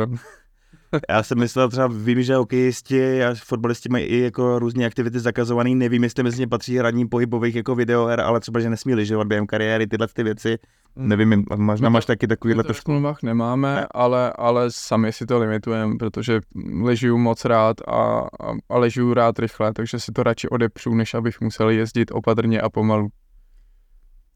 Já 1.11 1.23
jsem 1.23 1.39
myslel 1.39 1.69
třeba, 1.69 1.87
vím, 1.87 2.23
že 2.23 2.35
hokejisti 2.35 3.25
a 3.25 3.35
fotbalisti 3.45 3.89
mají 3.89 4.05
i 4.05 4.21
jako 4.21 4.59
různé 4.59 4.87
aktivity 4.87 5.21
zakazované. 5.21 5.71
Nevím, 5.75 6.03
jestli 6.03 6.23
mezi 6.23 6.41
ně 6.41 6.49
patří 6.49 6.77
hraní 6.79 7.09
pohybových 7.09 7.55
jako 7.55 7.75
videoher, 7.75 8.21
ale 8.21 8.41
třeba, 8.41 8.61
že 8.61 8.71
nesmí 8.71 8.95
lyžovat 8.95 9.27
během 9.27 9.47
kariéry, 9.47 9.87
tyhle 9.87 10.09
ty 10.13 10.23
věci. 10.23 10.59
Nevím, 10.97 11.45
možná 11.57 11.89
máš 11.89 12.05
taky 12.07 12.27
takovýhle 12.27 12.63
My 12.63 12.67
to 12.67 12.73
v 12.73 12.77
trošku. 12.77 12.85
smlouvách 12.85 13.23
nemáme, 13.23 13.75
Ne. 13.75 13.87
ale, 13.91 14.33
ale 14.39 14.67
sami 14.71 15.13
si 15.13 15.27
to 15.27 15.39
limitujeme, 15.39 15.97
protože 15.99 16.41
ležiju 16.83 17.19
moc 17.19 17.45
rád 17.45 17.77
a, 17.89 17.93
a, 17.93 18.29
a 18.71 18.79
ležiju 18.79 19.15
rád 19.15 19.39
rychle, 19.39 19.73
takže 19.73 20.01
si 20.01 20.13
to 20.13 20.23
radši 20.23 20.49
odepřu, 20.49 20.95
než 20.95 21.15
abych 21.15 21.41
musel 21.41 21.71
jezdit 21.71 22.11
opatrně 22.15 22.61
a 22.61 22.69
pomalu. 22.71 23.09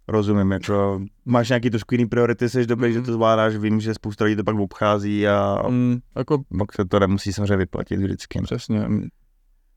Rozumím, 0.09 0.51
jako 0.53 1.01
máš 1.25 1.49
nějaký 1.49 1.71
trošku 1.71 1.95
jiný 1.95 2.07
priority, 2.07 2.49
jsi 2.49 2.67
dobrý, 2.67 2.89
Mhm. 2.89 2.95
že 2.95 3.07
to 3.07 3.13
zvládáš, 3.13 3.57
vím, 3.57 3.81
že 3.81 3.95
spousta 3.95 4.25
lidí 4.25 4.37
to 4.37 4.45
pak 4.45 4.57
obchází 4.57 5.29
a 5.29 5.63
Mm, 5.69 5.99
jako 6.17 6.43
pak 6.59 6.73
se 6.73 6.85
to 6.85 6.99
nemusí 7.01 7.33
samozřejmě 7.33 7.57
vyplatit 7.57 8.01
vždycky. 8.01 8.41
přesně. 8.43 8.89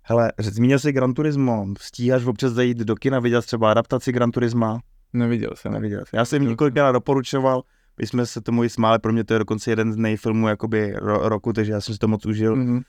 Hele, 0.03 0.31
zmínil 0.41 0.79
jsi 0.79 0.91
Gran 0.91 1.13
Turismo, 1.13 1.67
stíháš 1.79 2.25
občas 2.25 2.53
zajít 2.53 2.77
do 2.77 2.95
kina, 2.95 3.19
viděl 3.19 3.41
jsi 3.41 3.47
třeba 3.47 3.71
adaptaci 3.71 4.11
Gran 4.11 4.31
Turisma? 4.31 4.79
Neviděl 5.13 5.49
jsem. 5.55 5.71
Neviděl. 5.71 6.01
jsi. 6.05 6.15
Já 6.15 6.25
jsem 6.25 6.35
Neviděl 6.35 6.51
několikrát 6.51 6.91
doporučoval, 6.91 7.63
my 8.01 8.07
jsme 8.07 8.25
se 8.25 8.41
tomu 8.41 8.63
i 8.63 8.69
smáli, 8.69 8.99
pro 8.99 9.13
mě 9.13 9.23
to 9.23 9.33
je 9.33 9.39
dokonce 9.39 9.71
jeden 9.71 9.93
z 9.93 9.97
nejfilmů 9.97 10.47
jakoby 10.47 10.93
ro- 10.97 11.21
roku, 11.27 11.53
takže 11.53 11.71
já 11.71 11.81
jsem 11.81 11.93
si 11.93 11.99
to 11.99 12.07
moc 12.07 12.25
užil. 12.25 12.55
Mm. 12.55 12.63
Mm, 12.71 12.81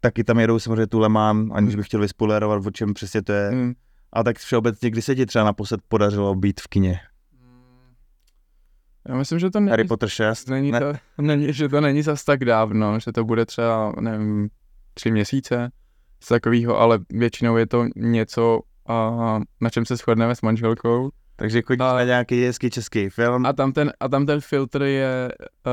Taky 0.00 0.24
tam 0.24 0.38
jedou 0.38 0.58
samozřejmě 0.58 0.86
tu 0.86 0.98
Le 0.98 1.08
Mans, 1.08 1.48
aniž 1.52 1.76
bych 1.76 1.86
chtěl 1.86 2.00
vyspoilerovat, 2.00 2.66
o 2.66 2.70
čem 2.70 2.94
přesně 2.94 3.22
to 3.22 3.32
je. 3.32 3.50
Mm. 3.50 3.58
mm. 3.58 3.72
A 4.12 4.22
tak 4.24 4.38
všeobecně, 4.38 4.90
kdy 4.90 5.02
se 5.02 5.14
ti 5.14 5.26
třeba 5.26 5.44
naposled 5.44 5.80
podařilo 5.88 6.34
být 6.34 6.60
v 6.60 6.68
kině? 6.68 7.00
Já 9.08 9.14
myslím, 9.14 9.38
že 9.38 9.50
to 9.50 9.60
není, 9.60 9.70
Harry 9.70 9.84
Potter 9.84 10.08
6? 10.08 10.48
není, 10.48 10.72
Ne. 10.72 10.80
to, 10.80 10.92
není, 11.22 11.52
že 11.52 11.68
to 11.68 11.80
není 11.80 12.02
zas 12.02 12.24
tak 12.24 12.44
dávno, 12.44 13.00
že 13.00 13.12
to 13.12 13.24
bude 13.24 13.46
třeba, 13.46 13.92
nevím, 14.00 14.48
tři 14.94 15.10
měsíce, 15.10 15.70
z 16.22 16.28
takového, 16.28 16.78
ale 16.78 16.98
většinou 17.10 17.56
je 17.56 17.66
to 17.66 17.86
něco, 17.96 18.60
a, 18.88 19.38
na 19.60 19.70
čem 19.70 19.84
se 19.84 19.96
shodneme 19.96 20.34
s 20.34 20.42
manželkou. 20.42 21.10
Takže 21.36 21.62
chodíš 21.62 21.80
A- 21.80 21.94
na 21.94 22.04
nějaký 22.04 22.44
hezký 22.44 22.70
český 22.70 23.08
film, 23.08 23.46
A 23.46 23.52
tam 23.52 23.72
ten, 23.72 23.92
a 24.00 24.08
tam 24.08 24.26
ten 24.26 24.40
filtr 24.40 24.82
je 24.82 25.28
uh, 25.66 25.72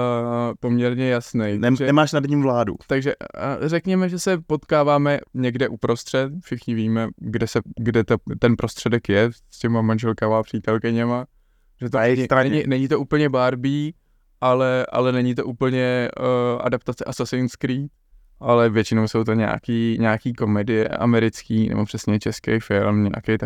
poměrně 0.59 1.09
jasný. 1.09 1.57
Nem, 1.57 1.75
takže, 1.75 1.85
nemáš 1.85 2.11
nad 2.11 2.23
ním 2.23 2.41
vládu. 2.41 2.75
takže 2.87 3.15
uh, 3.15 3.67
řekněme, 3.67 4.09
že 4.09 4.19
se 4.19 4.37
potkáváme 4.47 5.19
někde 5.33 5.67
uprostřed, 5.67 6.31
všichni 6.43 6.73
víme, 6.73 7.07
kde, 7.17 7.47
se, 7.47 7.59
kde 7.79 8.03
to, 8.03 8.15
ten 8.39 8.55
prostředek 8.55 9.09
je 9.09 9.29
s 9.51 9.59
těma 9.59 9.81
manželkama 9.81 10.39
a 10.39 10.43
přítelkyněma. 10.43 11.25
Že 11.81 11.89
to 11.89 11.97
není, 11.97 12.27
není, 12.43 12.63
není 12.67 12.87
to 12.87 12.99
úplně 12.99 13.29
Barbie, 13.29 13.91
ale, 14.41 14.85
ale 14.91 15.11
není 15.11 15.35
to 15.35 15.45
úplně 15.45 16.09
uh, 16.19 16.61
adaptace 16.61 17.03
Assassin's 17.03 17.55
Creed, 17.55 17.91
ale 18.39 18.69
většinou 18.69 19.07
jsou 19.07 19.23
to 19.23 19.33
nějaký, 19.33 19.97
nějaký 19.99 20.33
komedie 20.33 20.87
americký 20.87 21.69
nebo 21.69 21.85
přesně 21.85 22.19
český 22.19 22.59
film, 22.59 23.03
nějaký 23.03 23.37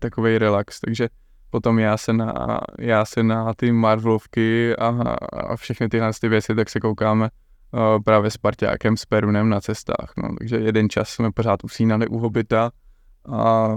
takovej 0.00 0.38
relax, 0.38 0.80
takže 0.80 1.08
potom 1.50 1.78
já 1.78 1.96
se 1.96 2.12
na, 2.12 2.60
já 2.78 3.04
se 3.04 3.22
na 3.22 3.54
ty 3.54 3.72
Marvelovky 3.72 4.76
a, 4.76 4.88
a 5.32 5.56
všechny 5.56 5.88
tyhle 5.88 6.10
ty 6.20 6.28
věci, 6.28 6.54
tak 6.54 6.70
se 6.70 6.80
koukáme 6.80 7.28
uh, 7.72 8.02
právě 8.04 8.30
s 8.30 8.36
Parťákem, 8.36 8.96
s 8.96 9.04
Perunem 9.04 9.48
na 9.48 9.60
cestách, 9.60 10.12
no, 10.16 10.28
takže 10.38 10.56
jeden 10.56 10.88
čas 10.88 11.08
jsme 11.08 11.32
pořád 11.32 11.64
usínali 11.64 12.06
u 12.06 12.18
Hobita 12.18 12.70
a 13.32 13.68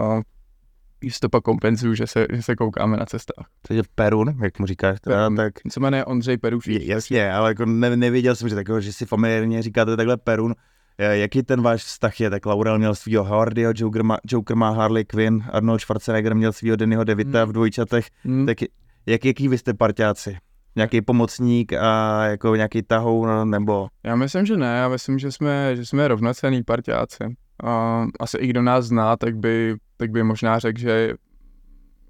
když 0.99 1.19
to 1.19 1.30
pak 1.30 1.43
kompenzuju, 1.43 1.93
že 1.93 2.07
se, 2.07 2.28
že 2.34 2.41
se 2.43 2.55
koukáme 2.55 2.97
na 2.97 3.05
cestách. 3.05 3.45
To 3.67 3.74
je 3.74 3.82
Perun, 3.95 4.36
jak 4.43 4.59
mu 4.59 4.65
říkáš, 4.65 4.99
teda, 5.01 5.15
Perun. 5.15 5.36
tak 5.36 5.53
Se 5.71 5.80
jmenuje 5.80 6.05
Ondřej 6.05 6.38
Peruš. 6.38 6.67
je- 6.67 6.86
jasně, 6.86 7.32
ale 7.34 7.49
jako 7.49 7.65
ne, 7.65 7.95
nevěděl 7.97 8.36
jsem, 8.36 8.49
že, 8.49 8.55
takového, 8.55 8.82
že 8.82 8.93
si 8.93 9.05
familiárně 9.05 9.61
říkáte 9.61 9.97
takhle 9.97 10.17
Perun. 10.17 10.55
Eh, 10.97 11.17
Jaký 11.17 11.43
ten 11.43 11.61
váš 11.61 11.83
vztah 11.83 12.19
je? 12.21 12.29
Tak 12.29 12.45
Laurel 12.45 12.77
měl 12.77 12.95
svýho 12.95 13.23
Howardyho, 13.23 13.71
Joker 13.75 14.03
má, 14.03 14.17
Joker 14.27 14.55
má 14.55 14.69
Harley 14.69 15.05
Quinn, 15.05 15.43
Arnold 15.51 15.81
Schwarzenegger 15.81 16.35
měl 16.35 16.53
svýho 16.53 16.75
Dannyho 16.75 17.03
DeVita 17.03 17.39
Hmm. 17.39 17.49
v 17.49 17.53
dvojčatech. 17.53 18.07
Hmm. 18.23 18.45
Tak 18.45 18.57
jak, 19.05 19.25
jaký 19.25 19.47
vy 19.47 19.57
jste 19.57 19.73
parťáci? 19.73 20.37
Nějaký 20.75 21.01
pomocník 21.01 21.73
a 21.73 22.23
jako 22.25 22.55
nějaký 22.55 22.81
tahoun, 22.81 23.49
nebo 23.49 23.87
Já 24.03 24.15
myslím, 24.15 24.45
že 24.45 24.57
ne, 24.57 24.77
já 24.77 24.89
myslím, 24.89 25.19
že 25.19 25.31
jsme, 25.31 25.75
že 25.75 25.85
jsme 25.85 26.07
rovnocenní 26.07 26.63
parťáci. 26.63 27.23
A 27.63 28.05
asi 28.19 28.37
i 28.37 28.47
kdo 28.47 28.61
nás 28.61 28.85
zná, 28.85 29.17
tak 29.17 29.37
by, 29.37 29.75
tak 29.97 30.11
by 30.11 30.23
možná 30.23 30.59
řekl, 30.59 30.79
že 30.79 31.13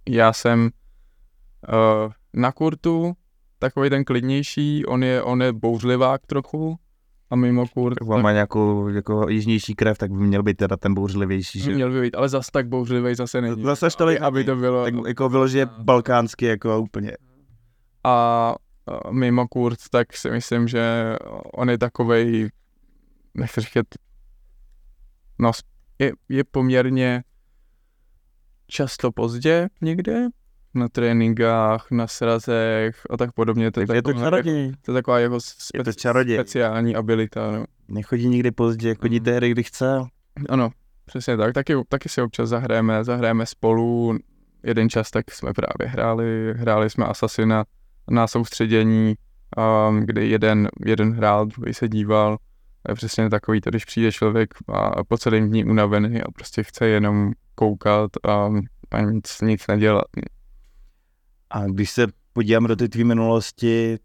já 0.10 0.34
jsem 0.34 0.70
Uh, 1.70 2.12
na 2.34 2.52
kurtu 2.52 3.14
takový 3.60 3.90
ten 3.90 4.04
klidnější, 4.04 4.86
on 4.86 5.04
je, 5.04 5.24
on 5.24 5.42
je 5.42 5.54
bouřlivák 5.54 6.22
trochu 6.26 6.76
a 7.34 7.36
mimo 7.36 7.68
kurt... 7.68 7.98
On 8.02 8.22
má 8.22 8.32
nějakou 8.32 8.88
jako 8.88 9.30
jižnější 9.30 9.76
krev, 9.76 9.98
tak 9.98 10.12
by 10.12 10.18
měl 10.18 10.44
být 10.44 10.58
teda 10.58 10.78
ten 10.78 10.94
bouřlivější, 10.94 11.60
že? 11.60 11.76
Měl 11.76 11.92
by 11.92 12.02
být, 12.02 12.16
ale 12.16 12.30
zas 12.30 12.48
tak 12.52 12.68
bouřlivý 12.68 13.16
zase 13.16 13.42
není. 13.42 13.64
Zase 13.64 13.88
tolik, 13.98 14.22
aby, 14.22 14.44
to 14.44 14.56
bylo... 14.56 14.84
Tak 14.84 14.94
jako 15.08 15.30
vyloženě 15.30 15.66
balkánsky, 15.66 16.46
jako 16.46 16.80
úplně. 16.80 17.12
A 18.04 18.56
mimo 19.12 19.48
kurt, 19.48 19.80
tak 19.92 20.14
si 20.14 20.32
myslím, 20.32 20.68
že 20.68 21.16
on 21.54 21.70
je 21.70 21.78
takovej, 21.78 22.50
nechci 23.34 23.62
říkat, 23.62 23.86
no, 25.40 25.52
je, 26.00 26.12
je 26.30 26.44
poměrně 26.44 27.24
často 28.68 29.12
pozdě 29.12 29.68
někde, 29.82 30.28
na 30.76 30.90
tréninkách, 30.90 31.88
na 31.92 32.08
srazech 32.08 33.02
a 33.10 33.18
tak 33.18 33.32
podobně. 33.32 33.72
To 33.72 33.80
je, 33.80 33.88
je 33.94 34.02
to 34.02 34.14
čaroděj. 34.14 34.72
To 34.82 34.92
je 34.92 34.94
taková 34.94 35.20
jeho 35.20 35.38
spe- 35.38 35.78
je 35.78 35.84
to 35.84 35.94
čaroděj. 35.94 36.38
speciální 36.38 36.96
abilita. 36.96 37.52
No. 37.52 37.66
Nechodí 37.88 38.28
nikdy 38.28 38.52
pozdě, 38.52 38.96
chodí 38.96 39.20
mm. 39.20 39.26
tehdy, 39.26 39.52
kdy 39.52 39.64
chce. 39.64 40.00
Ano, 40.50 40.70
přesně 41.06 41.38
tak. 41.38 41.54
Taky, 41.54 41.74
taky 41.90 42.10
si 42.10 42.22
občas 42.22 42.50
zahrajeme, 42.50 43.04
zahrajeme 43.04 43.46
spolu. 43.46 44.18
Jeden 44.64 44.90
čas 44.90 45.12
tak 45.12 45.32
jsme 45.32 45.54
právě 45.54 45.92
hráli, 45.92 46.54
hráli 46.58 46.90
jsme 46.90 47.06
Assassina 47.06 47.66
na 48.10 48.28
soustředění, 48.28 49.16
um, 49.90 50.00
kdy 50.00 50.30
jeden, 50.30 50.70
jeden 50.86 51.14
hrál, 51.14 51.46
druhý 51.46 51.74
se 51.74 51.90
díval. 51.90 52.38
To 52.84 52.92
je 52.92 52.96
přesně 52.96 53.30
takový, 53.30 53.62
to, 53.62 53.70
když 53.70 53.86
přijde 53.86 54.12
člověk 54.12 54.54
a 54.68 55.04
po 55.04 55.18
celém 55.18 55.50
dní 55.50 55.66
unavený 55.66 56.22
a 56.22 56.32
prostě 56.32 56.64
chce 56.64 56.88
jenom 56.88 57.32
koukat 57.56 58.12
a, 58.28 58.50
a 58.92 59.02
nic, 59.02 59.42
nic 59.42 59.68
nedělat. 59.68 60.06
A 61.54 61.66
když 61.66 61.92
se 61.92 62.08
podívám 62.34 62.68
do 62.68 62.76
té 62.76 62.88
tvý 62.88 63.04
minulosti, 63.04 63.98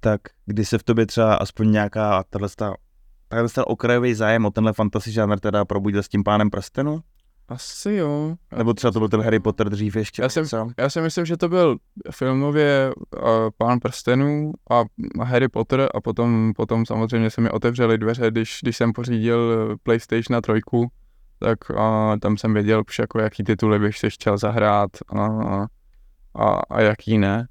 tak 0.00 0.20
kdy 0.46 0.64
se 0.64 0.78
v 0.78 0.82
tobě 0.82 1.06
třeba 1.06 1.34
aspoň 1.34 1.70
nějaká 1.70 2.24
tahle 2.30 2.48
takhle 3.28 3.48
ten 3.48 3.64
okrajový 3.66 4.14
zájem 4.14 4.46
o 4.46 4.50
tenhle 4.50 4.72
fantasy 4.72 5.12
žánr 5.12 5.38
teda 5.38 5.64
probudil 5.64 6.02
s 6.02 6.08
tím 6.08 6.24
pánem 6.24 6.50
prstenu? 6.50 7.00
Asi 7.48 7.92
jo. 7.92 8.34
Nebo 8.56 8.74
třeba 8.74 8.90
to 8.90 8.98
byl 8.98 9.08
ten 9.08 9.20
Harry 9.20 9.40
Potter 9.40 9.68
dřív 9.68 9.96
ještě? 9.96 10.22
Já, 10.22 10.28
jsem, 10.28 10.44
já 10.78 10.90
si 10.90 11.00
myslím, 11.00 11.26
že 11.26 11.36
to 11.36 11.48
byl 11.48 11.76
filmově 12.10 12.92
uh, 12.96 13.20
Pán 13.58 13.80
prstenů 13.80 14.52
a 14.70 14.84
Harry 15.24 15.48
Potter 15.48 15.88
a 15.94 16.00
potom, 16.00 16.52
potom 16.56 16.86
samozřejmě 16.86 17.30
se 17.30 17.40
mi 17.40 17.50
otevřely 17.50 17.98
dveře, 17.98 18.30
když, 18.30 18.58
když 18.62 18.76
jsem 18.76 18.92
pořídil 18.92 19.76
PlayStation 19.82 20.34
na 20.34 20.40
trojku, 20.40 20.88
tak 21.38 21.58
uh, 21.70 21.76
tam 22.20 22.36
jsem 22.36 22.54
věděl 22.54 22.82
už 22.88 22.98
jako 22.98 23.20
jaký 23.20 23.44
tituly 23.44 23.78
bych 23.78 23.98
si 23.98 24.10
chtěl 24.10 24.38
zahrát 24.38 24.90
a, 25.08 25.26
a, 25.26 25.66
a 26.70 26.80
jaký 26.80 27.18
ne. 27.18 27.48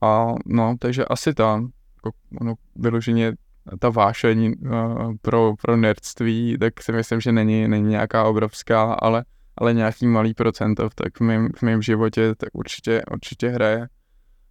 A 0.00 0.34
no, 0.46 0.76
takže 0.78 1.04
asi 1.04 1.34
tam, 1.34 1.68
jako, 1.96 2.16
ono, 2.40 2.54
vyloženě 2.76 3.32
ta 3.78 3.88
vášeň 3.88 4.54
uh, 4.60 5.14
pro, 5.22 5.54
pro 5.62 5.76
nerdství, 5.76 6.56
tak 6.60 6.82
si 6.82 6.92
myslím, 6.92 7.20
že 7.20 7.32
není, 7.32 7.68
není 7.68 7.88
nějaká 7.88 8.24
obrovská, 8.24 8.92
ale, 8.92 9.24
ale 9.56 9.74
nějaký 9.74 10.06
malý 10.06 10.34
procento 10.34 10.88
tak 10.94 11.16
v 11.16 11.20
mém, 11.20 11.48
v 11.56 11.62
mém 11.62 11.82
životě 11.82 12.34
tak 12.34 12.48
určitě, 12.52 13.02
určitě 13.12 13.48
hraje, 13.48 13.88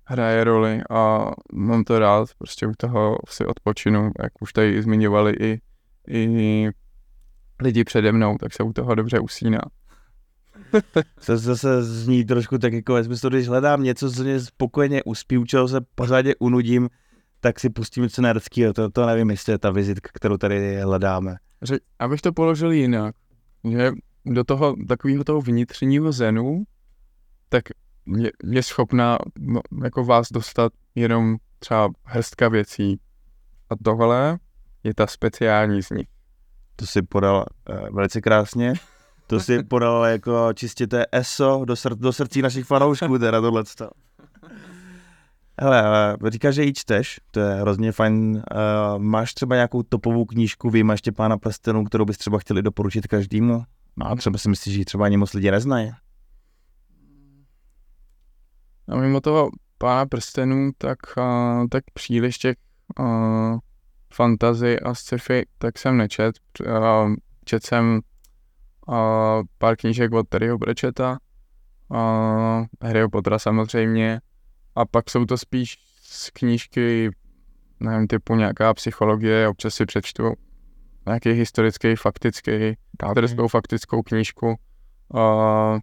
hraje 0.05 0.43
roli 0.43 0.82
a 0.89 1.32
mám 1.53 1.84
to 1.84 1.99
rád, 1.99 2.30
prostě 2.38 2.67
u 2.67 2.71
toho 2.78 3.17
si 3.30 3.45
odpočinu, 3.45 4.11
jak 4.24 4.41
už 4.41 4.53
tady 4.53 4.82
zmiňovali 4.82 5.34
i, 5.39 5.61
i 6.07 6.69
lidi 7.61 7.84
přede 7.84 8.11
mnou, 8.11 8.38
tak 8.38 8.53
se 8.53 8.63
u 8.63 8.74
toho 8.74 8.95
dobře 8.95 9.19
usíná. 9.19 9.61
To 11.26 11.38
zase 11.38 11.84
zní 11.84 12.26
trošku 12.26 12.57
tak 12.57 12.74
jako, 12.74 12.97
jestli 12.97 13.30
když 13.30 13.47
hledám 13.47 13.84
něco, 13.84 14.11
co 14.11 14.24
mě 14.24 14.39
spokojeně 14.39 15.03
uspí, 15.03 15.38
u 15.38 15.45
čeho 15.45 15.67
se 15.67 15.82
pořádně 15.95 16.36
unudím, 16.39 16.89
tak 17.39 17.59
si 17.59 17.69
pustím 17.69 18.03
něco 18.03 18.21
nerdského, 18.21 18.74
to, 18.74 18.89
to 18.89 19.05
nevím, 19.05 19.30
jestli 19.30 19.53
je 19.53 19.57
ta 19.57 19.71
vizitka, 19.71 20.09
kterou 20.13 20.38
tady 20.38 20.82
hledáme. 20.82 21.36
Že, 21.61 21.76
abych 21.99 22.21
to 22.21 22.34
položil 22.34 22.71
jinak, 22.71 23.15
že 23.71 23.91
do 24.26 24.43
toho 24.43 24.76
takového 24.88 25.24
toho 25.24 25.41
vnitřního 25.41 26.11
zenu, 26.11 26.63
tak 27.49 27.63
je, 28.17 28.32
je 28.43 28.63
schopná 28.63 29.17
no, 29.39 29.61
jako 29.84 30.05
vás 30.05 30.32
dostat 30.32 30.74
jenom 30.95 31.38
třeba 31.59 31.89
hrstka 32.03 32.49
věcí. 32.49 32.99
A 33.69 33.76
tohle 33.84 34.39
je 34.84 34.93
ta 34.93 35.07
speciální 35.07 35.84
z 35.84 35.89
nich. 35.89 36.07
To 36.76 36.86
si 36.86 37.01
podal 37.01 37.45
uh, 37.69 37.95
velice 37.95 38.21
krásně. 38.21 38.74
To 39.28 39.39
si 39.39 39.63
podal 39.63 40.05
jako 40.05 40.53
čistě 40.53 40.88
té 40.88 41.05
ESO 41.11 41.65
do, 41.65 41.74
sr- 41.74 41.95
do 41.95 42.13
srdcí 42.13 42.41
našich 42.41 42.65
fanoušků, 42.65 43.19
teda 43.19 43.41
tohle. 43.41 43.63
Hele, 45.61 46.17
říkáš, 46.28 46.55
že 46.55 46.63
ji 46.63 46.74
čteš, 46.74 47.19
to 47.32 47.39
je 47.39 47.55
hrozně 47.55 47.91
fajn. 47.91 48.36
Uh, 48.36 48.41
máš 48.97 49.34
třeba 49.34 49.55
nějakou 49.55 49.84
topovou 49.84 50.26
knížku, 50.26 50.69
vyjímáš 50.69 51.01
pána 51.15 51.38
prstenů, 51.38 51.84
kterou 51.84 52.05
bys 52.05 52.17
třeba 52.17 52.39
chtěli 52.39 52.61
doporučit 52.61 53.07
každému? 53.07 53.63
No 53.97 54.07
a 54.07 54.15
třeba 54.15 54.38
si 54.38 54.49
myslíš, 54.49 54.74
že 54.74 54.82
ji 54.82 54.86
třeba 54.86 55.05
ani 55.05 55.17
moc 55.17 55.34
lidi 55.34 55.51
neznají. 55.51 55.91
A 58.88 58.95
mimo 58.95 59.21
toho 59.21 59.49
pána 59.78 60.05
prstenů, 60.05 60.71
tak, 60.78 60.97
uh, 61.17 61.67
tak 61.69 61.84
příliš 61.93 62.38
těch 62.38 62.55
uh, 62.99 63.57
fantazy 64.13 64.80
a 64.80 64.93
sci-fi, 64.93 65.45
tak 65.57 65.78
jsem 65.78 65.97
nečet. 65.97 66.39
Uh, 66.67 67.13
čet 67.45 67.65
jsem 67.65 68.01
uh, 68.88 68.96
pár 69.58 69.76
knížek 69.76 70.14
od 70.14 70.30
Terryho 70.30 70.58
Brečeta, 70.58 71.18
uh, 71.88 72.66
Harryho 72.82 73.10
Pottera 73.10 73.40
samozřejmě, 73.40 74.22
a 74.76 74.86
pak 74.86 75.10
jsou 75.10 75.26
to 75.26 75.38
spíš 75.38 75.78
z 76.02 76.30
knížky, 76.30 77.12
nevím, 77.80 78.08
typu 78.08 78.36
nějaká 78.36 78.74
psychologie, 78.74 79.48
občas 79.48 79.76
si 79.76 79.86
přečtu 79.86 80.34
nějaký 81.06 81.32
historický, 81.32 81.96
faktický, 81.96 82.52
historickou 83.06 83.48
faktickou 83.48 84.02
knížku. 84.02 84.56
Uh, 85.14 85.80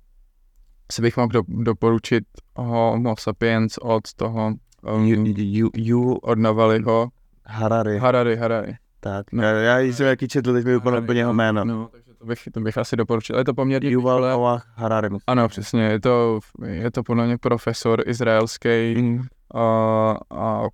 si 0.93 1.03
bych 1.03 1.17
mohl 1.17 1.29
do, 1.29 1.43
doporučit 1.49 2.25
Homo 2.57 3.15
sapiens 3.19 3.79
od 3.79 4.15
toho 4.17 4.55
um, 4.95 5.05
you, 5.05 5.25
you, 5.37 5.71
you, 5.75 6.15
od 6.15 6.39
Navalnyho. 6.39 7.09
Harari. 7.47 7.99
Harari, 7.99 8.37
Harari. 8.37 8.77
Tak, 9.01 9.33
no, 9.33 9.43
já, 9.43 9.79
jsem 9.79 10.07
jaký 10.07 10.29
četl, 10.29 10.53
teď 10.53 10.65
mi 10.65 10.77
úplně 10.77 11.21
jeho 11.21 11.33
jméno. 11.33 11.65
No, 11.65 11.89
takže 11.89 12.10
to 12.21 12.27
bych, 12.27 12.43
to 12.53 12.61
bych 12.61 12.79
asi 12.79 12.97
doporučil. 12.97 13.39
Je 13.39 13.45
to 13.45 13.55
poměrně... 13.55 13.91
Yuval 13.91 14.21
Noah 14.21 14.73
Harari. 14.75 15.09
Ano, 15.27 15.49
přesně. 15.49 15.83
Je 15.83 16.01
to, 16.01 16.41
je 16.67 16.91
to 16.91 17.03
podle 17.03 17.27
mě 17.27 17.39
profesor 17.39 18.03
izraelský 18.07 18.95
mm. 18.97 19.23
a, 19.55 20.17
a 20.31 20.69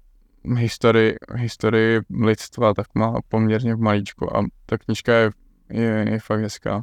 historii, 0.54 1.14
historii 1.34 2.00
lidstva 2.24 2.74
tak 2.74 2.86
má 2.94 3.14
poměrně 3.28 3.74
v 3.74 3.78
malíčku 3.78 4.36
a 4.36 4.44
ta 4.66 4.78
knižka 4.78 5.12
je, 5.12 5.30
je, 5.70 6.04
je 6.08 6.18
fakt 6.18 6.40
hezká. 6.40 6.82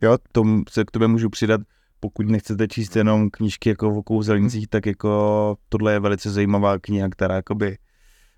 Jo, 0.00 0.18
to 0.32 0.44
se 0.70 0.84
k 0.84 0.90
tobě 0.90 1.08
můžu 1.08 1.30
přidat, 1.30 1.60
pokud 2.00 2.26
nechcete 2.26 2.68
číst 2.68 2.96
jenom 2.96 3.30
knížky 3.30 3.68
jako 3.68 3.88
o 3.88 4.02
kouzelnicích, 4.02 4.68
tak 4.68 4.86
jako 4.86 5.56
tohle 5.68 5.92
je 5.92 6.00
velice 6.00 6.30
zajímavá 6.30 6.78
kniha, 6.78 7.08
která 7.08 7.34
jakoby 7.34 7.78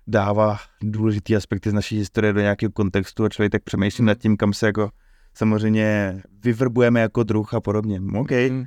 dává 0.07 0.57
důležitý 0.81 1.35
aspekty 1.35 1.69
z 1.69 1.73
naší 1.73 1.97
historie 1.97 2.33
do 2.33 2.41
nějakého 2.41 2.71
kontextu 2.71 3.23
a 3.23 3.29
člověk 3.29 3.51
tak 3.51 3.63
přemýšlí 3.63 4.05
nad 4.05 4.17
tím, 4.17 4.37
kam 4.37 4.53
se 4.53 4.65
jako 4.65 4.89
samozřejmě 5.33 6.21
vyvrbujeme 6.43 6.99
jako 6.99 7.23
druh 7.23 7.53
a 7.53 7.61
podobně. 7.61 8.01
OK. 8.19 8.31
Mm. 8.31 8.65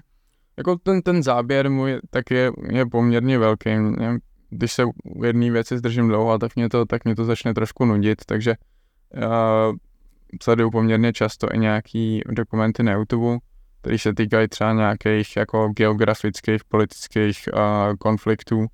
Jako 0.56 0.76
ten, 0.76 1.02
ten 1.02 1.22
záběr 1.22 1.70
můj 1.70 2.00
tak 2.10 2.30
je, 2.30 2.52
je 2.70 2.86
poměrně 2.86 3.38
velký. 3.38 3.70
Když 4.50 4.72
se 4.72 4.84
u 4.84 5.24
jedné 5.24 5.50
věci 5.50 5.78
zdržím 5.78 6.08
dlouho, 6.08 6.38
tak 6.38 6.56
mě 6.56 6.68
to, 6.68 6.84
tak 6.84 7.04
mě 7.04 7.16
to 7.16 7.24
začne 7.24 7.54
trošku 7.54 7.84
nudit, 7.84 8.24
takže 8.26 8.54
uh, 9.16 9.76
sleduju 10.42 10.70
poměrně 10.70 11.12
často 11.12 11.48
i 11.52 11.58
nějaký 11.58 12.22
dokumenty 12.30 12.82
na 12.82 12.92
YouTube, 12.92 13.38
které 13.80 13.98
se 13.98 14.14
týkají 14.14 14.48
třeba 14.48 14.72
nějakých 14.72 15.36
jako 15.36 15.68
geografických, 15.76 16.64
politických 16.64 17.48
uh, 17.52 17.60
konfliktů 17.98 18.66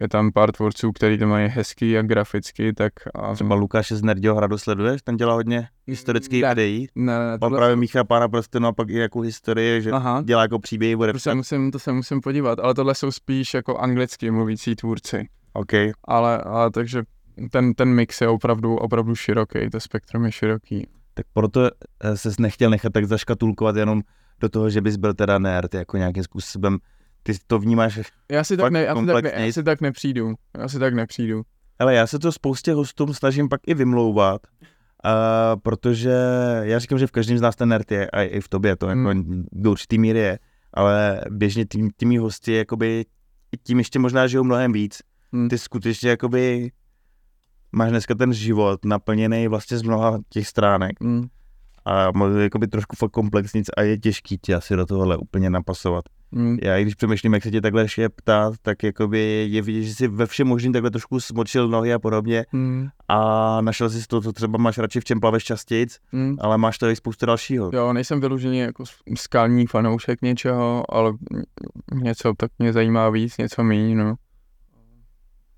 je 0.00 0.08
tam 0.08 0.32
pár 0.32 0.52
tvůrců, 0.52 0.92
kteří 0.92 1.18
to 1.18 1.26
mají 1.26 1.48
hezký 1.48 1.98
a 1.98 2.02
graficky, 2.02 2.72
tak... 2.72 2.92
A... 3.14 3.34
Třeba 3.34 3.54
Lukáše 3.54 3.96
z 3.96 4.02
Nerděho 4.02 4.36
hradu 4.36 4.58
sleduješ? 4.58 5.02
Ten 5.02 5.16
dělá 5.16 5.34
hodně 5.34 5.68
historických 5.86 6.42
ne, 6.42 6.48
videí. 6.48 6.86
Ne, 6.94 7.18
ne, 7.18 7.38
tohle... 7.38 7.58
právě 7.58 7.76
Mícha 7.76 8.04
Pána 8.04 8.28
Prstenu 8.28 8.66
a 8.68 8.72
pak 8.72 8.90
i 8.90 8.98
jako 8.98 9.20
historie, 9.20 9.80
že 9.80 9.90
Aha. 9.90 10.22
dělá 10.24 10.42
jako 10.42 10.58
příběhy. 10.58 10.96
Bude 10.96 11.12
to, 11.12 11.18
se 11.18 11.34
musím, 11.34 11.70
to 11.70 11.78
se 11.78 11.92
musím 11.92 12.20
podívat, 12.20 12.58
ale 12.58 12.74
tohle 12.74 12.94
jsou 12.94 13.10
spíš 13.10 13.54
jako 13.54 13.78
anglicky 13.78 14.30
mluvící 14.30 14.76
tvůrci. 14.76 15.28
OK. 15.52 15.72
Ale, 16.04 16.38
ale 16.38 16.70
takže 16.70 17.02
ten, 17.50 17.74
ten 17.74 17.88
mix 17.88 18.20
je 18.20 18.28
opravdu, 18.28 18.76
opravdu 18.76 19.14
široký, 19.14 19.70
to 19.70 19.80
spektrum 19.80 20.24
je 20.24 20.32
široký. 20.32 20.86
Tak 21.14 21.26
proto 21.32 21.70
eh, 22.00 22.16
ses 22.16 22.38
nechtěl 22.38 22.70
nechat 22.70 22.92
tak 22.92 23.04
zaškatulkovat 23.04 23.76
jenom 23.76 24.02
do 24.40 24.48
toho, 24.48 24.70
že 24.70 24.80
bys 24.80 24.96
byl 24.96 25.14
teda 25.14 25.38
nerd, 25.38 25.74
jako 25.74 25.96
nějakým 25.96 26.22
způsobem 26.22 26.78
ty 27.22 27.32
to 27.46 27.58
vnímáš 27.58 28.00
já 28.32 28.44
si 28.44 28.56
tak, 28.56 28.72
ne, 28.72 28.82
já, 28.82 28.96
si 28.96 29.06
tak 29.06 29.24
ne, 29.24 29.32
já 29.46 29.52
si 29.52 29.62
tak 29.62 29.80
nepřijdu. 29.80 30.34
Já 30.58 30.68
si 30.68 30.78
tak 30.78 30.94
nepřijdu. 30.94 31.42
Ale 31.78 31.94
já 31.94 32.06
se 32.06 32.18
to 32.18 32.32
spoustě 32.32 32.72
hostům 32.72 33.14
snažím 33.14 33.48
pak 33.48 33.60
i 33.66 33.74
vymlouvat, 33.74 34.40
uh, 34.46 35.60
protože 35.62 36.14
já 36.62 36.78
říkám, 36.78 36.98
že 36.98 37.06
v 37.06 37.10
každém 37.10 37.38
z 37.38 37.40
nás 37.40 37.56
ten 37.56 37.68
nerd 37.68 37.92
je, 37.92 38.10
a 38.10 38.22
i 38.22 38.40
v 38.40 38.48
tobě 38.48 38.76
to 38.76 38.88
jako 38.88 39.08
hmm. 39.08 39.44
do 39.52 39.70
určitý 39.70 39.98
míry 39.98 40.18
je, 40.18 40.38
ale 40.74 41.20
běžně 41.30 41.64
tím, 41.64 41.90
těmi 41.96 42.16
hosty 42.16 42.52
jakoby 42.52 43.04
tím 43.62 43.78
ještě 43.78 43.98
možná 43.98 44.26
žijou 44.26 44.44
mnohem 44.44 44.72
víc. 44.72 44.98
Hmm. 45.32 45.48
Ty 45.48 45.58
skutečně 45.58 46.10
jakoby 46.10 46.70
máš 47.72 47.90
dneska 47.90 48.14
ten 48.14 48.32
život 48.32 48.84
naplněný 48.84 49.48
vlastně 49.48 49.78
z 49.78 49.82
mnoha 49.82 50.18
těch 50.28 50.48
stránek 50.48 51.00
Mm. 51.00 51.28
A 51.88 52.12
možná 52.14 52.40
jakoby 52.40 52.66
trošku 52.66 52.96
fakt 52.96 53.10
komplexnic 53.10 53.66
a 53.76 53.82
je 53.82 53.98
těžký 53.98 54.38
tě 54.38 54.54
asi 54.54 54.76
do 54.76 54.86
tohohle 54.86 55.16
úplně 55.16 55.50
napasovat. 55.50 56.04
Mm. 56.30 56.58
Já 56.62 56.76
i 56.76 56.82
když 56.82 56.94
přemýšlím, 56.94 57.34
jak 57.34 57.42
se 57.42 57.50
tě 57.50 57.60
takhle 57.60 57.82
ještě 57.82 58.08
ptát, 58.08 58.54
tak 58.62 58.82
jakoby 58.82 59.48
je 59.50 59.62
vidět, 59.62 59.82
že 59.82 59.94
jsi 59.94 60.08
ve 60.08 60.26
všem 60.26 60.46
možným 60.46 60.72
takhle 60.72 60.90
trošku 60.90 61.20
smočil 61.20 61.68
nohy 61.68 61.92
a 61.94 61.98
podobně 61.98 62.46
Mm. 62.52 62.88
a 63.08 63.60
našel 63.60 63.90
jsi 63.90 64.06
to, 64.08 64.20
co 64.20 64.32
třeba 64.32 64.58
máš 64.58 64.78
radši 64.78 65.00
v 65.00 65.04
čem 65.04 65.20
plaveš 65.20 65.44
častějc, 65.44 65.98
Mm. 66.12 66.36
ale 66.40 66.58
máš 66.58 66.78
tady 66.78 66.96
spoustu 66.96 67.26
dalšího. 67.26 67.70
Jo, 67.74 67.92
nejsem 67.92 68.20
vyložený 68.20 68.58
jako 68.58 68.86
s- 68.86 68.94
skalní 69.16 69.66
fanoušek 69.66 70.22
něčeho, 70.22 70.94
ale 70.94 71.12
něco 71.94 72.32
tak 72.36 72.50
mě 72.58 72.72
zajímá 72.72 73.10
víc, 73.10 73.38
něco 73.38 73.64
méně, 73.64 73.94
no. 73.96 74.14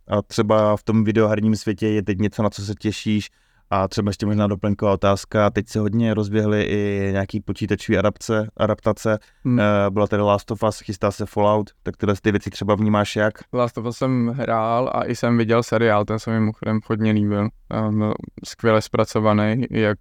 A 0.09 0.23
třeba 0.23 0.77
v 0.77 0.83
tom 0.83 1.05
videoherním 1.05 1.57
světě 1.57 1.89
je 1.89 2.03
teď 2.03 2.19
něco, 2.19 2.43
na 2.43 2.51
co 2.51 2.63
se 2.63 2.75
těšíš 2.75 3.31
a 3.71 3.89
třeba 3.89 4.11
ještě 4.11 4.27
možná 4.27 4.47
doplňková 4.47 4.93
otázka. 4.93 5.51
Teď 5.51 5.69
se 5.69 5.81
hodně 5.81 6.15
rozběhly 6.15 6.63
i 6.63 7.09
nějaký 7.13 7.41
počítačové 7.41 7.99
adaptace, 7.99 8.51
adaptace. 8.57 9.19
Hmm. 9.45 9.59
Uh, 9.59 9.65
byla 9.91 10.07
tady 10.07 10.23
Last 10.23 10.51
of 10.51 10.63
Us, 10.63 10.81
chystá 10.81 11.11
se 11.11 11.27
Fallout, 11.27 11.71
tak 11.83 11.97
tyhle 11.97 12.15
ty 12.23 12.31
věci 12.31 12.51
třeba 12.51 12.75
vnímáš 12.75 13.17
jak? 13.17 13.35
Last 13.53 13.79
of 13.79 13.87
Us 13.87 13.97
jsem 13.97 14.29
hrál 14.29 14.91
a 14.95 15.05
i 15.05 15.17
jsem 15.17 15.39
viděl 15.39 15.63
seriál, 15.63 16.05
ten 16.05 16.19
se 16.19 16.31
mi 16.31 16.41
mimochodem 16.41 16.81
hodně 16.87 17.13
líbil. 17.13 17.49
Byl 17.91 18.15
skvěle 18.45 18.83
zpracovaný, 18.83 19.67
jak, 19.71 19.99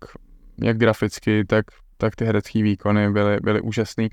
jak 0.63 0.77
graficky, 0.77 1.45
tak, 1.45 1.65
tak 1.97 2.15
ty 2.15 2.25
herecké 2.25 2.63
výkony 2.63 3.11
byly, 3.11 3.37
byly 3.43 3.61
úžasný. 3.61 4.09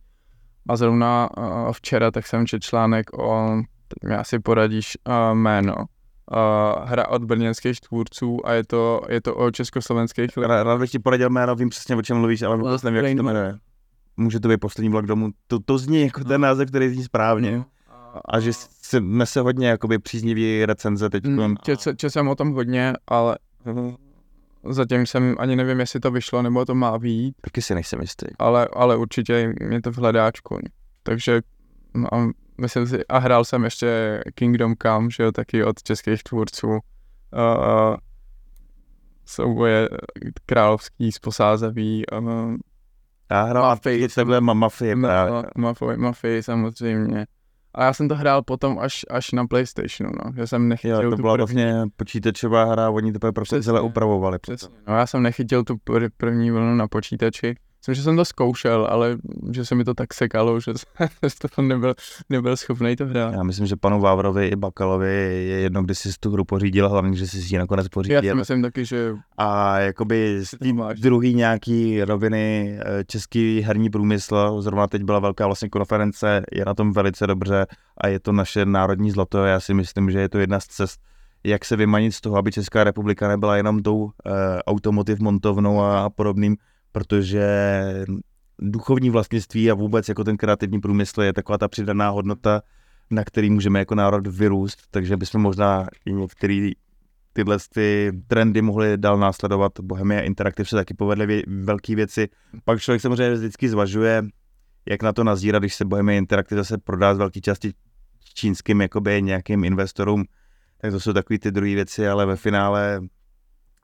A 0.68 0.76
zrovna 0.76 1.28
uh, 1.38 1.72
včera 1.72 2.11
tak 2.11 2.26
jsem 2.26 2.46
četl 2.46 2.61
článek 2.61 3.18
o, 3.18 3.48
teď 3.88 4.11
mi 4.11 4.16
asi 4.16 4.38
poradíš 4.38 4.98
uh, 5.09 5.34
jméno, 5.34 5.74
uh, 6.32 6.88
hra 6.88 7.08
od 7.08 7.24
brněnských 7.24 7.80
tvůrců 7.80 8.46
a 8.46 8.52
je 8.52 8.64
to, 8.64 9.00
je 9.08 9.20
to 9.20 9.34
o 9.36 9.50
československých 9.50 10.36
Rád 10.36 10.62
rád 10.62 10.78
bych 10.78 10.90
ti 10.90 10.98
poradil 10.98 11.30
jméno, 11.30 11.54
vím 11.56 11.68
přesně, 11.68 11.96
o 11.96 12.02
čem 12.02 12.16
mluvíš, 12.16 12.42
ale 12.42 12.56
vůbec 12.56 12.82
nevím, 12.82 12.96
jak 13.04 13.08
se 13.12 13.16
to 13.16 13.22
jmenuje. 13.22 13.58
Může 14.16 14.40
to 14.40 14.48
být 14.48 14.60
poslední 14.60 14.88
vlog 14.90 15.06
domů. 15.06 15.30
To, 15.46 15.58
to 15.60 15.78
zní 15.78 16.00
jako 16.02 16.24
ten 16.24 16.40
No. 16.40 16.46
název, 16.46 16.68
který 16.68 16.88
zní 16.88 17.04
správně. 17.04 17.56
No. 17.56 17.64
A 18.24 18.40
že 18.40 18.52
se 18.82 19.00
nese 19.00 19.40
hodně 19.40 19.68
jakoby 19.68 19.98
příznivý 19.98 20.64
recenze 20.66 21.10
teď. 21.10 21.24
Mm, 21.24 21.56
čet 21.96 22.10
jsem 22.10 22.28
o 22.28 22.34
tom 22.34 22.52
hodně, 22.52 22.92
ale 23.08 23.38
zatím 24.68 25.06
jsem 25.06 25.36
ani 25.38 25.56
nevím, 25.56 25.80
jestli 25.80 26.00
to 26.00 26.10
vyšlo, 26.10 26.42
nebo 26.42 26.64
to 26.64 26.74
má 26.74 26.98
být, 26.98 27.34
Taky 27.40 27.62
si 27.62 27.74
nejsem 27.74 28.00
jistý. 28.00 28.26
ale, 28.38 28.68
ale 28.72 28.96
určitě 28.96 29.54
je 29.70 29.82
to 29.82 29.92
v 29.92 29.96
hledáčku. 29.98 30.58
Takže 31.02 31.40
no, 31.94 32.08
myslím 32.61 32.86
si, 32.86 33.07
a 33.07 33.18
hrál 33.18 33.44
jsem 33.44 33.64
ještě 33.64 34.20
Kingdom 34.34 34.74
Come, 34.82 35.09
že 35.11 35.22
jo, 35.22 35.32
taky 35.32 35.64
od 35.64 35.82
českých 35.82 36.22
tvůrců. 36.22 36.68
Uh, 36.68 36.78
souboje 39.26 39.88
královský, 40.46 41.12
sposázavý, 41.12 42.04
uh, 42.20 42.54
Já 43.30 43.42
hrál 43.42 43.62
Mafii 43.68 44.09
takhle 44.09 44.40
ma- 44.40 44.54
Mafii 44.54 44.94
ma, 44.94 45.09
právě. 45.09 45.32
ma, 45.32 45.42
mafii, 45.59 45.96
mafii 45.96 46.42
samozřejmě. 46.42 47.26
A 47.74 47.84
já 47.84 47.92
jsem 47.92 48.09
to 48.09 48.14
hrál 48.14 48.42
potom 48.42 48.78
až, 48.78 49.00
až 49.11 49.32
na 49.32 49.46
Playstationu, 49.46 50.12
no. 50.24 50.32
Že 50.36 50.46
jsem 50.46 50.68
nechytil 50.68 51.02
Jo, 51.02 51.11
to 51.11 51.16
tu 51.16 51.22
byla 51.22 51.34
první- 51.34 51.54
vlastně 51.64 51.82
počítačová 51.96 52.64
hra, 52.64 52.90
oni 52.90 53.12
teprve 53.12 53.32
pro 53.32 53.44
Přesně. 53.44 53.57
konzole 53.57 53.80
upravovali. 53.80 54.38
Přesně. 54.38 54.68
No 54.88 54.94
já 54.96 55.07
jsem 55.07 55.22
nechytil 55.22 55.64
tu 55.64 55.74
pr- 55.74 56.11
první 56.16 56.50
vlnu 56.50 56.74
na 56.74 56.88
počítači. 56.88 57.57
Myslím, 57.80 57.94
že 57.94 58.02
jsem 58.02 58.16
to 58.16 58.24
zkoušel, 58.24 58.86
ale 58.90 59.16
že 59.50 59.64
se 59.64 59.74
mi 59.74 59.84
to 59.84 59.94
tak 59.94 60.14
sekalo, 60.14 60.60
že 60.60 60.72
jsem 61.28 61.50
to 61.56 61.62
nebyl, 61.62 61.94
nebyl 62.30 62.56
schopný 62.56 62.96
to 62.96 63.06
hrát. 63.06 63.34
Já 63.34 63.42
myslím, 63.42 63.66
že 63.66 63.76
panu 63.76 64.00
Vávrovi 64.00 64.46
i 64.48 64.56
Bakalovi 64.56 65.08
je 65.48 65.60
jedno, 65.60 65.82
kdy 65.82 65.94
jsi 65.94 66.10
tu 66.20 66.30
hru 66.30 66.44
pořídil, 66.44 66.88
hlavně, 66.88 67.16
že 67.16 67.26
jsi 67.26 67.42
si 67.42 67.54
ji 67.54 67.58
nakonec 67.58 67.84
Já 67.84 67.86
si 67.86 67.90
pořídil. 67.90 68.34
myslím 68.34 68.62
taky, 68.62 68.84
že 68.84 69.14
A 69.38 69.78
jakoby 69.78 70.38
z 70.42 70.54
druhý 71.00 71.34
nějaký 71.34 72.04
roviny 72.04 72.78
eh, 72.80 73.04
český 73.04 73.60
herní 73.60 73.90
průmysl, 73.90 74.62
zrovna 74.62 74.86
teď 74.86 75.02
byla 75.02 75.18
velká 75.18 75.46
vlastně 75.46 75.68
konference, 75.68 76.42
je 76.52 76.64
na 76.64 76.74
tom 76.74 76.92
velice 76.92 77.26
dobře 77.26 77.66
a 77.98 78.08
je 78.08 78.20
to 78.20 78.32
naše 78.32 78.66
národní 78.66 79.10
zlato. 79.10 79.44
Já 79.44 79.60
si 79.60 79.74
myslím, 79.74 80.10
že 80.10 80.20
je 80.20 80.28
to 80.28 80.38
jedna 80.38 80.60
z 80.60 80.66
cest, 80.66 81.00
jak 81.44 81.64
se 81.64 81.76
vymanit 81.76 82.14
z 82.14 82.20
toho, 82.20 82.36
aby 82.36 82.52
Česká 82.52 82.84
republika 82.84 83.28
nebyla 83.28 83.56
jenom 83.56 83.82
tou 83.82 83.96
uh, 83.96 84.10
automotiv 84.66 85.18
montovnou 85.18 85.80
a 85.80 86.10
podobným, 86.10 86.56
protože 86.97 87.47
duchovní 88.59 89.11
vlastnictví 89.11 89.70
a 89.70 89.74
vůbec 89.74 90.09
jako 90.09 90.24
ten 90.24 90.36
kreativní 90.36 90.80
průmysl 90.80 91.22
je 91.22 91.32
taková 91.32 91.59
ta 91.59 91.68
přidaná 91.68 92.09
hodnota, 92.09 92.62
na 93.11 93.24
který 93.24 93.51
můžeme 93.51 93.78
jako 93.78 93.94
národ 93.94 94.26
vyrůst, 94.26 94.78
takže 94.90 95.16
bychom 95.16 95.42
možná 95.42 95.86
i 96.07 96.12
některý 96.12 96.72
tyhle 97.32 97.59
ty 97.74 98.12
trendy 98.26 98.62
mohly 98.62 98.99
dál 98.99 99.18
následovat. 99.18 99.72
Bohemia 99.80 100.20
Interactive 100.20 100.66
se 100.66 100.76
taky 100.76 100.94
povedly 100.94 101.26
vě- 101.26 101.64
velké 101.64 101.94
věci. 101.94 102.28
Pak 102.64 102.80
člověk 102.80 103.03
samozřejmě 103.03 103.34
vždycky 103.34 103.68
zvažuje, 103.68 104.22
jak 104.86 105.03
na 105.03 105.12
to 105.12 105.24
nazírat, 105.24 105.59
když 105.59 105.74
se 105.74 105.84
Bohemia 105.84 106.18
Interactive 106.18 106.61
zase 106.61 106.78
prodá 106.78 107.14
z 107.14 107.18
velké 107.18 107.40
části 107.40 107.72
čínským 108.34 108.80
jakoby 108.80 109.22
nějakým 109.22 109.64
investorům, 109.64 110.24
tak 110.80 110.92
to 110.92 111.01
jsou 111.01 111.12
takové 111.12 111.38
ty 111.38 111.51
druhé 111.51 111.74
věci, 111.74 112.09
ale 112.09 112.26
ve 112.26 112.36
finále 112.36 113.01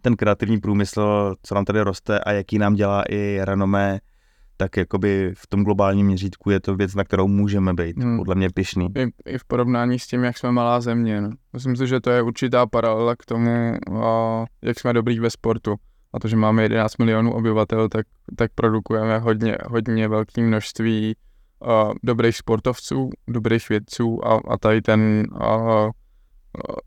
ten 0.02 0.16
kreativní 0.16 0.58
průmysl, 0.60 1.34
co 1.42 1.54
nám 1.54 1.64
tady 1.64 1.80
roste 1.80 2.18
a 2.18 2.32
jaký 2.32 2.58
nám 2.58 2.74
dělá 2.74 3.02
i 3.08 3.38
renomé, 3.42 4.00
tak 4.56 4.76
jakoby 4.76 5.32
v 5.36 5.46
tom 5.46 5.64
globálním 5.64 6.06
měřítku 6.06 6.50
je 6.50 6.60
to 6.60 6.76
věc, 6.76 6.94
na 6.94 7.04
kterou 7.04 7.28
můžeme 7.28 7.74
být, 7.74 7.98
Hmm. 7.98 8.16
podle 8.16 8.34
mě 8.34 8.50
pišný. 8.50 8.88
i, 8.96 9.06
i 9.26 9.38
v 9.38 9.44
porovnání 9.44 9.98
s 9.98 10.06
tím, 10.06 10.24
jak 10.24 10.38
jsme 10.38 10.52
malá 10.52 10.80
země. 10.80 11.20
No. 11.20 11.30
Myslím 11.52 11.76
si, 11.76 11.86
že 11.86 12.00
to 12.00 12.10
je 12.10 12.22
určitá 12.22 12.66
paralela 12.66 13.16
k 13.16 13.24
tomu, 13.24 13.76
a, 14.04 14.44
jak 14.62 14.80
jsme 14.80 14.92
dobrý 14.92 15.20
ve 15.20 15.30
sportu. 15.30 15.74
A 16.14 16.18
to, 16.18 16.28
že 16.28 16.36
máme 16.36 16.62
11 16.62 16.98
milionů 16.98 17.34
obyvatel, 17.34 17.88
tak, 17.88 18.06
tak 18.36 18.50
produkujeme 18.54 19.18
hodně, 19.18 19.56
hodně 19.66 20.08
velké 20.08 20.42
množství 20.42 21.14
a, 21.66 21.90
dobrých 22.02 22.36
sportovců, 22.36 23.10
dobrých 23.28 23.68
vědců 23.68 24.26
a, 24.26 24.40
a 24.48 24.58
tady 24.58 24.82
ten, 24.82 25.26
a, 25.40 25.46
a, 25.46 25.90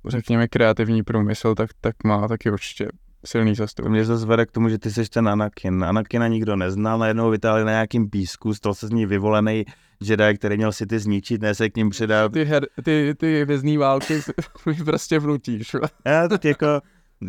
řekněme, 0.07 0.47
kreativní 0.47 1.03
průmysl, 1.03 1.55
tak, 1.55 1.69
tak 1.81 1.95
má 2.03 2.27
taky 2.27 2.51
určitě 2.51 2.87
silný 3.25 3.51
To 3.51 3.55
zastup. 3.63 3.85
mě 3.87 4.05
zase 4.05 4.25
vede 4.25 4.45
k 4.45 4.51
tomu, 4.51 4.69
že 4.69 4.77
ty 4.77 4.91
jsi 4.91 5.09
ten 5.09 5.27
Anakin. 5.29 5.83
Anakina 5.83 6.27
nikdo 6.27 6.55
neznal, 6.55 6.99
najednou 6.99 7.29
vytáhli 7.29 7.63
na 7.65 7.71
nějakým 7.71 8.09
písku, 8.09 8.53
stal 8.53 8.73
se 8.73 8.87
z 8.87 8.91
ní 8.91 9.05
vyvolený 9.05 9.65
Jedi, 10.03 10.33
který 10.35 10.57
měl 10.57 10.71
si 10.71 10.85
ty 10.85 10.99
zničit, 10.99 11.41
ne 11.41 11.55
se 11.55 11.69
k 11.69 11.77
ním 11.77 11.89
přidat. 11.89 12.31
Ty, 12.31 12.43
her, 12.43 12.65
ty, 12.83 13.13
ty 13.17 13.41
hvězdný 13.43 13.77
války 13.77 14.21
mi 14.65 14.73
prostě 14.73 15.19
vnutíš. 15.19 15.75
Já, 16.05 16.27
tak 16.27 16.45
jako, 16.45 16.65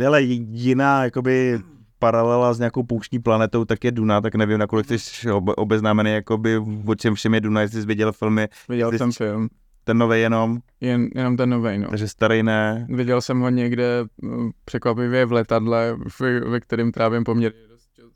hele, 0.00 0.22
jiná, 0.22 1.04
jakoby, 1.04 1.60
paralela 1.98 2.54
s 2.54 2.58
nějakou 2.58 2.82
pouštní 2.82 3.18
planetou, 3.18 3.64
tak 3.64 3.84
je 3.84 3.92
Duna, 3.92 4.20
tak 4.20 4.34
nevím, 4.34 4.58
nakolik 4.58 4.86
jsi 4.90 5.30
ob- 5.32 5.54
obeznámený, 5.56 6.10
jakoby, 6.12 6.58
o 6.86 6.94
čem 6.94 7.14
všem 7.14 7.34
je 7.34 7.40
Duna, 7.40 7.60
jestli 7.60 7.80
jsi 7.80 7.86
viděl 7.86 8.12
filmy, 8.12 8.48
Viděl 8.68 8.92
jsem 8.98 9.12
film, 9.12 9.48
ten 9.86 9.98
nový 9.98 10.20
jenom, 10.20 10.58
jen, 10.80 11.08
jenom 11.14 11.36
ten 11.36 11.50
novej, 11.50 11.78
no. 11.78 11.88
takže 11.88 12.08
starý 12.08 12.42
ne. 12.42 12.86
Viděl 12.90 13.20
jsem 13.20 13.40
ho 13.40 13.48
někde 13.50 14.04
mm, 14.22 14.50
překvapivě 14.64 15.26
v 15.26 15.32
letadle, 15.32 15.96
ve, 16.20 16.40
ve 16.40 16.60
kterém 16.60 16.92
trávím 16.92 17.24
poměrně 17.24 17.58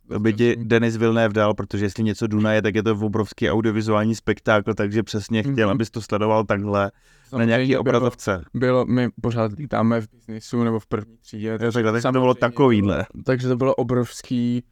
To 0.09 0.21
by 0.21 0.33
ti. 0.33 0.57
Denis 0.59 0.97
Villeneuve 0.97 1.33
dal, 1.35 1.55
protože 1.55 1.85
jestli 1.85 2.05
něco 2.05 2.27
Duna 2.27 2.53
je, 2.53 2.63
tak 2.63 2.75
je 2.75 2.83
to 2.83 2.97
obrovský 2.97 3.51
audiovizuální 3.51 4.15
spektákl, 4.15 4.75
takže 4.75 5.03
přesně 5.03 5.43
chtěl, 5.43 5.69
Mhm. 5.69 5.71
abys 5.71 5.91
to 5.91 6.01
sledoval 6.03 6.45
takhle 6.45 6.85
na 6.85 6.91
Samozřejmě 7.29 7.47
nějaký 7.47 7.69
bylo- 7.69 7.81
obrazovce. 7.81 8.45
Bylo, 8.55 8.87
my 8.87 9.09
pořád 9.23 9.53
lítáme 9.59 10.01
v 10.01 10.09
biznisu 10.13 10.65
nebo 10.65 10.81
v 10.81 10.87
první 10.87 11.17
třídě. 11.17 11.59
Jo, 11.63 11.73
takhle, 11.73 11.93
takže 11.93 12.09
to 12.09 12.13
bylo 12.13 12.35
takovýhle. 12.35 13.07
Takže 13.25 13.49
to 13.49 13.57
bylo 13.57 13.75
obrovský 13.75 14.63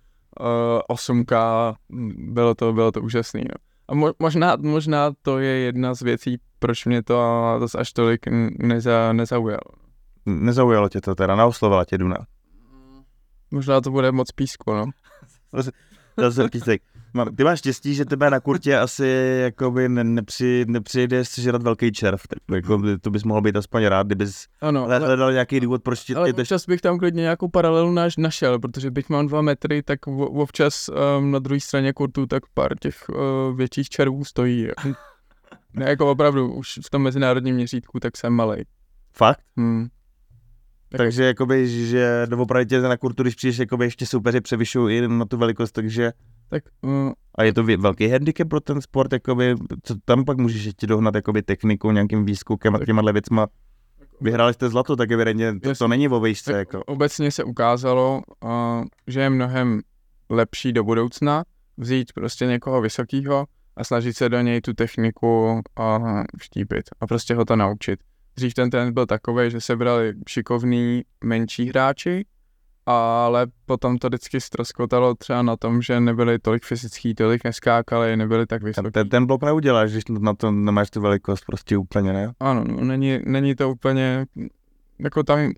uh, 0.40 0.46
8K, 0.96 1.74
mm, 1.88 2.34
bylo 2.34 2.54
to, 2.54 2.72
bylo 2.72 2.92
to 2.92 3.00
úžasný. 3.02 3.40
No. 3.40 3.54
A 3.88 3.94
mo, 3.94 4.12
možná, 4.18 4.56
možná 4.60 5.10
to 5.22 5.38
je 5.38 5.50
jedna 5.58 5.94
z 5.94 6.02
věcí, 6.02 6.36
proč 6.58 6.84
mě 6.84 7.02
to 7.02 7.56
zase 7.60 7.78
až 7.78 7.92
tolik 7.92 8.26
neza, 8.58 9.12
nezaujalo. 9.12 9.88
Nezaujalo 10.26 10.88
tě 10.88 11.00
to 11.00 11.14
teda, 11.14 11.36
naoslovila 11.36 11.84
tě 11.84 11.98
Duna. 11.98 12.26
Možná 13.50 13.80
to 13.80 13.90
bude 13.90 14.12
moc 14.12 14.32
písku, 14.32 14.72
no. 14.72 14.84
Zase 16.16 16.48
písek. 16.48 16.82
Ty 17.36 17.44
máš 17.44 17.58
štěstí, 17.58 17.94
že 17.94 18.04
tebe 18.04 18.30
na 18.30 18.40
kurtě 18.40 18.78
asi 18.78 19.06
jakoby 19.42 19.88
ne, 19.88 20.04
nepři, 20.04 20.64
nepřijde 20.68 21.22
žrat 21.38 21.62
velký 21.62 21.92
červ. 21.92 22.22
Tak 22.26 22.38
jako, 22.54 22.82
to 23.00 23.10
bys 23.10 23.24
mohl 23.24 23.40
být 23.40 23.56
aspoň 23.56 23.84
rád, 23.84 24.06
kdybys 24.06 24.46
Ano, 24.60 24.84
ale, 24.84 24.98
hledal 24.98 25.32
nějaký 25.32 25.60
důvod, 25.60 25.82
proč 25.82 26.00
ti 26.00 26.14
ale 26.14 26.32
občas 26.32 26.66
bych 26.66 26.80
tam 26.80 26.98
klidně 26.98 27.22
nějakou 27.22 27.48
paralelu 27.48 27.92
naš, 27.92 28.16
našel, 28.16 28.58
protože 28.58 28.90
byť 28.90 29.08
mám 29.08 29.26
dva 29.26 29.42
metry, 29.42 29.82
tak 29.82 30.06
občas 30.06 30.88
um, 30.88 31.30
na 31.30 31.38
druhé 31.38 31.60
straně 31.60 31.92
kurtu 31.92 32.26
tak 32.26 32.42
pár 32.54 32.78
těch 32.78 33.04
uh, 33.08 33.56
větších 33.56 33.88
červů 33.88 34.24
stojí. 34.24 34.68
ne, 35.78 35.90
jako 35.90 36.10
opravdu, 36.10 36.54
už 36.54 36.78
v 36.86 36.90
tom 36.90 37.02
mezinárodním 37.02 37.54
měřítku, 37.54 38.00
tak 38.00 38.16
jsem 38.16 38.32
malej. 38.32 38.64
Fakt? 39.16 39.40
Hmm. 39.56 39.88
Jako- 40.92 41.02
Takže 41.02 41.24
jakoby, 41.24 41.68
že 41.68 42.26
opravdu 42.36 42.68
tě 42.68 42.80
na 42.80 42.96
kurtu, 42.96 43.22
když 43.22 43.34
přijdeš, 43.34 43.58
jakoby 43.58 43.84
ještě 43.84 44.06
soupeři 44.06 44.40
převyšují 44.40 44.98
i 44.98 45.08
na 45.08 45.24
tu 45.24 45.36
velikost, 45.36 45.72
takže 45.72 46.12
Tak 46.48 46.62
uh, 46.82 47.12
A 47.34 47.42
je 47.42 47.52
to 47.52 47.64
velký 47.64 48.08
handicap 48.08 48.48
pro 48.48 48.60
ten 48.60 48.80
sport, 48.80 49.12
jakoby, 49.12 49.54
co 49.82 49.94
tam 50.04 50.24
pak 50.24 50.38
můžeš 50.38 50.64
ještě 50.64 50.86
dohnat 50.86 51.14
jakoby 51.14 51.42
technikou, 51.42 51.90
nějakým 51.90 52.24
výzkukem 52.24 52.74
a 52.74 52.84
těma 52.84 53.12
věcma. 53.12 53.46
Vyhráli 54.20 54.54
jste 54.54 54.68
zlato, 54.68 54.96
tak 54.96 55.10
evidentně 55.10 55.60
to, 55.60 55.74
to 55.74 55.88
není 55.88 56.08
o. 56.08 56.20
Tak 56.44 56.56
Jako. 56.56 56.84
Obecně 56.84 57.30
se 57.30 57.44
ukázalo, 57.44 58.22
uh, 58.44 58.50
že 59.06 59.20
je 59.20 59.30
mnohem 59.30 59.80
lepší 60.30 60.72
do 60.72 60.84
budoucna 60.84 61.44
vzít 61.76 62.12
prostě 62.12 62.46
někoho 62.46 62.80
vysokého 62.80 63.46
a 63.78 63.84
snažit 63.84 64.16
se 64.16 64.28
do 64.28 64.40
něj 64.40 64.60
tu 64.60 64.72
techniku 64.72 65.62
uh, 65.78 66.22
vštípit 66.38 66.84
a 67.00 67.06
prostě 67.06 67.34
ho 67.34 67.44
to 67.44 67.56
naučit. 67.56 68.00
Dřív 68.36 68.54
ten 68.54 68.70
trend 68.70 68.94
byl 68.94 69.06
takový, 69.06 69.50
že 69.50 69.60
se 69.60 69.76
brali 69.76 70.12
šikovní 70.28 71.02
menší 71.24 71.68
hráči, 71.68 72.26
ale 72.86 73.46
potom 73.66 73.98
to 73.98 74.08
vždycky 74.08 74.40
ztroskotalo 74.40 75.14
třeba 75.14 75.42
na 75.42 75.56
tom, 75.56 75.82
že 75.82 76.00
nebyli 76.00 76.38
tolik 76.38 76.64
fyzický, 76.64 77.14
tolik 77.14 77.44
neskákali, 77.44 78.16
nebyli 78.16 78.46
tak 78.46 78.62
vysoký. 78.62 78.90
Ten, 78.90 79.08
ten 79.08 79.26
blok 79.26 79.42
neuděláš, 79.42 79.92
když 79.92 80.04
na 80.08 80.34
to 80.34 80.50
nemáš 80.50 80.90
tu 80.90 81.00
velikost 81.00 81.44
prostě 81.46 81.76
úplně, 81.76 82.12
ne? 82.12 82.32
Ano, 82.40 82.64
no, 82.64 82.84
není, 82.84 83.18
není 83.24 83.54
to 83.54 83.70
úplně, 83.70 84.26
jako 84.98 85.22
tam, 85.22 85.52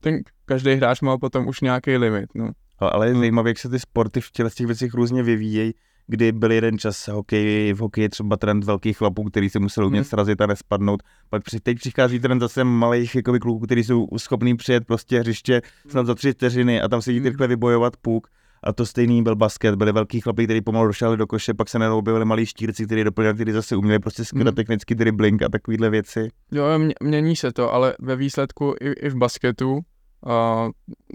ten 0.00 0.20
každý 0.44 0.74
hráč 0.74 1.00
má 1.00 1.18
potom 1.18 1.48
už 1.48 1.60
nějaký 1.60 1.96
limit, 1.96 2.30
no. 2.34 2.50
Ale 2.78 3.08
je 3.08 3.14
zajímavé, 3.14 3.50
jak 3.50 3.58
se 3.58 3.68
ty 3.68 3.78
sporty 3.78 4.20
v 4.20 4.30
těch 4.30 4.66
věcech 4.66 4.94
různě 4.94 5.22
vyvíjejí, 5.22 5.74
kdy 6.10 6.32
byl 6.32 6.52
jeden 6.52 6.78
čas 6.78 7.08
hokej, 7.08 7.72
v 7.72 7.78
hokeji 7.78 8.08
třeba 8.08 8.36
trend 8.36 8.64
velkých 8.64 8.98
chlapů, 8.98 9.24
který 9.24 9.50
se 9.50 9.58
musel 9.58 9.86
umět 9.86 10.00
Hmm. 10.00 10.08
srazit 10.08 10.40
a 10.40 10.46
nespadnout. 10.46 11.02
Pak 11.30 11.42
při, 11.44 11.60
teď 11.60 11.78
přichází 11.78 12.20
trend 12.20 12.40
zase 12.40 12.64
malých 12.64 13.14
jakoby, 13.14 13.38
kluků, 13.38 13.60
kteří 13.66 13.84
jsou 13.84 14.06
schopní 14.16 14.56
přijet 14.56 14.84
prostě 14.86 15.20
hřiště 15.20 15.62
snad 15.88 16.06
za 16.06 16.14
tři 16.14 16.32
vteřiny 16.32 16.80
a 16.80 16.88
tam 16.88 17.02
se 17.02 17.12
jít 17.12 17.18
Hmm. 17.18 17.28
rychle 17.28 17.46
vybojovat 17.46 17.96
puk. 17.96 18.28
A 18.62 18.72
to 18.72 18.86
stejný 18.86 19.22
byl 19.22 19.36
basket, 19.36 19.74
byli 19.74 19.92
velký 19.92 20.20
chlapi, 20.20 20.44
kteří 20.44 20.60
pomalu 20.60 20.86
došli 20.86 21.16
do 21.16 21.26
koše, 21.26 21.54
pak 21.54 21.68
se 21.68 21.78
najednou 21.78 21.98
objevili 21.98 22.24
malí 22.24 22.46
štírci, 22.46 22.86
kteří 22.86 23.04
doplňovali, 23.04 23.34
kteří 23.34 23.52
zase 23.52 23.76
uměli 23.76 23.98
prostě 23.98 24.24
skvěle 24.24 24.50
Hmm. 24.50 24.56
technický 24.56 24.94
dribbling 24.94 25.42
a 25.42 25.48
takovéhle 25.48 25.90
věci. 25.90 26.28
Jo, 26.52 26.64
mě, 26.78 26.94
mění 27.02 27.36
se 27.36 27.52
to, 27.52 27.72
ale 27.74 27.94
ve 28.00 28.16
výsledku 28.16 28.74
i, 28.80 28.88
i 28.90 29.08
v 29.08 29.16
basketu, 29.16 29.72
uh, 29.72 29.80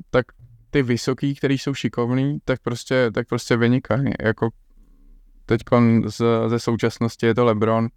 tak 0.09 0.25
ty 0.69 0.83
vysoký, 0.83 1.35
který 1.35 1.57
jsou 1.57 1.73
šikovní, 1.73 2.37
tak 2.45 2.59
prostě, 2.61 3.11
tak 3.13 3.27
prostě 3.27 3.57
vynikají. 3.57 4.11
Jako 4.21 4.49
teď 5.45 5.61
ze 6.47 6.59
současnosti 6.59 7.25
je 7.25 7.35
to 7.35 7.45
LeBron, 7.45 7.87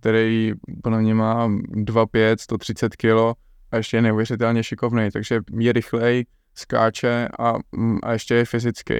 který 0.00 0.52
podle 0.82 1.00
mě 1.00 1.14
má 1.14 1.48
2,5, 1.48 2.36
130 2.40 2.96
kg 2.96 3.38
a 3.70 3.76
ještě 3.76 3.96
je 3.96 4.02
neuvěřitelně 4.02 4.64
šikovný, 4.64 5.10
takže 5.10 5.40
je 5.58 5.72
rychlej, 5.72 6.26
skáče 6.54 7.28
a, 7.38 7.54
mm, 7.72 7.98
a 8.02 8.12
ještě 8.12 8.34
je 8.34 8.44
fyzický. 8.44 8.94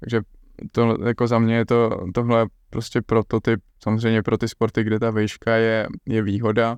Takže 0.00 0.20
to, 0.72 0.96
jako 1.06 1.26
za 1.26 1.38
mě 1.38 1.54
je 1.56 1.66
to, 1.66 2.00
tohle 2.14 2.46
prostě 2.70 3.02
prototyp, 3.02 3.60
samozřejmě 3.82 4.22
pro 4.22 4.38
ty 4.38 4.48
sporty, 4.48 4.84
kde 4.84 5.00
ta 5.00 5.10
výška 5.10 5.54
je, 5.54 5.88
je 6.06 6.22
výhoda. 6.22 6.76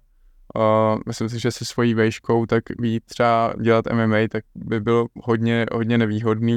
Uh, 0.57 1.01
myslím 1.07 1.29
si, 1.29 1.41
že 1.41 1.51
se 1.51 1.65
svojí 1.65 1.95
vejškou 1.95 2.47
tak 2.47 2.65
ví 2.79 3.01
třeba 3.01 3.55
dělat 3.63 3.85
MMA, 3.93 4.17
tak 4.31 4.45
by 4.55 4.81
bylo 4.81 5.07
hodně, 5.23 5.67
hodně 5.73 5.99
nevýhodný. 5.99 6.57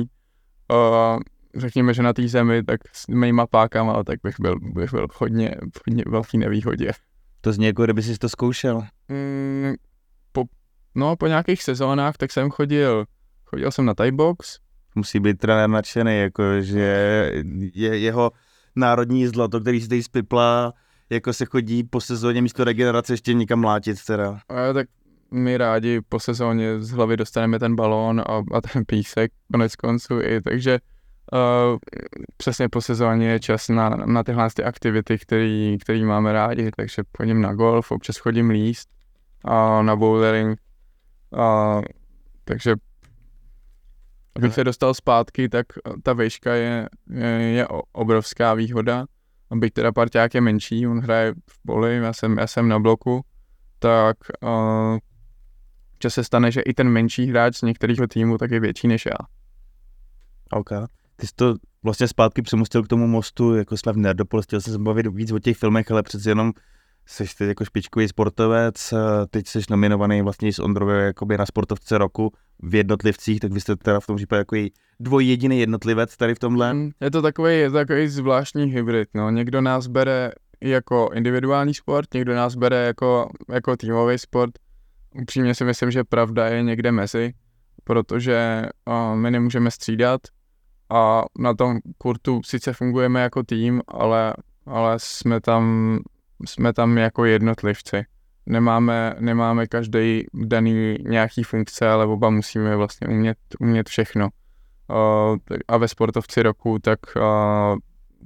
Uh, 0.71 1.19
řekněme, 1.55 1.93
že 1.93 2.03
na 2.03 2.13
té 2.13 2.27
zemi, 2.27 2.63
tak 2.63 2.79
s 2.93 3.07
mýma 3.07 3.47
pákama, 3.47 4.03
tak 4.03 4.19
bych 4.23 4.35
byl, 4.39 4.59
bych 4.59 4.91
byl 4.91 5.07
v 5.07 5.21
hodně, 5.21 5.55
v 5.75 5.81
hodně 5.87 6.03
velký 6.07 6.37
nevýhodě. 6.37 6.91
To 7.41 7.53
zní 7.53 7.65
jako, 7.65 7.83
kdyby 7.83 8.03
jsi 8.03 8.17
to 8.17 8.29
zkoušel. 8.29 8.83
Mm, 9.09 9.73
po, 10.31 10.43
no, 10.95 11.15
po 11.15 11.27
nějakých 11.27 11.63
sezónách, 11.63 12.17
tak 12.17 12.31
jsem 12.31 12.49
chodil, 12.49 13.05
chodil 13.45 13.71
jsem 13.71 13.85
na 13.85 13.93
Thai 13.93 14.11
box, 14.11 14.59
musí 14.95 15.19
být 15.19 15.37
trenér 15.37 15.69
nadšený, 15.69 16.19
jako, 16.19 16.61
že 16.61 17.31
je 17.73 17.97
jeho 17.97 18.31
národní 18.75 19.27
zlato, 19.27 19.59
který 19.59 19.81
si 19.81 19.87
tady 19.87 20.03
spipla, 20.03 20.73
jako 21.09 21.33
se 21.33 21.45
chodí 21.45 21.83
po 21.83 22.01
sezóně 22.01 22.41
místo 22.41 22.63
regenerace 22.63 23.13
ještě 23.13 23.33
někam 23.33 23.59
mlátit 23.59 24.05
teda. 24.05 24.39
A 24.49 24.73
tak 24.73 24.87
my 25.31 25.57
rádi 25.57 26.01
po 26.09 26.19
sezóně 26.19 26.81
z 26.81 26.91
hlavy 26.91 27.17
dostaneme 27.17 27.59
ten 27.59 27.75
balón 27.75 28.19
a, 28.19 28.43
a 28.51 28.61
ten 28.61 28.83
písek 28.85 29.31
konec 29.51 29.75
konců 29.75 30.21
i, 30.21 30.41
takže 30.41 30.79
uh, 31.33 31.77
přesně 32.37 32.69
po 32.69 32.81
sezóně 32.81 33.29
je 33.29 33.39
čas 33.39 33.69
na, 33.69 33.89
na 33.89 34.23
tyhle 34.23 34.49
ty 34.55 34.63
aktivity, 34.63 35.17
který, 35.17 35.77
který 35.81 36.05
máme 36.05 36.33
rádi, 36.33 36.71
takže 36.75 37.03
chodím 37.17 37.41
na 37.41 37.53
golf, 37.53 37.91
občas 37.91 38.17
chodím 38.17 38.49
líst 38.49 38.89
a 39.45 39.81
na 39.81 39.95
bouldering, 39.95 40.59
a, 41.37 41.81
takže 42.43 42.75
abych 44.35 44.53
se 44.53 44.63
dostal 44.63 44.93
zpátky, 44.93 45.49
tak 45.49 45.65
ta 46.03 46.13
výška 46.13 46.53
je, 46.53 46.89
je, 47.09 47.27
je 47.27 47.67
obrovská 47.91 48.53
výhoda. 48.53 49.05
Byť 49.55 49.73
teda 49.73 49.91
parťák 49.91 50.33
je 50.33 50.41
menší, 50.41 50.87
on 50.87 50.99
hraje 50.99 51.33
v 51.33 51.59
poli, 51.65 51.95
já 51.95 52.13
jsem, 52.13 52.37
já 52.37 52.47
jsem 52.47 52.67
na 52.67 52.79
bloku, 52.79 53.21
tak 53.79 54.17
uh, 54.43 54.97
že 56.03 56.09
se 56.09 56.23
stane, 56.23 56.51
že 56.51 56.61
i 56.61 56.73
ten 56.73 56.89
menší 56.89 57.25
hráč 57.25 57.57
z 57.57 57.61
některého 57.61 58.07
týmu 58.07 58.37
tak 58.37 58.51
je 58.51 58.59
větší 58.59 58.87
než 58.87 59.05
já. 59.05 59.17
OK. 60.51 60.69
Ty 61.21 61.27
jsi 61.27 61.33
to 61.35 61.55
vlastně 61.83 62.07
zpátky 62.07 62.41
přemustil 62.41 62.83
k 62.83 62.87
tomu 62.87 63.07
mostu, 63.07 63.55
jako 63.55 63.77
jsme 63.77 63.93
v 63.93 63.97
Nerdopolis, 63.97 64.45
chtěl 64.45 64.61
jsem 64.61 64.73
se 64.73 64.79
bavit 64.79 65.07
víc 65.07 65.31
o 65.31 65.39
těch 65.39 65.57
filmech, 65.57 65.91
ale 65.91 66.03
přeci 66.03 66.29
jenom 66.29 66.51
jsi 67.05 67.25
teď 67.37 67.47
jako 67.47 67.65
špičkový 67.65 68.07
sportovec, 68.07 68.93
teď 69.29 69.47
jsi 69.47 69.59
nominovaný 69.69 70.21
vlastně 70.21 70.53
s 70.53 70.59
Ondrově 70.59 70.95
jakoby 70.95 71.37
na 71.37 71.45
sportovce 71.45 71.97
roku 71.97 72.33
v 72.59 72.75
jednotlivcích, 72.75 73.39
tak 73.39 73.51
vy 73.51 73.61
jste 73.61 73.75
teda 73.75 73.99
v 73.99 74.07
tom 74.07 74.15
případě 74.15 74.39
jako 74.39 74.55
dvoj 74.99 75.25
jediný 75.25 75.59
jednotlivec 75.59 76.17
tady 76.17 76.35
v 76.35 76.39
tomhle. 76.39 76.73
Mm, 76.73 76.91
Je 77.01 77.11
to 77.11 77.21
takový, 77.21 77.53
je 77.53 77.69
to 77.69 77.75
takový 77.75 78.07
zvláštní 78.07 78.65
hybrid, 78.65 79.09
no. 79.13 79.29
Někdo 79.29 79.61
nás 79.61 79.87
bere 79.87 80.31
jako 80.61 81.09
individuální 81.13 81.73
sport, 81.73 82.13
někdo 82.13 82.35
nás 82.35 82.55
bere 82.55 82.85
jako, 82.85 83.29
jako 83.49 83.77
týmový 83.77 84.17
sport. 84.17 84.51
Upřímně 85.21 85.55
si 85.55 85.63
myslím, 85.65 85.91
že 85.91 86.03
pravda 86.03 86.47
je 86.47 86.63
někde 86.63 86.91
mezi, 86.91 87.33
protože 87.83 88.65
uh, 88.87 89.15
my 89.15 89.31
nemůžeme 89.31 89.71
střídat 89.71 90.21
a 90.91 91.23
na 91.39 91.53
tom 91.53 91.79
kurtu 91.97 92.41
sice 92.45 92.73
fungujeme 92.73 93.21
jako 93.21 93.43
tým, 93.43 93.81
ale, 93.87 94.33
ale 94.65 94.95
jsme 94.97 95.41
tam, 95.41 95.97
jsme 96.45 96.73
tam 96.73 96.97
jako 96.97 97.25
jednotlivci. 97.25 98.03
Nemáme, 98.45 99.15
nemáme 99.19 99.67
každý 99.67 100.25
daný 100.33 100.97
nějaký 101.07 101.43
funkce, 101.43 101.89
ale 101.89 102.05
oba 102.05 102.29
musíme 102.29 102.75
vlastně 102.75 103.07
umět, 103.07 103.37
umět 103.59 103.89
všechno. 103.89 104.29
A 105.67 105.77
ve 105.77 105.87
sportovci 105.87 106.43
roku, 106.43 106.79
tak 106.79 106.99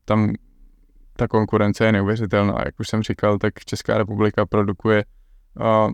tam 0.06 0.34
ta 1.18 1.28
konkurence 1.28 1.86
je 1.86 1.92
neuvěřitelná. 1.92 2.62
Jak 2.66 2.80
už 2.80 2.88
jsem 2.88 3.04
říkal, 3.04 3.38
tak 3.38 3.54
Česká 3.66 3.98
republika 3.98 4.46
produkuje 4.46 5.06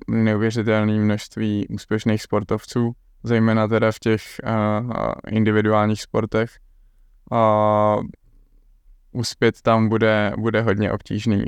neuvěřitelné 0.08 0.94
množství 0.94 1.68
úspěšných 1.68 2.22
sportovců, 2.22 2.92
zejména 3.24 3.68
teda 3.68 3.92
v 3.92 4.00
těch 4.00 4.22
individuálních 5.28 6.02
sportech. 6.02 6.52
Uh, 7.32 8.04
uspět 9.12 9.62
tam 9.62 9.90
bude, 9.90 10.34
bude 10.38 10.62
hodně 10.62 10.92
obtížný, 10.92 11.44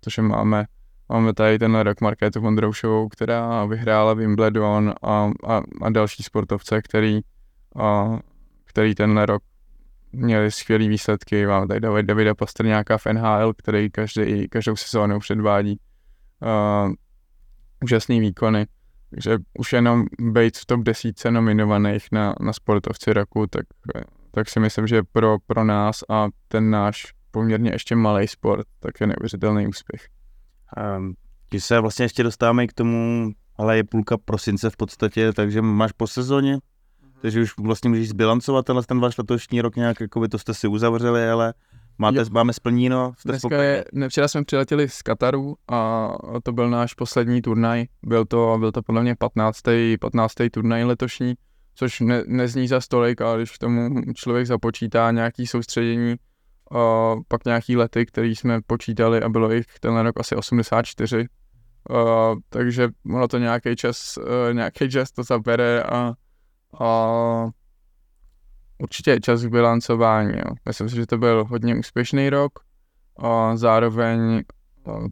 protože 0.00 0.22
máme, 0.22 0.66
máme 1.08 1.34
tady 1.34 1.58
ten 1.58 1.76
rok 1.76 2.00
Markétu 2.00 2.40
Vondroušovou, 2.40 3.08
která 3.08 3.64
vyhrála 3.64 4.14
Wimbledon 4.14 4.94
a, 5.02 5.30
a, 5.46 5.62
a 5.82 5.90
další 5.90 6.22
sportovce, 6.22 6.82
který, 6.82 7.20
uh, 7.74 8.18
který 8.64 8.94
tenhle 8.94 9.26
rok 9.26 9.42
měli 10.12 10.50
skvělé 10.50 10.88
výsledky. 10.88 11.46
Máme 11.46 11.66
tady 11.66 11.80
David, 11.80 12.06
Davida 12.06 12.34
Pastrňáka 12.34 12.98
v 12.98 13.06
NHL, 13.06 13.54
který 13.54 13.90
každý, 13.90 14.48
každou 14.48 14.76
sezónu 14.76 15.18
předvádí 15.18 15.80
uh, 16.86 16.92
úžasný 17.84 18.20
výkony. 18.20 18.66
Takže 19.10 19.38
už 19.58 19.72
jenom 19.72 20.04
být 20.20 20.56
v 20.56 20.66
top 20.66 20.80
desítce 20.80 21.30
nominovaných 21.30 22.06
na, 22.12 22.34
na 22.40 22.52
sportovci 22.52 23.12
roku, 23.12 23.46
tak, 23.46 23.66
tak 24.30 24.48
si 24.48 24.60
myslím, 24.60 24.86
že 24.86 25.02
pro, 25.12 25.36
pro 25.46 25.64
nás 25.64 26.04
a 26.08 26.28
ten 26.48 26.70
náš 26.70 27.12
poměrně 27.30 27.70
ještě 27.70 27.96
malý 27.96 28.28
sport, 28.28 28.66
tak 28.80 29.00
je 29.00 29.06
neuvěřitelný 29.06 29.66
úspěch. 29.66 30.08
Um, 30.96 31.14
když 31.50 31.64
se 31.64 31.80
vlastně 31.80 32.04
ještě 32.04 32.22
dostáváme 32.22 32.66
k 32.66 32.72
tomu, 32.72 33.30
ale 33.56 33.76
je 33.76 33.84
půlka 33.84 34.16
prosince 34.18 34.70
v 34.70 34.76
podstatě, 34.76 35.32
takže 35.32 35.62
máš 35.62 35.92
po 35.92 36.06
sezóně, 36.06 36.58
takže 37.22 37.42
už 37.42 37.58
vlastně 37.58 37.90
můžeš 37.90 38.08
zbilancovat 38.08 38.66
tenhle 38.66 38.82
ten 38.82 39.00
váš 39.00 39.18
letošní 39.18 39.60
rok 39.60 39.76
nějak, 39.76 40.00
jako 40.00 40.20
by 40.20 40.28
to 40.28 40.38
jste 40.38 40.54
si 40.54 40.68
uzavřeli, 40.68 41.30
ale 41.30 41.54
máte, 41.98 42.18
Jo. 42.18 42.24
máme 42.30 42.52
splníno. 42.52 43.12
Jste 43.18 43.28
Dneska 43.28 43.62
je, 43.62 43.84
ne, 43.92 44.08
včera 44.08 44.28
jsme 44.28 44.44
přiletěli 44.44 44.88
z 44.88 45.02
Kataru 45.02 45.56
a 45.68 46.08
to 46.42 46.52
byl 46.52 46.70
náš 46.70 46.94
poslední 46.94 47.42
turnaj. 47.42 47.86
Byl 48.02 48.24
to, 48.24 48.56
byl 48.58 48.72
to 48.72 48.82
podle 48.82 49.02
mě 49.02 49.16
15. 49.16 49.60
15. 50.00 50.34
turnaj 50.52 50.84
letošní, 50.84 51.34
což 51.78 52.00
ne, 52.00 52.22
nezní 52.26 52.68
za 52.68 52.80
stolik, 52.80 53.20
ale 53.20 53.38
když 53.38 53.50
k 53.50 53.58
tomu 53.58 54.12
člověk 54.14 54.46
započítá 54.46 55.10
nějaký 55.10 55.46
soustředění, 55.46 56.16
a 56.70 57.14
pak 57.28 57.44
nějaký 57.44 57.76
lety, 57.76 58.06
který 58.06 58.36
jsme 58.36 58.60
počítali 58.66 59.22
a 59.22 59.28
bylo 59.28 59.52
jich 59.52 59.66
tenhle 59.80 60.02
rok 60.02 60.20
asi 60.20 60.36
84, 60.36 61.26
a, 61.90 62.34
takže 62.48 62.88
ono 63.14 63.28
to 63.28 63.38
nějaký 63.38 63.76
čas, 63.76 64.18
a, 64.18 64.52
nějaký 64.52 64.90
čas 64.90 65.10
to 65.10 65.22
zabere 65.22 65.82
a, 65.82 66.12
a 66.80 67.10
určitě 68.78 69.20
čas 69.20 69.44
k 69.44 69.50
bilancování. 69.50 70.32
Jo. 70.36 70.54
Myslím 70.66 70.88
si, 70.88 70.96
že 70.96 71.06
to 71.06 71.18
byl 71.18 71.44
hodně 71.44 71.76
úspěšný 71.76 72.30
rok. 72.30 72.52
A 73.18 73.56
zároveň 73.56 74.42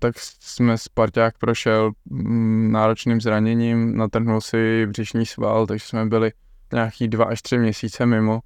tak 0.00 0.14
jsme 0.40 0.78
Sparták 0.78 1.38
prošel 1.38 1.90
mm, 2.04 2.72
náročným 2.72 3.20
zraněním, 3.20 3.96
natrhnul 3.96 4.40
si 4.40 4.86
břišní 4.86 5.26
sval, 5.26 5.66
takže 5.66 5.86
jsme 5.86 6.06
byli 6.06 6.32
nějaký 6.76 7.08
dva 7.08 7.24
až 7.24 7.42
tři 7.42 7.58
měsíce 7.58 8.06
mimo. 8.06 8.40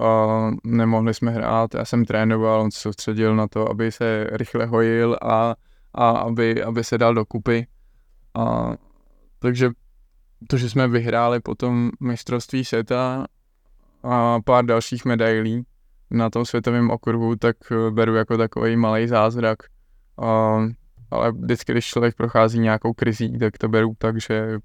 A 0.00 0.50
nemohli 0.64 1.14
jsme 1.14 1.30
hrát, 1.30 1.74
já 1.74 1.84
jsem 1.84 2.04
trénoval, 2.04 2.60
on 2.60 2.70
se 2.70 2.80
soustředil 2.80 3.36
na 3.36 3.48
to, 3.48 3.70
aby 3.70 3.92
se 3.92 4.26
rychle 4.32 4.66
hojil 4.66 5.18
a, 5.22 5.54
a 5.94 6.10
aby, 6.10 6.62
aby 6.62 6.84
se 6.84 6.98
dal 6.98 7.14
dokupy. 7.14 7.66
A, 8.34 8.74
takže 9.38 9.70
to, 10.48 10.56
že 10.56 10.70
jsme 10.70 10.88
vyhráli 10.88 11.40
potom 11.40 11.90
mistrovství 12.00 12.64
světa 12.64 13.26
a 14.02 14.40
pár 14.40 14.64
dalších 14.64 15.04
medailí 15.04 15.64
na 16.10 16.30
tom 16.30 16.44
světovém 16.44 16.90
okruhu, 16.90 17.36
tak 17.36 17.56
beru 17.90 18.14
jako 18.14 18.36
takový 18.36 18.76
malý 18.76 19.08
zázrak. 19.08 19.58
A, 20.22 20.58
ale 21.10 21.32
vždycky, 21.32 21.72
když 21.72 21.86
člověk 21.86 22.14
prochází 22.14 22.58
nějakou 22.58 22.92
krizí, 22.92 23.38
tak 23.38 23.58
to 23.58 23.68
beru 23.68 23.94
tak, 23.98 24.20
že, 24.20 24.58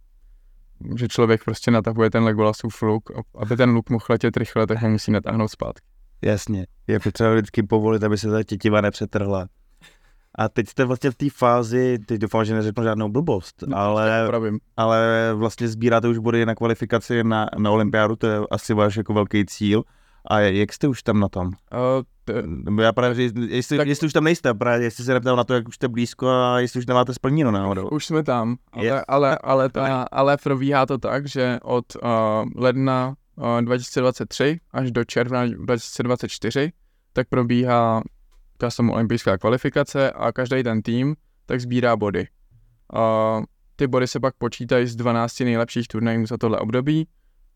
že 0.95 1.07
člověk 1.07 1.43
prostě 1.43 1.71
natahuje 1.71 2.09
ten 2.09 2.23
Legolasův 2.23 2.81
luk. 2.81 3.11
Aby 3.37 3.57
ten 3.57 3.69
luk 3.69 3.89
mohl 3.89 4.05
letět 4.09 4.37
rychle, 4.37 4.67
tak 4.67 4.81
ho 4.81 4.89
musí 4.89 5.11
natáhnout 5.11 5.47
zpátky. 5.47 5.85
Jasně, 6.21 6.67
je 6.87 6.99
potřeba 6.99 7.33
vždycky 7.33 7.63
povolit, 7.63 8.03
aby 8.03 8.17
se 8.17 8.31
ta 8.31 8.43
tětiva 8.43 8.81
nepřetrhla. 8.81 9.47
A 10.35 10.49
teď 10.49 10.67
jste 10.69 10.85
vlastně 10.85 11.11
v 11.11 11.15
té 11.15 11.29
fázi, 11.29 11.97
teď 12.05 12.21
doufám, 12.21 12.45
že 12.45 12.53
neřeknu 12.53 12.83
žádnou 12.83 13.09
blbost, 13.09 13.63
no, 13.67 13.77
ale, 13.77 14.29
ale 14.77 15.31
vlastně 15.35 15.67
sbíráte 15.67 16.07
už 16.07 16.17
body 16.17 16.45
na 16.45 16.55
kvalifikaci 16.55 17.23
na, 17.23 17.49
na 17.57 17.71
olympiádu, 17.71 18.15
to 18.15 18.27
je 18.27 18.39
asi 18.51 18.73
váš 18.73 18.95
jako 18.95 19.13
velký 19.13 19.45
cíl. 19.45 19.83
A 20.25 20.39
jak 20.39 20.73
jste 20.73 20.87
už 20.87 21.03
tam 21.03 21.19
na 21.19 21.29
tom? 21.29 21.47
Uh, 21.47 21.53
t- 22.33 22.81
já 22.81 22.91
právě, 22.91 23.31
jestli, 23.47 23.77
tak... 23.77 23.87
jestli 23.87 24.07
už 24.07 24.13
tam 24.13 24.23
nejste, 24.23 24.53
právě 24.53 24.87
jestli 24.87 25.03
se 25.03 25.13
neptal 25.13 25.35
na 25.35 25.43
to, 25.43 25.53
jak 25.53 25.67
už 25.67 25.75
jste 25.75 25.87
blízko 25.87 26.29
a 26.29 26.59
jestli 26.59 26.79
už 26.79 26.85
nemáte 26.85 27.13
splněno 27.13 27.51
náhodou. 27.51 27.87
Už 27.87 28.05
jsme 28.05 28.23
tam, 28.23 28.55
ale, 28.71 28.85
yes. 28.85 29.01
ale, 29.07 29.37
ale, 29.37 29.69
ta, 29.69 30.07
ale 30.11 30.37
probíhá 30.37 30.85
to 30.85 30.97
tak, 30.97 31.27
že 31.27 31.59
od 31.63 31.85
uh, 31.95 32.09
ledna 32.55 33.15
uh, 33.35 33.61
2023 33.61 34.59
až 34.71 34.91
do 34.91 35.05
června 35.05 35.45
2024 35.45 36.71
tak 37.13 37.27
probíhá 37.29 38.01
custom 38.61 38.89
olympijská 38.89 39.37
kvalifikace 39.37 40.11
a 40.11 40.31
každý 40.31 40.63
ten 40.63 40.81
tým 40.81 41.15
tak 41.45 41.61
sbírá 41.61 41.95
body. 41.95 42.27
Uh, 42.93 43.43
ty 43.75 43.87
body 43.87 44.07
se 44.07 44.19
pak 44.19 44.35
počítají 44.37 44.87
z 44.87 44.95
12 44.95 45.39
nejlepších 45.39 45.87
turnajů 45.87 46.25
za 46.25 46.37
tohle 46.37 46.59
období 46.59 47.07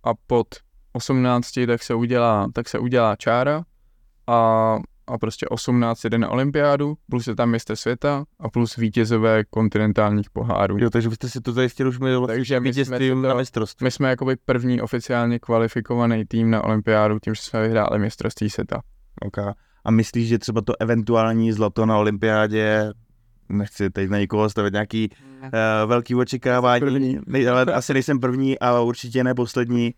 a 0.04 0.12
pod 0.28 0.48
18 0.94 1.52
tak 1.68 1.84
se 1.84 1.94
udělá, 1.94 2.48
tak 2.54 2.70
se 2.70 2.80
udělá 2.80 3.16
čára 3.16 3.64
a, 4.28 4.78
a 5.08 5.18
prostě 5.18 5.48
18 5.48 6.06
jde 6.06 6.18
na 6.18 6.30
olympiádu, 6.30 6.98
plus 7.10 7.28
je 7.28 7.36
tam 7.36 7.50
mistr 7.50 7.76
světa 7.76 8.24
a 8.40 8.50
plus 8.50 8.76
vítězové 8.76 9.44
kontinentálních 9.44 10.30
pohárů. 10.30 10.78
Jo, 10.80 10.90
takže 10.90 11.12
jste 11.12 11.30
si 11.30 11.42
to 11.42 11.52
zajistili 11.52 11.90
už 11.90 12.00
měli 12.00 12.28
takže 12.28 12.60
my 12.60 12.74
jsme, 12.74 13.00
to, 13.00 13.16
na 13.16 13.34
mistrovství. 13.34 13.84
My 13.84 13.92
jsme 13.92 14.10
jakoby 14.10 14.36
první 14.46 14.82
oficiálně 14.82 15.40
kvalifikovaný 15.40 16.26
tým 16.26 16.50
na 16.50 16.64
olympiádu 16.64 17.20
tím, 17.20 17.36
že 17.36 17.42
jsme 17.42 17.62
vyhráli 17.62 18.00
mistrovství 18.00 18.50
světa. 18.50 18.82
Okay. 19.26 19.54
A 19.86 19.92
myslíš, 19.92 20.28
že 20.28 20.40
třeba 20.40 20.62
to 20.62 20.74
eventuální 20.80 21.52
zlato 21.52 21.86
na 21.86 21.98
olympiádě 21.98 22.94
nechci 23.50 23.90
teď 23.90 24.10
na 24.10 24.20
nikoho 24.20 24.50
stavit 24.50 24.74
nějaký 24.74 25.10
uh, 25.10 25.50
velký 25.86 26.16
očekávání, 26.16 27.20
nej, 27.28 27.50
ale 27.50 27.64
asi 27.64 27.94
nejsem 27.94 28.20
první 28.20 28.60
a 28.60 28.82
určitě 28.82 29.24
ne 29.24 29.34
poslední, 29.34 29.94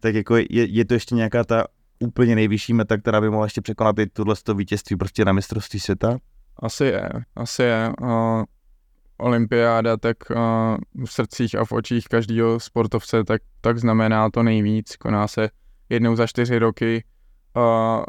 tak 0.00 0.14
jako 0.14 0.36
je, 0.36 0.46
je 0.50 0.84
to 0.84 0.94
ještě 0.94 1.14
nějaká 1.14 1.44
ta 1.44 1.64
úplně 2.02 2.34
nejvyšší 2.34 2.74
meta, 2.74 2.96
která 2.96 3.20
by 3.20 3.30
mohla 3.30 3.46
ještě 3.46 3.60
překonat 3.60 3.98
i 3.98 4.06
tohle 4.06 4.34
vítězství 4.54 4.96
prostě 4.96 5.24
na 5.24 5.32
mistrovství 5.32 5.80
světa? 5.80 6.18
Asi 6.62 6.84
je, 6.84 7.10
asi 7.36 7.62
je. 7.62 7.92
Uh, 8.00 8.42
olympiáda, 9.18 9.96
tak 9.96 10.16
uh, 10.30 11.06
v 11.06 11.12
srdcích 11.12 11.54
a 11.54 11.64
v 11.64 11.72
očích 11.72 12.04
každého 12.04 12.60
sportovce, 12.60 13.24
tak, 13.24 13.42
tak 13.60 13.78
znamená 13.78 14.30
to 14.30 14.42
nejvíc. 14.42 14.96
Koná 14.96 15.28
se 15.28 15.48
jednou 15.88 16.16
za 16.16 16.26
čtyři 16.26 16.58
roky. 16.58 17.04
Uh, 17.56 18.04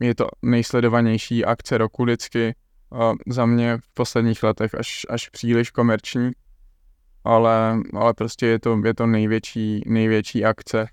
je 0.00 0.14
to 0.14 0.26
nejsledovanější 0.42 1.44
akce 1.44 1.78
roku 1.78 2.04
vždycky. 2.04 2.54
Uh, 2.90 3.14
za 3.28 3.46
mě 3.46 3.78
v 3.78 3.94
posledních 3.94 4.42
letech 4.42 4.74
až, 4.74 5.06
až 5.08 5.28
příliš 5.28 5.70
komerční, 5.70 6.30
ale, 7.24 7.80
ale 7.94 8.14
prostě 8.14 8.46
je 8.46 8.58
to, 8.58 8.80
je 8.84 8.94
to 8.94 9.06
největší, 9.06 9.82
největší 9.86 10.44
akce 10.44 10.86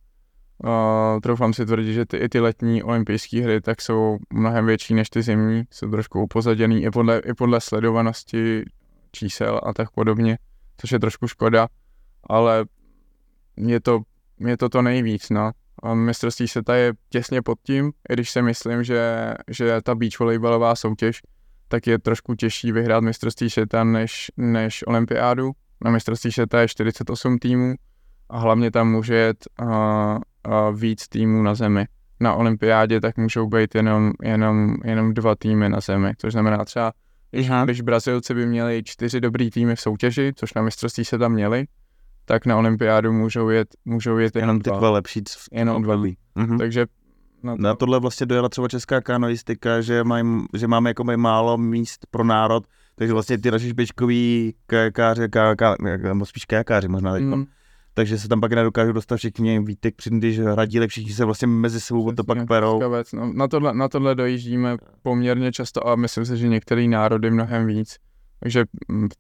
Uh, 0.64 1.20
troufám 1.20 1.54
si 1.54 1.66
tvrdit, 1.66 1.94
že 1.94 2.06
ty, 2.06 2.18
i 2.18 2.30
ty 2.30 2.40
letní 2.40 2.84
olympijské 2.84 3.42
hry 3.42 3.62
tak 3.62 3.82
jsou 3.82 4.18
mnohem 4.34 4.66
větší 4.66 4.94
než 4.94 5.10
ty 5.10 5.22
zimní, 5.22 5.64
jsou 5.72 5.92
trošku 5.92 6.22
upozaděný 6.22 6.84
i 6.84 6.92
podle, 6.92 7.20
i 7.20 7.34
podle 7.34 7.62
sledovanosti 7.62 8.64
čísel 9.12 9.62
a 9.64 9.74
tak 9.74 9.92
podobně, 9.92 10.38
což 10.78 10.92
je 10.92 11.00
trošku 11.00 11.28
škoda, 11.28 11.68
ale 12.24 12.66
je 13.58 13.80
to, 13.80 14.02
je 14.40 14.58
to 14.58 14.70
to 14.70 14.82
nejvíc, 14.82 15.30
no. 15.30 15.52
A 15.84 15.94
mistrovství 15.94 16.48
světa 16.48 16.76
je 16.76 16.94
těsně 17.10 17.42
pod 17.42 17.60
tím, 17.64 17.92
i 18.10 18.14
když 18.14 18.32
si 18.32 18.42
myslím, 18.42 18.84
že, 18.84 19.34
že 19.48 19.82
ta 19.82 19.96
beach 19.96 20.20
volejbalová 20.20 20.76
soutěž 20.76 21.22
tak 21.72 21.88
je 21.88 22.00
trošku 22.00 22.36
těžší 22.36 22.72
vyhrát 22.72 23.04
mistrovství 23.04 23.50
světa 23.50 23.84
než, 23.84 24.32
než 24.38 24.88
olympiádu. 24.88 25.52
Na 25.86 25.92
mistrovství 25.92 26.32
světa 26.32 26.62
je 26.62 26.68
48 26.68 27.38
týmů 27.38 27.76
a 28.30 28.40
hlavně 28.40 28.72
tam 28.72 28.92
může 28.92 29.16
jet 29.16 29.48
víc 30.74 31.08
týmů 31.08 31.44
na 31.44 31.56
zemi. 31.56 31.86
Na 32.20 32.34
olympiádě 32.34 33.02
tak 33.02 33.18
můžou 33.18 33.48
být 33.48 33.76
jenom, 33.76 34.12
jenom, 34.22 34.76
jenom 34.84 35.14
dva 35.14 35.36
týmy 35.36 35.70
na 35.70 35.80
zemi, 35.80 36.14
což 36.18 36.32
znamená 36.32 36.66
třeba, 36.66 36.94
když, 37.32 37.50
když 37.64 37.82
Brazilci 37.82 38.34
by 38.34 38.46
měli 38.46 38.84
čtyři 38.86 39.22
dobrý 39.22 39.50
týmy 39.50 39.76
v 39.76 39.82
soutěži, 39.82 40.34
což 40.36 40.54
na 40.54 40.62
mistrovství 40.62 41.06
se 41.06 41.18
tam 41.18 41.32
měli, 41.32 41.66
tak 42.26 42.46
na 42.46 42.58
olympiádu 42.58 43.14
můžou 43.14 43.50
jet, 43.50 43.68
můžou 43.86 44.18
jet 44.18 44.36
jenom, 44.36 44.50
jenom 44.50 44.62
ty 44.62 44.70
dva 44.70 44.90
lepší. 44.90 45.24
Jenom 45.52 45.84
dva. 45.84 45.96
Mm-hmm. 45.96 46.58
Takže 46.58 46.86
na, 47.44 47.56
to... 47.56 47.62
na 47.62 47.76
tohle 47.76 48.00
vlastně 48.00 48.26
dojela 48.26 48.50
třeba 48.50 48.68
česká 48.68 49.02
kanoistika, 49.02 49.82
že, 49.82 50.04
maj, 50.04 50.24
že 50.58 50.68
máme 50.68 50.90
jako 50.90 51.04
maj 51.04 51.18
málo 51.18 51.58
míst 51.58 52.06
pro 52.12 52.24
národ, 52.24 52.64
takže 52.96 53.14
vlastně 53.14 53.38
ty 53.38 53.52
naši 53.52 53.70
špičkoví 53.70 54.56
kajakáři, 54.66 55.22
nebo 56.04 56.26
spíš 56.26 56.46
kajakáři 56.46 56.88
možná 56.88 57.14
teď, 57.14 57.24
mm 57.24 57.46
takže 57.94 58.20
se 58.20 58.28
tam 58.28 58.42
pak 58.42 58.54
nedokážou 58.54 58.92
dostat 58.92 59.18
všichni 59.18 59.60
Vítek, 59.60 59.96
když 60.10 60.40
hradí, 60.40 60.88
všichni 60.88 61.14
se 61.14 61.26
vlastně 61.26 61.48
mezi 61.48 61.80
sebou 61.80 62.12
to 62.12 62.24
pak 62.24 62.48
perou. 62.48 62.80
No, 63.14 63.34
na, 63.34 63.48
tohle, 63.48 63.74
na 63.74 63.90
tohle 63.90 64.16
dojíždíme 64.16 64.78
poměrně 65.02 65.52
často 65.52 65.88
a 65.88 65.96
myslím 65.96 66.26
si, 66.26 66.38
že 66.38 66.48
některé 66.48 66.88
národy 66.88 67.32
mnohem 67.32 67.68
víc. 67.68 67.98
Takže 68.40 68.66
v 69.14 69.18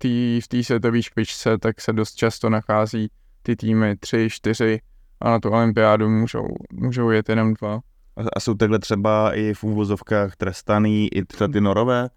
té 0.47 0.61
v 0.61 0.63
světové 0.63 1.03
špičce 1.03 1.57
tak 1.57 1.81
se 1.81 1.93
dost 1.93 2.15
často 2.15 2.49
nachází 2.49 3.09
ty 3.43 3.55
týmy 3.55 3.97
tři, 3.97 4.27
čtyři 4.31 4.79
a 5.21 5.29
na 5.29 5.39
tu 5.39 5.49
olympiádu 5.49 6.09
můžou, 6.09 6.47
můžou 6.73 7.09
jet 7.09 7.29
jenom 7.29 7.53
dva. 7.53 7.73
A, 8.15 8.21
a 8.35 8.39
jsou 8.39 8.53
takhle 8.53 8.79
třeba 8.79 9.35
i 9.35 9.53
v 9.53 9.63
úvozovkách 9.63 10.35
trestaný 10.35 11.07
i 11.13 11.25
třeba 11.25 11.47
ty 11.47 11.61
norové? 11.61 12.09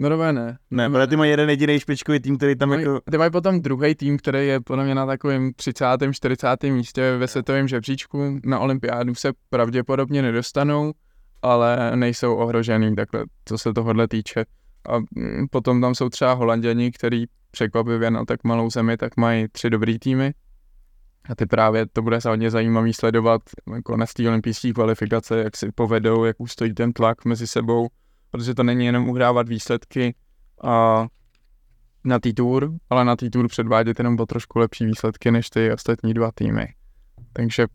Norové 0.00 0.32
ne. 0.32 0.58
Ne, 0.70 0.90
protože 0.90 1.06
ty 1.06 1.16
mají 1.16 1.30
jeden 1.30 1.50
jediný 1.50 1.80
špičkový 1.80 2.20
tým, 2.20 2.36
který 2.36 2.56
tam 2.56 2.68
mají, 2.68 2.82
jako... 2.82 3.00
Ty 3.10 3.18
mají 3.18 3.30
potom 3.30 3.60
druhý 3.60 3.94
tým, 3.94 4.18
který 4.18 4.46
je 4.46 4.60
podle 4.60 4.84
mě 4.84 4.94
na 4.94 5.06
takovém 5.06 5.52
30. 5.56 5.84
40. 6.12 6.62
místě 6.62 7.16
ve 7.16 7.28
světovém 7.28 7.68
žebříčku. 7.68 8.38
Na 8.44 8.58
olympiádu 8.58 9.14
se 9.14 9.32
pravděpodobně 9.50 10.22
nedostanou, 10.22 10.92
ale 11.42 11.96
nejsou 11.96 12.34
ohrožený 12.36 12.96
takhle, 12.96 13.24
co 13.44 13.58
se 13.58 13.72
tohohle 13.72 14.08
týče. 14.08 14.44
A 14.88 14.98
mm, 14.98 15.46
potom 15.50 15.80
tam 15.80 15.94
jsou 15.94 16.08
třeba 16.08 16.32
holanděni, 16.32 16.92
který 16.92 17.24
překvapivě 17.50 18.10
na 18.10 18.24
tak 18.24 18.44
malou 18.44 18.70
zemi, 18.70 18.96
tak 18.96 19.16
mají 19.16 19.48
tři 19.52 19.70
dobrý 19.70 19.98
týmy. 19.98 20.34
A 21.28 21.34
ty 21.34 21.46
právě 21.46 21.86
to 21.86 22.02
bude 22.02 22.18
hodně 22.28 22.50
zajímavý 22.50 22.92
sledovat 22.92 23.42
konec 23.84 24.12
té 24.12 24.28
olympijské 24.28 24.72
kvalifikace, 24.72 25.38
jak 25.38 25.56
si 25.56 25.72
povedou, 25.74 26.24
jak 26.24 26.40
ustojí 26.40 26.74
ten 26.74 26.92
tlak 26.92 27.24
mezi 27.24 27.46
sebou 27.46 27.88
protože 28.30 28.54
to 28.54 28.62
není 28.62 28.86
jenom 28.86 29.08
uhrávat 29.08 29.48
výsledky 29.48 30.14
a 30.64 31.06
na 32.04 32.18
té 32.18 32.32
tour, 32.32 32.72
ale 32.90 33.04
na 33.04 33.16
té 33.16 33.30
tour 33.30 33.48
předvádět 33.48 33.98
jenom 33.98 34.16
po 34.16 34.26
trošku 34.26 34.58
lepší 34.58 34.86
výsledky 34.86 35.30
než 35.30 35.50
ty 35.50 35.72
ostatní 35.72 36.14
dva 36.14 36.30
týmy. 36.34 36.74
Takže 37.32 37.66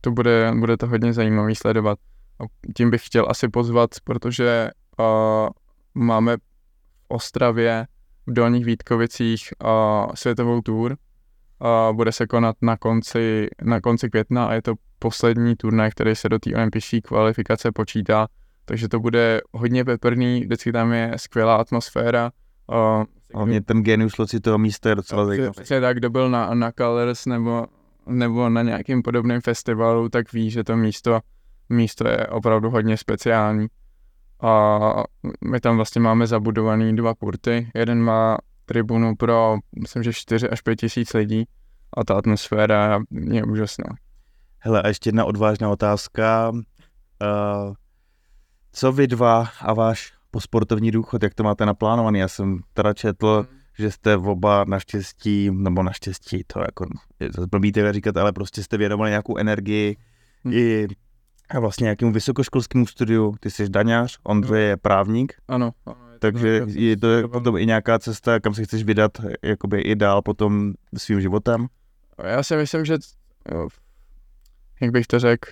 to 0.00 0.10
bude, 0.10 0.52
bude 0.58 0.76
to 0.76 0.86
hodně 0.86 1.12
zajímavý 1.12 1.54
sledovat. 1.54 1.98
A 2.40 2.72
tím 2.76 2.90
bych 2.90 3.06
chtěl 3.06 3.26
asi 3.30 3.48
pozvat, 3.48 3.90
protože 4.04 4.70
uh, 4.98 5.48
máme 5.94 6.36
v 6.36 6.40
Ostravě 7.08 7.86
v 8.26 8.32
Dolních 8.32 8.64
Vítkovicích 8.64 9.48
uh, 9.64 10.12
světovou 10.14 10.60
tour. 10.60 10.96
Uh, 11.60 11.96
bude 11.96 12.12
se 12.12 12.26
konat 12.26 12.56
na 12.62 12.76
konci, 12.76 13.48
na 13.62 13.80
konci 13.80 14.10
května 14.10 14.46
a 14.46 14.52
je 14.52 14.62
to 14.62 14.74
poslední 14.98 15.56
turnaj, 15.56 15.90
který 15.90 16.16
se 16.16 16.28
do 16.28 16.38
té 16.38 16.54
olympijské 16.54 17.00
kvalifikace 17.00 17.72
počítá 17.72 18.26
takže 18.66 18.88
to 18.88 19.00
bude 19.00 19.40
hodně 19.52 19.84
peprný, 19.84 20.40
vždycky 20.40 20.72
tam 20.72 20.92
je 20.92 21.12
skvělá 21.16 21.56
atmosféra. 21.56 22.30
Uh, 22.98 23.04
Hlavně 23.34 23.60
ten 23.60 23.82
genius 23.82 24.18
loci 24.18 24.40
toho 24.40 24.58
místa 24.58 24.88
je 24.88 24.94
docela 24.94 25.26
zajímavý. 25.26 25.52
Přesně 25.52 25.80
tak, 25.80 25.96
kdo 25.96 26.10
byl 26.10 26.30
na, 26.30 26.54
na 26.54 26.72
Colors 26.72 27.26
nebo, 27.26 27.66
nebo 28.06 28.48
na 28.48 28.62
nějakém 28.62 29.02
podobném 29.02 29.40
festivalu, 29.40 30.08
tak 30.08 30.32
ví, 30.32 30.50
že 30.50 30.64
to 30.64 30.76
místo 30.76 31.20
místo 31.68 32.08
je 32.08 32.26
opravdu 32.26 32.70
hodně 32.70 32.96
speciální. 32.96 33.66
A 34.42 34.80
my 35.50 35.60
tam 35.60 35.76
vlastně 35.76 36.00
máme 36.00 36.26
zabudovaný 36.26 36.96
dva 36.96 37.14
kurty. 37.14 37.70
Jeden 37.74 38.02
má 38.02 38.38
tribunu 38.64 39.16
pro, 39.16 39.56
myslím, 39.80 40.02
že 40.02 40.12
4 40.12 40.48
až 40.48 40.60
5 40.60 40.76
tisíc 40.76 41.14
lidí 41.14 41.44
a 41.96 42.04
ta 42.04 42.14
atmosféra 42.14 43.00
je 43.10 43.44
úžasná. 43.44 43.94
Hele, 44.58 44.82
a 44.82 44.88
ještě 44.88 45.08
jedna 45.08 45.24
odvážná 45.24 45.70
otázka. 45.70 46.50
Uh, 46.50 47.74
co 48.76 48.92
vy 48.92 49.06
dva 49.06 49.48
a 49.60 49.74
váš 49.74 50.12
posportovní 50.30 50.90
důchod, 50.90 51.22
jak 51.22 51.34
to 51.34 51.42
máte 51.42 51.66
naplánovaný? 51.66 52.18
Já 52.18 52.28
jsem 52.28 52.60
teda 52.74 52.94
četl, 52.94 53.46
hmm. 53.50 53.58
že 53.78 53.90
jste 53.90 54.16
oba 54.16 54.64
naštěstí, 54.64 55.50
nebo 55.52 55.82
naštěstí, 55.82 56.44
to 56.46 56.60
jako, 56.60 56.86
je 57.20 57.28
zase 57.32 57.46
blbý 57.46 57.72
říkat, 57.90 58.16
ale 58.16 58.32
prostě 58.32 58.62
jste 58.62 58.76
věnovali 58.76 59.10
nějakou 59.10 59.36
energii 59.36 59.96
hmm. 60.44 60.54
i 60.54 60.86
a 61.48 61.60
vlastně 61.60 61.84
nějakému 61.84 62.12
vysokoškolskému 62.12 62.86
studiu. 62.86 63.34
Ty 63.40 63.50
jsi 63.50 63.68
daňář, 63.68 64.18
Ondřej 64.22 64.68
je 64.68 64.76
právník. 64.76 65.34
Ano. 65.48 65.72
ano 65.86 66.12
je 66.12 66.18
takže 66.18 66.60
to 66.60 66.66
je 66.70 66.96
to 66.96 67.08
je 67.08 67.28
potom 67.28 67.56
i 67.56 67.66
nějaká 67.66 67.98
cesta, 67.98 68.40
kam 68.40 68.54
se 68.54 68.64
chceš 68.64 68.82
vydat 68.82 69.12
jakoby 69.42 69.80
i 69.80 69.96
dál 69.96 70.22
potom 70.22 70.72
svým 70.96 71.20
životem? 71.20 71.66
Já 72.24 72.42
si 72.42 72.56
myslím, 72.56 72.84
že 72.84 72.98
jak 74.80 74.90
bych 74.90 75.06
to 75.06 75.18
řekl, 75.18 75.50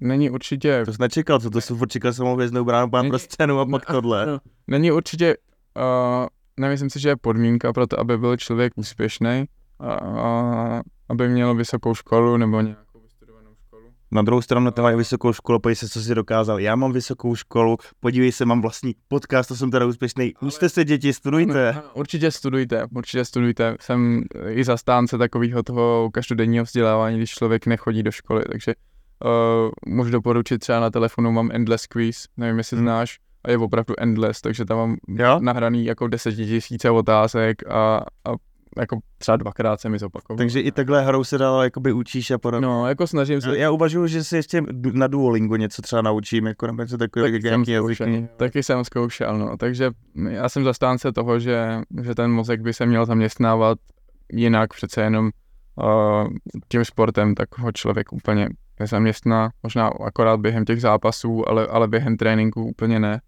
není 0.00 0.30
určitě... 0.30 0.82
To 0.84 0.92
jsi 0.92 1.02
nečekal, 1.02 1.40
co 1.40 1.50
to 1.50 1.60
jsem 1.60 1.78
čekal 1.88 2.12
samou 2.12 2.34
hvězdnou 2.34 2.64
bránu 2.64 2.90
pán 2.90 3.08
pro 3.08 3.18
scénu 3.18 3.60
a 3.60 3.66
pak 3.66 3.86
tohle. 3.86 4.26
No, 4.26 4.38
není 4.66 4.92
určitě, 4.92 5.36
uh, 5.76 6.26
nemyslím 6.60 6.90
si, 6.90 7.00
že 7.00 7.08
je 7.08 7.16
podmínka 7.16 7.72
pro 7.72 7.86
to, 7.86 8.00
aby 8.00 8.18
byl 8.18 8.36
člověk 8.36 8.72
úspěšný, 8.76 9.44
uh, 9.80 10.80
aby 11.08 11.28
měl 11.28 11.54
vysokou 11.54 11.94
školu 11.94 12.36
nebo 12.36 12.60
nějak 12.60 12.88
na 14.10 14.22
druhou 14.22 14.42
stranu 14.42 14.70
to 14.70 14.82
mají 14.82 14.96
vysokou 14.96 15.32
školu, 15.32 15.58
podívej 15.58 15.76
se, 15.76 15.88
co 15.88 16.02
si 16.02 16.14
dokázal. 16.14 16.60
Já 16.60 16.76
mám 16.76 16.92
vysokou 16.92 17.34
školu, 17.34 17.76
podívej 18.00 18.32
se, 18.32 18.44
mám 18.44 18.62
vlastní 18.62 18.94
podcast, 19.08 19.48
to 19.48 19.56
jsem 19.56 19.70
teda 19.70 19.86
úspěšný. 19.86 20.34
Učte 20.40 20.68
se 20.68 20.84
děti, 20.84 21.12
studujte. 21.12 21.72
Ano, 21.72 21.82
určitě 21.94 22.30
studujte, 22.30 22.86
určitě 22.96 23.24
studujte. 23.24 23.76
Jsem 23.80 24.22
i 24.48 24.64
zastánce 24.64 25.18
takového 25.18 25.62
toho 25.62 26.10
každodenního 26.12 26.64
vzdělávání, 26.64 27.16
když 27.16 27.30
člověk 27.30 27.66
nechodí 27.66 28.02
do 28.02 28.10
školy, 28.10 28.44
takže 28.50 28.74
uh, 29.24 29.94
můžu 29.94 30.10
doporučit 30.10 30.58
třeba 30.58 30.80
na 30.80 30.90
telefonu 30.90 31.32
mám 31.32 31.50
Endless 31.52 31.86
Quiz, 31.86 32.26
nevím, 32.36 32.58
jestli 32.58 32.76
hmm. 32.76 32.86
znáš, 32.86 33.18
a 33.44 33.50
je 33.50 33.58
opravdu 33.58 33.94
endless, 33.98 34.40
takže 34.40 34.64
tam 34.64 34.78
mám 34.78 34.96
jo? 35.08 35.38
nahraný 35.40 35.84
jako 35.84 36.08
desetitisíce 36.08 36.90
otázek 36.90 37.68
a, 37.70 37.96
a 38.24 38.30
jako 38.78 38.98
třeba 39.18 39.36
dvakrát 39.36 39.80
se 39.80 39.88
mi 39.88 39.98
zopakoval. 39.98 40.38
Takže 40.38 40.60
i 40.60 40.72
takhle 40.72 41.02
hrou 41.02 41.24
se 41.24 41.38
dalo, 41.38 41.62
jakoby 41.62 41.92
učíš 41.92 42.30
a 42.30 42.38
podobně. 42.38 42.66
No, 42.66 42.88
jako 42.88 43.06
snažím 43.06 43.40
se. 43.40 43.58
Já 43.58 43.70
uvažuji, 43.70 44.06
že 44.06 44.24
si 44.24 44.36
ještě 44.36 44.62
na 44.92 45.06
Duolingu 45.06 45.56
něco 45.56 45.82
třeba 45.82 46.02
naučím, 46.02 46.46
jako 46.46 46.66
nebo 46.66 46.82
něco 46.82 46.98
takové, 46.98 47.22
tak 47.22 47.32
jak 47.32 47.68
jazyky. 47.68 48.28
Taky 48.36 48.62
jsem 48.62 48.84
zkoušel, 48.84 49.38
no. 49.38 49.56
Takže 49.56 49.90
já 50.28 50.48
jsem 50.48 50.64
zastánce 50.64 51.12
toho, 51.12 51.38
že, 51.38 51.80
že 52.02 52.14
ten 52.14 52.30
mozek 52.30 52.60
by 52.60 52.72
se 52.72 52.86
měl 52.86 53.06
zaměstnávat 53.06 53.78
jinak 54.32 54.74
přece 54.74 55.02
jenom 55.02 55.30
uh, 55.76 56.28
tím 56.68 56.84
sportem, 56.84 57.34
tak 57.34 57.58
ho 57.58 57.72
člověk 57.72 58.12
úplně 58.12 58.48
nezaměstná, 58.80 59.50
možná 59.62 59.88
akorát 59.88 60.40
během 60.40 60.64
těch 60.64 60.80
zápasů, 60.80 61.48
ale, 61.48 61.66
ale 61.66 61.88
během 61.88 62.16
tréninku 62.16 62.64
úplně 62.64 63.00
ne 63.00 63.20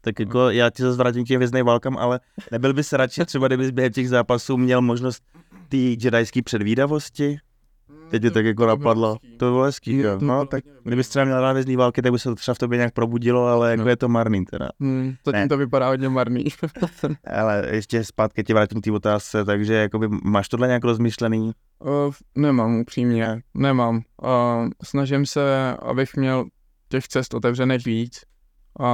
tak 0.00 0.20
jako 0.20 0.50
já 0.50 0.70
ti 0.70 0.82
zase 0.82 0.98
vrátím 0.98 1.24
těm 1.24 1.38
věznej 1.38 1.62
válkám, 1.62 1.98
ale 1.98 2.20
nebyl 2.52 2.74
bys 2.74 2.92
radši 2.92 3.24
třeba, 3.24 3.46
kdybys 3.46 3.70
během 3.70 3.92
těch 3.92 4.08
zápasů 4.08 4.56
měl 4.56 4.82
možnost 4.82 5.22
té 5.68 5.76
jedajské 5.76 6.42
předvídavosti? 6.42 7.38
Teď 8.10 8.24
je 8.24 8.30
tak 8.30 8.44
jako 8.44 8.66
napadlo. 8.66 9.16
To 9.36 9.50
bylo 9.50 9.62
hezký, 9.62 9.96
jo. 9.96 10.18
No, 10.20 10.46
tak 10.46 10.64
kdybys 10.84 11.08
třeba 11.08 11.24
měl 11.24 11.40
rád 11.40 11.52
vězný 11.52 11.76
války, 11.76 12.02
tak 12.02 12.12
by 12.12 12.18
se 12.18 12.28
to 12.28 12.34
třeba 12.34 12.54
v 12.54 12.58
tobě 12.58 12.76
nějak 12.76 12.94
probudilo, 12.94 13.46
ale 13.46 13.70
jako 13.70 13.82
no. 13.82 13.88
je 13.88 13.96
to 13.96 14.08
marný 14.08 14.44
teda. 14.44 14.68
Hmm, 14.80 15.14
zatím 15.26 15.48
to 15.48 15.56
vypadá 15.56 15.88
hodně 15.88 16.08
marný. 16.08 16.44
ale 17.26 17.66
ještě 17.70 18.04
zpátky 18.04 18.44
tě 18.44 18.54
vrátím 18.54 18.80
k 18.80 18.84
té 18.84 18.92
otázce, 18.92 19.44
takže 19.44 19.74
jakoby 19.74 20.08
máš 20.24 20.48
tohle 20.48 20.66
nějak 20.66 20.84
rozmyšlený? 20.84 21.52
Uh, 21.78 22.14
nemám, 22.34 22.80
upřímně, 22.80 23.42
nemám. 23.54 23.96
Uh, 24.22 24.68
snažím 24.84 25.26
se, 25.26 25.76
abych 25.82 26.16
měl 26.16 26.44
těch 26.88 27.08
cest 27.08 27.34
otevřených 27.34 27.86
víc. 27.86 28.20
Uh, 28.80 28.86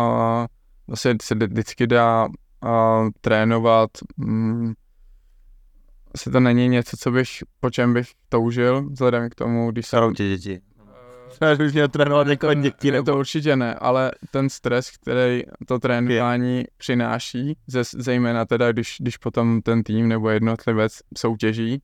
zase 0.88 1.14
se 1.22 1.34
vždycky 1.34 1.86
dá 1.86 2.26
uh, 2.26 3.08
trénovat. 3.20 3.90
Mm, 4.16 4.72
asi 6.16 6.30
to 6.30 6.40
není 6.40 6.68
něco, 6.68 6.96
co 6.96 7.10
bych, 7.10 7.28
po 7.60 7.70
čem 7.70 7.94
bych 7.94 8.08
toužil, 8.28 8.90
vzhledem 8.90 9.30
k 9.30 9.34
tomu, 9.34 9.70
když 9.70 9.86
jsem... 9.86 10.14
tě 10.14 10.28
děti. 10.28 10.60
Já 11.40 11.56
bych 11.56 11.72
měl 11.72 11.88
trénovat 11.88 12.26
jako 12.26 12.54
děti. 12.54 12.90
Ne, 12.90 13.02
to 13.02 13.18
určitě 13.18 13.56
ne, 13.56 13.74
ale 13.74 14.10
ten 14.30 14.48
stres, 14.50 14.90
který 14.90 15.42
to 15.66 15.78
trénování 15.78 16.58
je. 16.58 16.64
přináší, 16.76 17.56
ze, 17.66 17.82
zejména 17.84 18.44
teda, 18.44 18.72
když, 18.72 18.96
když 19.00 19.16
potom 19.16 19.62
ten 19.62 19.82
tým 19.82 20.08
nebo 20.08 20.30
jednotlivec 20.30 20.92
soutěží, 21.18 21.82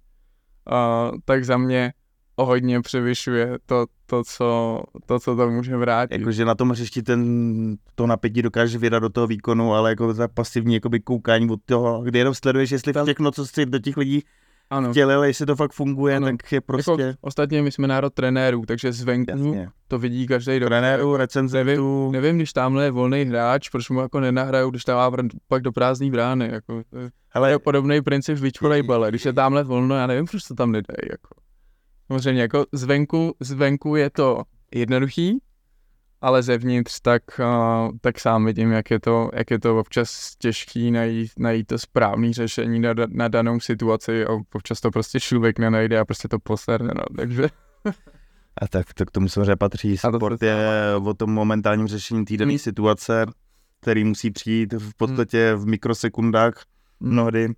uh, 0.71 1.19
tak 1.25 1.45
za 1.45 1.57
mě 1.59 1.93
o 2.37 2.45
hodně 2.45 2.81
převyšuje 2.81 3.59
to, 3.67 3.87
to, 4.07 4.23
co, 4.25 4.81
to, 5.07 5.19
co 5.19 5.37
to 5.37 5.51
může 5.51 5.77
vrátit. 5.77 6.19
Jakože 6.19 6.45
na 6.45 6.55
tom 6.55 6.71
hřišti 6.71 7.03
ten, 7.03 7.77
to 7.95 8.07
napětí 8.07 8.43
dokáže 8.43 8.79
vydat 8.79 8.99
do 8.99 9.09
toho 9.09 9.27
výkonu, 9.27 9.75
ale 9.75 9.91
jako 9.91 10.15
za 10.15 10.29
pasivní 10.29 10.75
jakoby 10.75 11.01
koukání 11.01 11.51
od 11.51 11.61
toho, 11.67 12.03
kdy 12.03 12.19
jenom 12.19 12.35
sleduješ, 12.35 12.71
jestli 12.71 12.93
všechno, 13.05 13.31
co 13.31 13.47
si 13.47 13.67
do 13.67 13.79
těch 13.79 13.97
lidí 13.97 14.23
ano. 14.71 14.91
vtělil, 14.91 15.25
jestli 15.25 15.47
to 15.47 15.57
fakt 15.57 15.73
funguje, 15.73 16.17
ano. 16.17 16.27
tak 16.27 16.53
je 16.53 16.57
jako 16.57 16.67
prostě... 16.67 16.91
Jako, 16.91 17.19
ostatně 17.21 17.63
my 17.63 17.73
jsme 17.73 17.89
národ 17.89 18.15
trenérů, 18.15 18.67
takže 18.67 18.93
zvenku 18.93 19.31
Jasně. 19.31 19.69
to 19.89 19.99
vidí 19.99 20.27
každý 20.27 20.61
do 20.61 20.67
Trenérů, 20.67 21.17
recenzentů. 21.17 22.11
Nevím, 22.11 22.13
nevím, 22.13 22.37
když 22.37 22.53
tamhle 22.53 22.85
je 22.85 22.91
volný 22.91 23.25
hráč, 23.25 23.69
proč 23.69 23.91
mu 23.91 24.01
jako 24.01 24.21
nenahrajou, 24.21 24.71
když 24.71 24.85
tam 24.85 24.97
má 24.97 25.17
pak 25.49 25.63
do 25.63 25.73
prázdný 25.73 26.11
brány. 26.11 26.49
Jako, 26.53 26.83
Hele, 27.29 27.51
je 27.51 27.59
podobný 27.59 28.03
princip 28.03 28.39
v 28.39 28.41
beach 28.41 28.61
volejbale. 28.61 29.09
Když 29.09 29.25
je 29.25 29.33
tamhle 29.33 29.65
volno, 29.65 29.95
já 29.95 30.07
nevím, 30.07 30.27
proč 30.27 30.45
to 30.45 30.55
tam 30.55 30.73
nedají. 30.73 31.09
Jako. 31.11 31.42
Samozřejmě 32.07 32.43
jako 32.43 32.67
zvenku, 32.73 33.35
zvenku 33.41 33.97
je 33.97 34.11
to 34.11 34.43
jednoduchý, 34.75 35.39
ale 36.21 36.43
zevnitř 36.43 37.01
tak, 37.01 37.23
uh, 37.39 37.91
tak 38.01 38.21
sám 38.21 38.45
vidím, 38.45 38.73
jak 38.73 38.91
je 38.91 39.01
to, 39.01 39.31
jak 39.35 39.51
je 39.51 39.59
to 39.59 39.79
občas 39.79 40.37
těžký 40.39 40.91
najít, 40.91 41.31
najít 41.39 41.67
to 41.67 41.79
správné 41.79 42.33
řešení 42.33 42.81
na, 42.81 42.95
na 43.09 43.29
danou 43.29 43.61
situaci 43.61 44.27
a 44.27 44.33
občas 44.55 44.81
to 44.81 44.91
prostě 44.91 45.21
člověk 45.21 45.59
nenajde 45.59 45.99
a 45.99 46.05
prostě 46.05 46.29
to 46.29 46.39
poserne, 46.39 46.93
no, 46.97 47.05
takže... 47.17 47.49
A 48.61 48.69
tak 48.69 48.95
to 48.95 49.07
k 49.07 49.11
tomu 49.11 49.29
samozřejmě 49.29 49.57
patří. 49.57 49.97
Sport 49.97 50.43
je 50.43 50.69
o 51.05 51.15
tom 51.15 51.31
momentálním 51.31 51.87
řešení 51.87 52.25
dané 52.25 52.53
hmm. 52.53 52.59
situace, 52.59 53.27
který 53.81 54.05
musí 54.05 54.31
přijít 54.31 54.73
v 54.73 54.97
podstatě 54.97 55.55
v 55.55 55.67
mikrosekundách 55.67 56.55
mnohdy. 57.01 57.49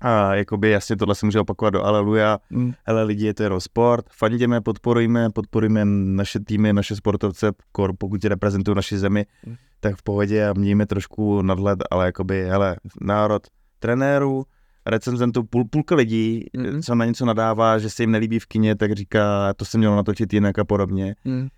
A 0.00 0.34
jakoby 0.34 0.70
jasně 0.70 0.96
tohle 0.96 1.14
se 1.14 1.26
může 1.26 1.40
opakovat 1.40 1.70
do 1.70 1.84
Aleluja. 1.84 2.38
Mm. 2.50 2.72
Hele 2.84 3.02
lidi, 3.02 3.26
je 3.26 3.34
to 3.34 3.42
jenom 3.42 3.60
sport, 3.60 4.06
fanděme, 4.10 4.60
podporujme, 4.60 5.30
podporujme 5.30 5.84
naše 5.84 6.40
týmy, 6.40 6.72
naše 6.72 6.96
sportovce, 6.96 7.52
kor, 7.72 7.92
pokud 7.98 8.20
tě 8.20 8.28
reprezentují 8.28 8.74
naši 8.74 8.98
zemi, 8.98 9.26
mm. 9.46 9.56
tak 9.80 9.96
v 9.96 10.02
pohodě 10.02 10.48
a 10.48 10.52
mějme 10.52 10.86
trošku 10.86 11.42
nadhled, 11.42 11.78
ale 11.90 12.06
jakoby, 12.06 12.44
hele, 12.48 12.76
národ 13.00 13.42
trenérů, 13.78 14.44
recenzentů, 14.86 15.44
půl, 15.44 15.64
půlka 15.70 15.94
lidí, 15.94 16.44
mm. 16.56 16.82
co 16.82 16.94
na 16.94 17.04
něco 17.04 17.24
nadává, 17.24 17.78
že 17.78 17.90
se 17.90 18.02
jim 18.02 18.10
nelíbí 18.10 18.38
v 18.38 18.46
kině, 18.46 18.76
tak 18.76 18.92
říká, 18.92 19.54
to 19.54 19.64
se 19.64 19.78
mělo 19.78 19.96
natočit 19.96 20.32
jinak 20.32 20.58
a 20.58 20.64
podobně. 20.64 21.14
Mm 21.24 21.48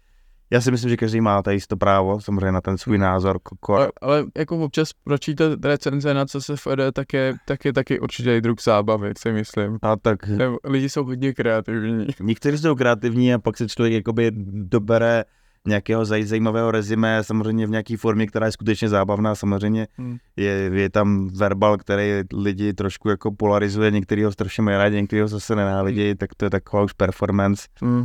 já 0.52 0.60
si 0.60 0.70
myslím, 0.70 0.90
že 0.90 0.96
každý 0.96 1.20
má 1.20 1.42
tady 1.42 1.58
to 1.68 1.76
právo, 1.76 2.20
samozřejmě 2.20 2.52
na 2.52 2.60
ten 2.60 2.78
svůj 2.78 2.96
hmm. 2.96 3.02
názor. 3.02 3.38
Ale, 3.68 3.88
ale 4.00 4.24
jako 4.38 4.58
občas 4.58 4.90
pročítat 5.04 5.64
recenze 5.64 6.14
na 6.14 6.24
vede, 6.66 6.92
tak 6.92 7.12
je, 7.12 7.34
tak 7.46 7.64
je 7.64 7.72
taky 7.72 8.00
určitě 8.00 8.36
i 8.36 8.40
druh 8.40 8.56
zábavy, 8.62 9.12
si 9.18 9.32
myslím. 9.32 9.78
A 9.82 9.96
tak. 9.96 10.18
Lidi 10.64 10.88
jsou 10.88 11.04
hodně 11.04 11.34
kreativní. 11.34 12.06
Někteří 12.20 12.58
jsou 12.58 12.74
kreativní 12.74 13.34
a 13.34 13.38
pak 13.38 13.56
se 13.56 13.68
člověk 13.68 13.92
jakoby 13.94 14.30
dobere 14.52 15.24
nějakého 15.66 16.04
zajímavého 16.04 16.70
rezime, 16.70 17.24
samozřejmě 17.24 17.66
v 17.66 17.70
nějaké 17.70 17.96
formě, 17.96 18.26
která 18.26 18.46
je 18.46 18.52
skutečně 18.52 18.88
zábavná, 18.88 19.34
samozřejmě 19.34 19.86
hmm. 19.96 20.16
je, 20.36 20.70
je 20.74 20.90
tam 20.90 21.28
verbal, 21.28 21.76
který 21.76 22.22
lidi 22.34 22.72
trošku 22.72 23.08
jako 23.08 23.32
polarizuje, 23.32 23.90
některý 23.90 24.24
ho 24.24 24.32
strašně 24.32 24.62
mají 24.62 24.76
rádi, 24.76 24.96
některý 24.96 25.22
ho 25.22 25.28
zase 25.28 25.56
nenávidí, 25.56 26.06
hmm. 26.06 26.16
tak 26.16 26.34
to 26.34 26.44
je 26.44 26.50
taková 26.50 26.82
už 26.82 26.92
performance. 26.92 27.62
Hmm. 27.82 28.04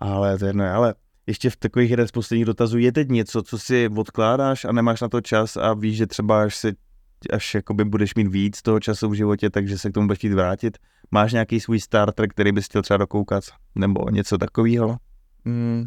Ale 0.00 0.38
to 0.38 0.44
je 0.44 0.48
jedno, 0.48 0.74
ale 0.74 0.94
ještě 1.30 1.50
v 1.50 1.56
takových 1.56 1.90
jeden 1.90 2.08
z 2.08 2.10
posledních 2.10 2.44
dotazů, 2.44 2.78
je 2.78 2.92
teď 2.92 3.08
něco, 3.08 3.42
co 3.42 3.58
si 3.58 3.88
odkládáš 3.96 4.64
a 4.64 4.72
nemáš 4.72 5.00
na 5.00 5.08
to 5.08 5.20
čas 5.20 5.56
a 5.56 5.74
víš, 5.74 5.96
že 5.96 6.06
třeba 6.06 6.42
až 6.42 6.56
se 6.56 6.72
až 7.32 7.54
jakoby 7.54 7.84
budeš 7.84 8.14
mít 8.14 8.28
víc 8.28 8.62
toho 8.62 8.80
času 8.80 9.08
v 9.08 9.14
životě, 9.14 9.50
takže 9.50 9.78
se 9.78 9.90
k 9.90 9.94
tomu 9.94 10.06
budeš 10.06 10.18
chtít 10.18 10.32
vrátit. 10.32 10.78
Máš 11.10 11.32
nějaký 11.32 11.60
svůj 11.60 11.80
starter, 11.80 12.28
který 12.28 12.52
bys 12.52 12.64
chtěl 12.64 12.82
třeba 12.82 12.96
dokoukat? 12.96 13.44
Nebo 13.74 14.10
něco 14.10 14.38
takového? 14.38 14.96
Mm. 15.44 15.84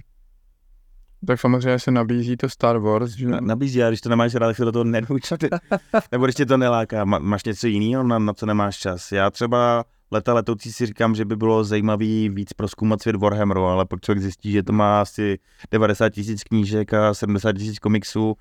Tak 1.27 1.39
samozřejmě 1.39 1.79
se 1.79 1.91
nabízí 1.91 2.37
to 2.37 2.49
Star 2.49 2.77
Wars. 2.77 3.11
Že? 3.11 3.27
Na, 3.27 3.39
nabízí, 3.39 3.83
ale 3.83 3.91
když 3.91 4.01
to 4.01 4.09
nemáš 4.09 4.35
rád, 4.35 4.47
tak 4.47 4.57
se 4.57 4.65
do 4.65 4.71
toho 4.71 4.83
nenoučit. 4.83 5.43
Nebo 6.11 6.25
když 6.25 6.35
tě 6.35 6.45
to 6.45 6.57
neláká. 6.57 7.05
Má, 7.05 7.19
máš 7.19 7.43
něco 7.43 7.67
jiného, 7.67 8.03
na, 8.03 8.19
na 8.19 8.33
co 8.33 8.45
nemáš 8.45 8.77
čas? 8.77 9.11
Já 9.11 9.29
třeba 9.29 9.85
leta 10.13 10.33
letoucí 10.33 10.71
si 10.71 10.85
říkám, 10.85 11.15
že 11.15 11.25
by 11.25 11.35
bylo 11.35 11.63
zajímavý 11.63 12.29
víc 12.29 12.53
proskoumat 12.53 13.01
svět 13.01 13.15
Warhammeru, 13.15 13.65
ale 13.65 13.85
pak 13.85 14.01
člověk 14.01 14.21
zjistí, 14.21 14.51
že 14.51 14.63
to 14.63 14.73
má 14.73 15.01
asi 15.01 15.39
90 15.71 16.09
tisíc 16.09 16.43
knížek 16.43 16.93
a 16.93 17.13
70 17.13 17.51
tisíc 17.51 17.79
komiksů, 17.79 18.35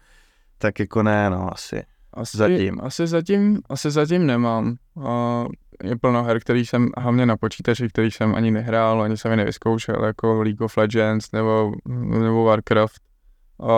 tak 0.59 0.81
jako 0.81 1.03
ne, 1.03 1.31
no 1.31 1.53
asi. 1.53 1.83
Asi 2.14 2.37
Zatím. 2.37 2.81
Asi 2.83 3.07
zatím, 3.07 3.61
asi 3.68 3.91
zatím 3.91 4.27
nemám. 4.27 4.77
A 5.05 5.45
je 5.85 5.97
plno 5.97 6.25
her, 6.25 6.41
který 6.41 6.66
jsem, 6.66 6.89
hlavně 6.99 7.27
na 7.27 7.37
počítači, 7.37 7.89
který 7.89 8.11
jsem 8.11 8.35
ani 8.35 8.51
nehrál, 8.51 9.03
ani 9.03 9.16
jsem 9.16 9.31
je 9.31 9.37
nevyzkoušel, 9.37 10.05
jako 10.05 10.43
League 10.43 10.61
of 10.61 10.77
Legends 10.77 11.33
nebo, 11.33 11.73
nebo 11.89 12.45
Warcraft. 12.45 13.01
A 13.62 13.73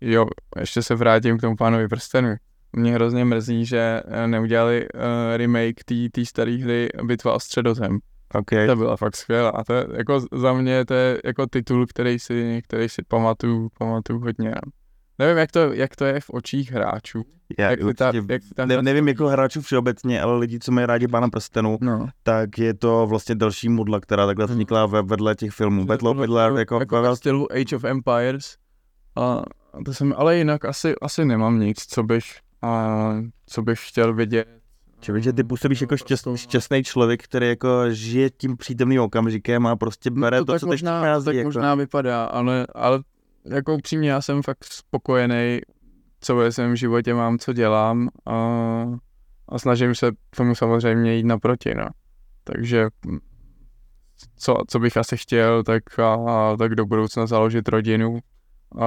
jo, 0.00 0.26
ještě 0.60 0.82
se 0.82 0.94
vrátím 0.94 1.38
k 1.38 1.40
tomu 1.40 1.56
pánovi 1.56 1.88
prstenu. 1.88 2.36
Mě 2.76 2.94
hrozně 2.94 3.24
mrzí, 3.24 3.66
že 3.66 4.02
eh, 4.06 4.26
neudělali 4.26 4.86
uh, 4.94 5.00
remake 5.36 5.84
té 6.12 6.24
staré 6.24 6.52
hry 6.56 6.88
Bitva 7.04 7.32
o 7.34 7.40
středozem. 7.40 7.98
Okay. 8.34 8.66
To 8.66 8.76
byla 8.76 8.96
fakt 8.96 9.16
skvělá. 9.16 9.50
A 9.50 9.64
to 9.64 9.72
je, 9.74 9.86
jako 9.96 10.20
za 10.32 10.52
mě 10.52 10.84
to 10.84 10.94
je 10.94 11.20
jako 11.24 11.46
titul, 11.46 11.86
který 11.86 12.18
si, 12.18 12.60
který 12.64 12.88
si 12.88 13.02
pamatuju, 13.08 13.68
pamatuju 13.78 14.20
hodně. 14.20 14.54
Nevím, 15.18 15.36
jak 15.38 15.50
to, 15.52 15.72
jak 15.72 15.96
to 15.96 16.04
je 16.04 16.20
v 16.20 16.30
očích 16.30 16.72
hráčů. 16.72 17.22
Já, 17.58 17.70
jak 17.70 17.80
ta, 17.96 18.12
jak 18.28 18.42
ta 18.56 18.66
ne, 18.66 18.82
nevím 18.82 19.08
jako 19.08 19.28
hráčů 19.28 19.60
všeobecně, 19.60 20.20
ale 20.22 20.38
lidi, 20.38 20.58
co 20.58 20.72
mají 20.72 20.86
rádi 20.86 21.08
Pána 21.08 21.28
prstenů, 21.28 21.78
No. 21.80 22.06
tak 22.22 22.58
je 22.58 22.74
to 22.74 23.06
vlastně 23.06 23.34
další 23.34 23.68
modla, 23.68 24.00
která 24.00 24.26
takhle 24.26 24.44
Hmm. 24.44 24.52
vznikla 24.54 24.86
ve, 24.86 25.02
vedle 25.02 25.34
těch 25.34 25.50
filmů. 25.52 25.84
Battle 25.84 26.10
of 26.10 26.16
Jako- 26.16 26.20
Middle 26.20 26.60
jako, 26.60 26.78
jako 26.80 27.02
ve 27.02 27.16
stylu 27.16 27.52
Age 27.52 27.76
of 27.76 27.84
Empires. 27.84 28.56
A 29.16 29.42
to 29.84 29.94
jsem, 29.94 30.14
ale 30.16 30.36
jinak 30.36 30.64
asi, 30.64 30.94
asi 31.02 31.24
nemám 31.24 31.60
nic, 31.60 31.86
co 31.86 32.02
bych, 32.02 32.24
a, 32.64 33.14
co 33.46 33.62
bych 33.62 33.88
chtěl 33.88 34.14
vidět. 34.14 34.48
Čiže 35.00 35.20
že 35.20 35.32
ty 35.32 35.44
působíš 35.44 35.80
jako 35.80 35.96
šťast, 35.96 36.28
šťastný 36.34 36.82
člověk, 36.84 37.22
který 37.22 37.48
jako 37.48 37.90
žije 37.90 38.30
tím 38.30 38.56
přítomným 38.56 39.00
okamžikem 39.00 39.66
a 39.66 39.76
prostě 39.76 40.10
bere 40.10 40.38
No 40.38 40.44
to, 40.44 40.52
tak 40.52 40.60
co 40.60 40.66
teď 40.66 40.70
možná, 40.72 41.00
přichází. 41.00 41.24
tak 41.24 41.34
jako. 41.34 41.46
možná 41.48 41.74
vypadá, 41.74 42.24
ale, 42.24 42.66
ale 42.74 43.02
jako 43.44 43.74
upřímně 43.74 44.10
já 44.10 44.22
jsem 44.22 44.42
fakt 44.42 44.64
spokojený, 44.64 45.60
co 46.20 46.36
ve 46.36 46.52
svém 46.52 46.76
životě 46.76 47.14
mám, 47.14 47.38
co 47.38 47.52
dělám 47.52 48.08
a, 48.26 48.34
a 49.48 49.58
snažím 49.58 49.94
se 49.94 50.10
tomu 50.36 50.54
samozřejmě 50.54 51.14
jít 51.14 51.26
naproti, 51.26 51.74
no. 51.74 51.88
Takže 52.44 52.88
hm, 53.06 53.18
co, 54.36 54.56
co 54.68 54.78
bych 54.78 54.96
asi 54.96 55.16
chtěl, 55.16 55.62
tak, 55.62 55.98
a, 55.98 56.56
tak 56.58 56.74
do 56.74 56.86
budoucna 56.86 57.26
založit 57.26 57.68
rodinu, 57.68 58.18
a, 58.80 58.86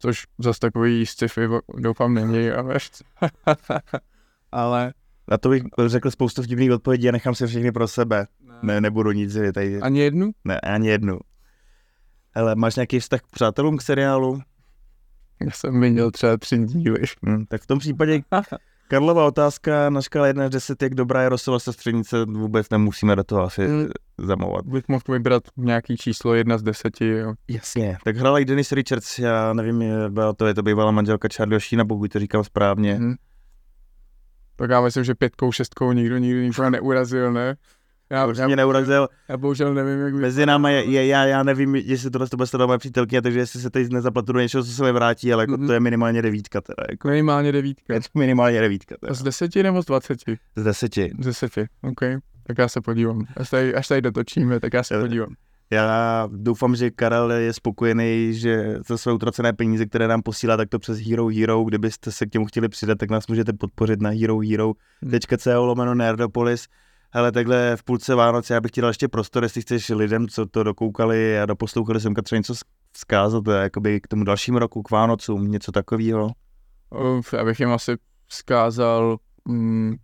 což 0.00 0.26
zase 0.38 0.60
takový 0.60 1.06
sci-fi 1.06 1.48
doufám 1.76 2.14
není, 2.14 2.50
ale, 2.50 2.74
ale 4.52 4.92
Na 5.30 5.38
to 5.38 5.48
bych 5.48 5.62
řekl 5.86 6.10
spoustu 6.10 6.42
vtipných 6.42 6.72
odpovědí 6.72 7.08
a 7.08 7.12
nechám 7.12 7.34
si 7.34 7.46
všechny 7.46 7.72
pro 7.72 7.88
sebe. 7.88 8.26
Ne, 8.62 8.80
nebudu 8.80 9.12
nic 9.12 9.36
tady. 9.54 9.80
ani 9.80 10.00
jednu? 10.00 10.30
Ne, 10.44 10.60
ani 10.60 10.88
jednu. 10.88 11.18
Hele, 12.34 12.54
máš 12.54 12.76
nějaký 12.76 13.00
vztah 13.00 13.20
k 13.20 13.26
přátelům 13.30 13.76
k 13.76 13.82
seriálu? 13.82 14.40
Já 15.40 15.50
jsem 15.50 15.80
viděl 15.80 16.10
třeba 16.10 16.36
tři 16.36 16.58
díly. 16.58 17.02
Hm, 17.26 17.44
tak 17.48 17.62
v 17.62 17.66
tom 17.66 17.78
případě 17.78 18.20
Karlova 18.90 19.26
otázka 19.26 19.90
na 19.90 20.02
škále 20.02 20.28
1 20.28 20.44
až 20.44 20.50
10, 20.50 20.82
jak 20.82 20.94
dobrá 20.94 21.22
je 21.22 21.28
Rosova 21.28 21.58
sestřenice, 21.58 22.24
vůbec 22.24 22.70
nemusíme 22.70 23.16
do 23.16 23.24
toho 23.24 23.42
asi 23.42 23.66
Hm. 23.68 23.88
zamovat. 24.18 24.66
Bych 24.66 24.88
mohl 24.88 25.02
vybrat 25.08 25.42
nějaký 25.56 25.96
číslo 25.96 26.34
jedna 26.34 26.58
z 26.58 26.62
deseti, 26.62 27.08
jo. 27.08 27.34
Jasně. 27.48 27.98
Tak 28.04 28.16
hrála 28.16 28.38
i 28.38 28.44
Dennis 28.44 28.72
Richards, 28.72 29.18
já 29.18 29.52
nevím, 29.52 29.82
je- 29.82 30.08
byla 30.10 30.32
to 30.32 30.46
je 30.46 30.54
to 30.54 30.62
bývalá 30.62 30.90
manželka 30.90 31.28
Charlie 31.36 31.60
Sheena, 31.60 31.84
pokud 31.84 32.12
to 32.12 32.18
říkám 32.18 32.44
správně. 32.44 32.94
Mhm. 32.94 33.14
Tak 34.56 34.70
já 34.70 34.80
myslím, 34.80 35.04
že 35.04 35.14
pětkou, 35.14 35.52
šestkou 35.52 35.92
nikdo 35.92 36.18
nikdy 36.18 36.46
nikoho 36.46 36.70
neurazil, 36.70 37.32
ne? 37.32 37.56
Já, 38.10 38.26
Už 38.26 38.38
já, 38.38 38.46
mě 38.46 38.56
neurazil. 38.56 39.08
já 39.28 39.36
bohužel 39.36 39.74
nevím, 39.74 39.98
jak. 40.00 40.14
Mezi 40.14 40.46
náma 40.46 40.70
je, 40.70 40.84
je, 40.84 41.06
já, 41.06 41.24
já 41.24 41.42
nevím, 41.42 41.74
jestli 41.76 42.10
tohle 42.10 42.28
to 42.28 42.36
bude 42.36 42.46
sledovat 42.46 42.66
moje 42.66 42.78
přítelkyně, 42.78 43.22
takže 43.22 43.38
jestli 43.38 43.60
se 43.60 43.70
teď 43.70 43.88
nezaplatu 43.92 44.32
do 44.32 44.40
něčeho, 44.40 44.64
co 44.64 44.70
se 44.70 44.82
mi 44.84 44.92
vrátí, 44.92 45.32
ale 45.32 45.42
jako 45.42 45.56
Mhm. 45.56 45.66
to 45.66 45.72
je 45.72 45.80
minimálně 45.80 46.22
devítka 46.22 46.60
teda. 46.60 46.82
Jako, 46.90 47.08
Minimálně 47.08 47.52
devítka. 47.52 47.94
je 47.94 48.00
to 48.00 48.06
minimálně 48.18 48.60
devítka 48.60 48.94
teda. 49.00 49.14
Z 49.14 49.22
deseti 49.22 49.62
nebo 49.62 49.82
z 49.82 49.86
dvaceti? 49.86 50.38
Z 50.56 50.62
deseti. 50.64 51.12
Z 51.20 51.24
deseti, 51.24 51.66
OK. 51.82 52.00
Tak 52.46 52.58
já 52.58 52.68
se 52.68 52.80
podívám. 52.80 53.24
Až 53.36 53.50
tady, 53.50 53.74
až 53.74 53.88
tady 53.88 54.00
dotočíme, 54.02 54.60
tak 54.60 54.74
já 54.74 54.82
se 54.82 55.00
podívám. 55.00 55.34
Já 55.72 56.28
doufám, 56.32 56.76
že 56.76 56.90
Karel 56.90 57.30
je 57.32 57.52
spokojený, 57.52 58.34
že 58.34 58.76
za 58.88 58.98
své 58.98 59.12
utracené 59.12 59.52
peníze, 59.52 59.86
které 59.86 60.08
nám 60.08 60.22
posílá 60.22 60.56
takto 60.56 60.78
přes 60.78 60.98
Hero 61.00 61.26
Hero, 61.28 61.64
kdybyste 61.64 62.12
se 62.12 62.26
k 62.26 62.34
němu 62.34 62.46
chtěli 62.46 62.68
přidat, 62.68 62.98
tak 62.98 63.10
nás 63.10 63.26
můžete 63.26 63.52
podpořit 63.52 64.00
na 64.02 64.10
herohero.co 64.10 65.64
lomeno 65.64 65.94
Nerdopolis. 65.94 66.66
Hele, 67.12 67.32
takhle 67.32 67.76
v 67.76 67.82
půlce 67.82 68.14
Vánoce, 68.14 68.54
já 68.54 68.60
bych 68.60 68.70
ti 68.70 68.80
dal 68.80 68.90
ještě 68.90 69.08
prostor, 69.08 69.42
jestli 69.42 69.62
chceš 69.62 69.88
lidem, 69.88 70.28
co 70.28 70.46
to 70.46 70.62
dokoukali 70.62 71.40
a 71.40 71.46
doposlouchali 71.46 72.00
semka 72.00 72.22
třeba 72.22 72.38
něco 72.38 72.54
vzkázat, 72.92 73.48
eh, 73.48 73.62
jakoby 73.62 74.00
k 74.00 74.08
tomu 74.08 74.24
dalšímu 74.24 74.58
roku, 74.58 74.82
k 74.82 74.90
Vánocům, 74.90 75.50
něco 75.50 75.72
takového. 75.72 76.30
Já 77.32 77.44
bych 77.44 77.60
jim 77.60 77.70
asi 77.70 77.96
vzkázal, 78.26 79.16
mm, 79.44 79.94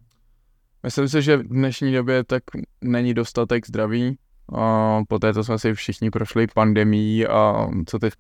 myslím 0.83 1.09
si, 1.09 1.23
že 1.23 1.37
v 1.37 1.43
dnešní 1.43 1.95
době 1.95 2.25
tak 2.25 2.43
není 2.85 3.15
dostatek 3.15 3.67
zdraví. 3.67 4.19
A 4.59 5.01
po 5.09 5.19
této 5.19 5.45
jsme 5.45 5.59
si 5.59 5.75
všichni 5.75 6.11
prošli 6.11 6.47
pandemí 6.55 7.27
a 7.27 7.69
co 7.87 7.99
teď 7.99 8.13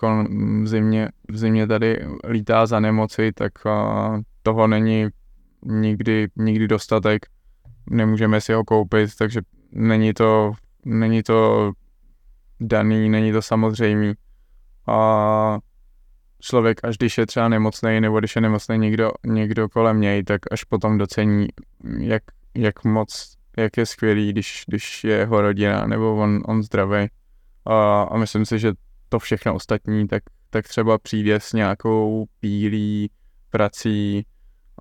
v 0.63 0.67
zimě, 0.67 1.09
v 1.29 1.37
zimě 1.37 1.67
tady 1.67 2.07
lítá 2.29 2.67
za 2.67 2.81
nemoci, 2.81 3.33
tak 3.33 3.53
toho 4.43 4.67
není 4.67 5.09
nikdy, 5.65 6.29
nikdy 6.37 6.69
dostatek. 6.69 7.27
Nemůžeme 7.91 8.41
si 8.41 8.53
ho 8.53 8.65
koupit, 8.65 9.17
takže 9.19 9.41
není 9.73 10.15
to, 10.15 10.53
není 10.85 11.23
to 11.23 11.73
daný, 12.61 13.09
není 13.09 13.33
to 13.33 13.43
samozřejmý. 13.43 14.15
A 14.89 15.59
člověk, 16.41 16.85
až 16.85 16.97
když 16.97 17.19
je 17.19 17.27
třeba 17.27 17.49
nemocný, 17.49 18.01
nebo 18.01 18.19
když 18.19 18.37
je 18.37 18.43
nemocný 18.43 18.79
někdo, 18.79 19.11
někdo 19.27 19.69
kolem 19.69 20.01
něj, 20.01 20.25
tak 20.25 20.41
až 20.51 20.65
potom 20.65 20.99
docení, 20.99 21.49
jak, 21.99 22.23
jak 22.55 22.85
moc, 22.85 23.37
jak 23.57 23.77
je 23.77 23.87
skvělý, 23.87 24.33
když, 24.33 24.65
když 24.69 25.05
je 25.05 25.17
jeho 25.17 25.41
rodina, 25.41 25.87
nebo 25.87 26.17
on, 26.17 26.43
on 26.47 26.63
zdravý. 26.63 27.07
A, 27.65 28.03
a 28.03 28.17
myslím 28.17 28.45
si, 28.45 28.59
že 28.59 28.73
to 29.09 29.19
všechno 29.19 29.55
ostatní, 29.55 30.09
tak, 30.09 30.23
tak 30.51 30.69
třeba 30.69 30.99
přijde 30.99 31.41
s 31.41 31.53
nějakou 31.53 32.27
pílí, 32.41 33.11
prací, 33.51 34.27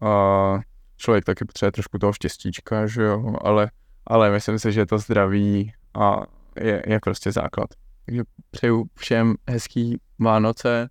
a 0.02 0.60
člověk 0.98 1.26
taky 1.26 1.46
potřebuje 1.46 1.72
trošku 1.72 2.00
toho 2.00 2.14
štěstíčka, 2.14 2.88
že 2.88 3.04
jo, 3.04 3.36
ale, 3.42 3.72
ale 4.08 4.32
myslím 4.32 4.60
si, 4.60 4.72
že 4.72 4.86
to 4.86 4.98
zdraví 4.98 5.74
a 5.94 6.22
je, 6.62 6.84
je 6.88 7.00
prostě 7.00 7.32
základ. 7.32 7.70
Takže 8.06 8.24
přeju 8.52 8.86
všem 8.96 9.36
hezký 9.50 10.00
Vánoce, 10.20 10.90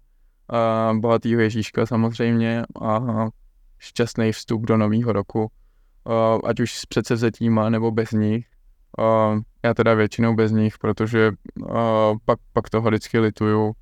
a 0.48 0.92
bohatýho 0.98 1.40
Ježíška 1.40 1.86
samozřejmě 1.86 2.62
a 2.82 3.00
šťastný 3.78 4.32
vstup 4.32 4.62
do 4.62 4.76
nového 4.76 5.12
roku, 5.12 5.50
ať 6.44 6.60
už 6.60 6.72
s 6.78 6.86
předsevzetíma 6.86 7.70
nebo 7.70 7.90
bez 7.90 8.10
nich. 8.10 8.46
Já 9.62 9.74
teda 9.74 9.94
většinou 9.94 10.34
bez 10.34 10.52
nich, 10.52 10.78
protože 10.78 11.32
pak, 12.24 12.38
pak 12.52 12.70
toho 12.70 12.88
vždycky 12.88 13.18
lituju, 13.18 13.72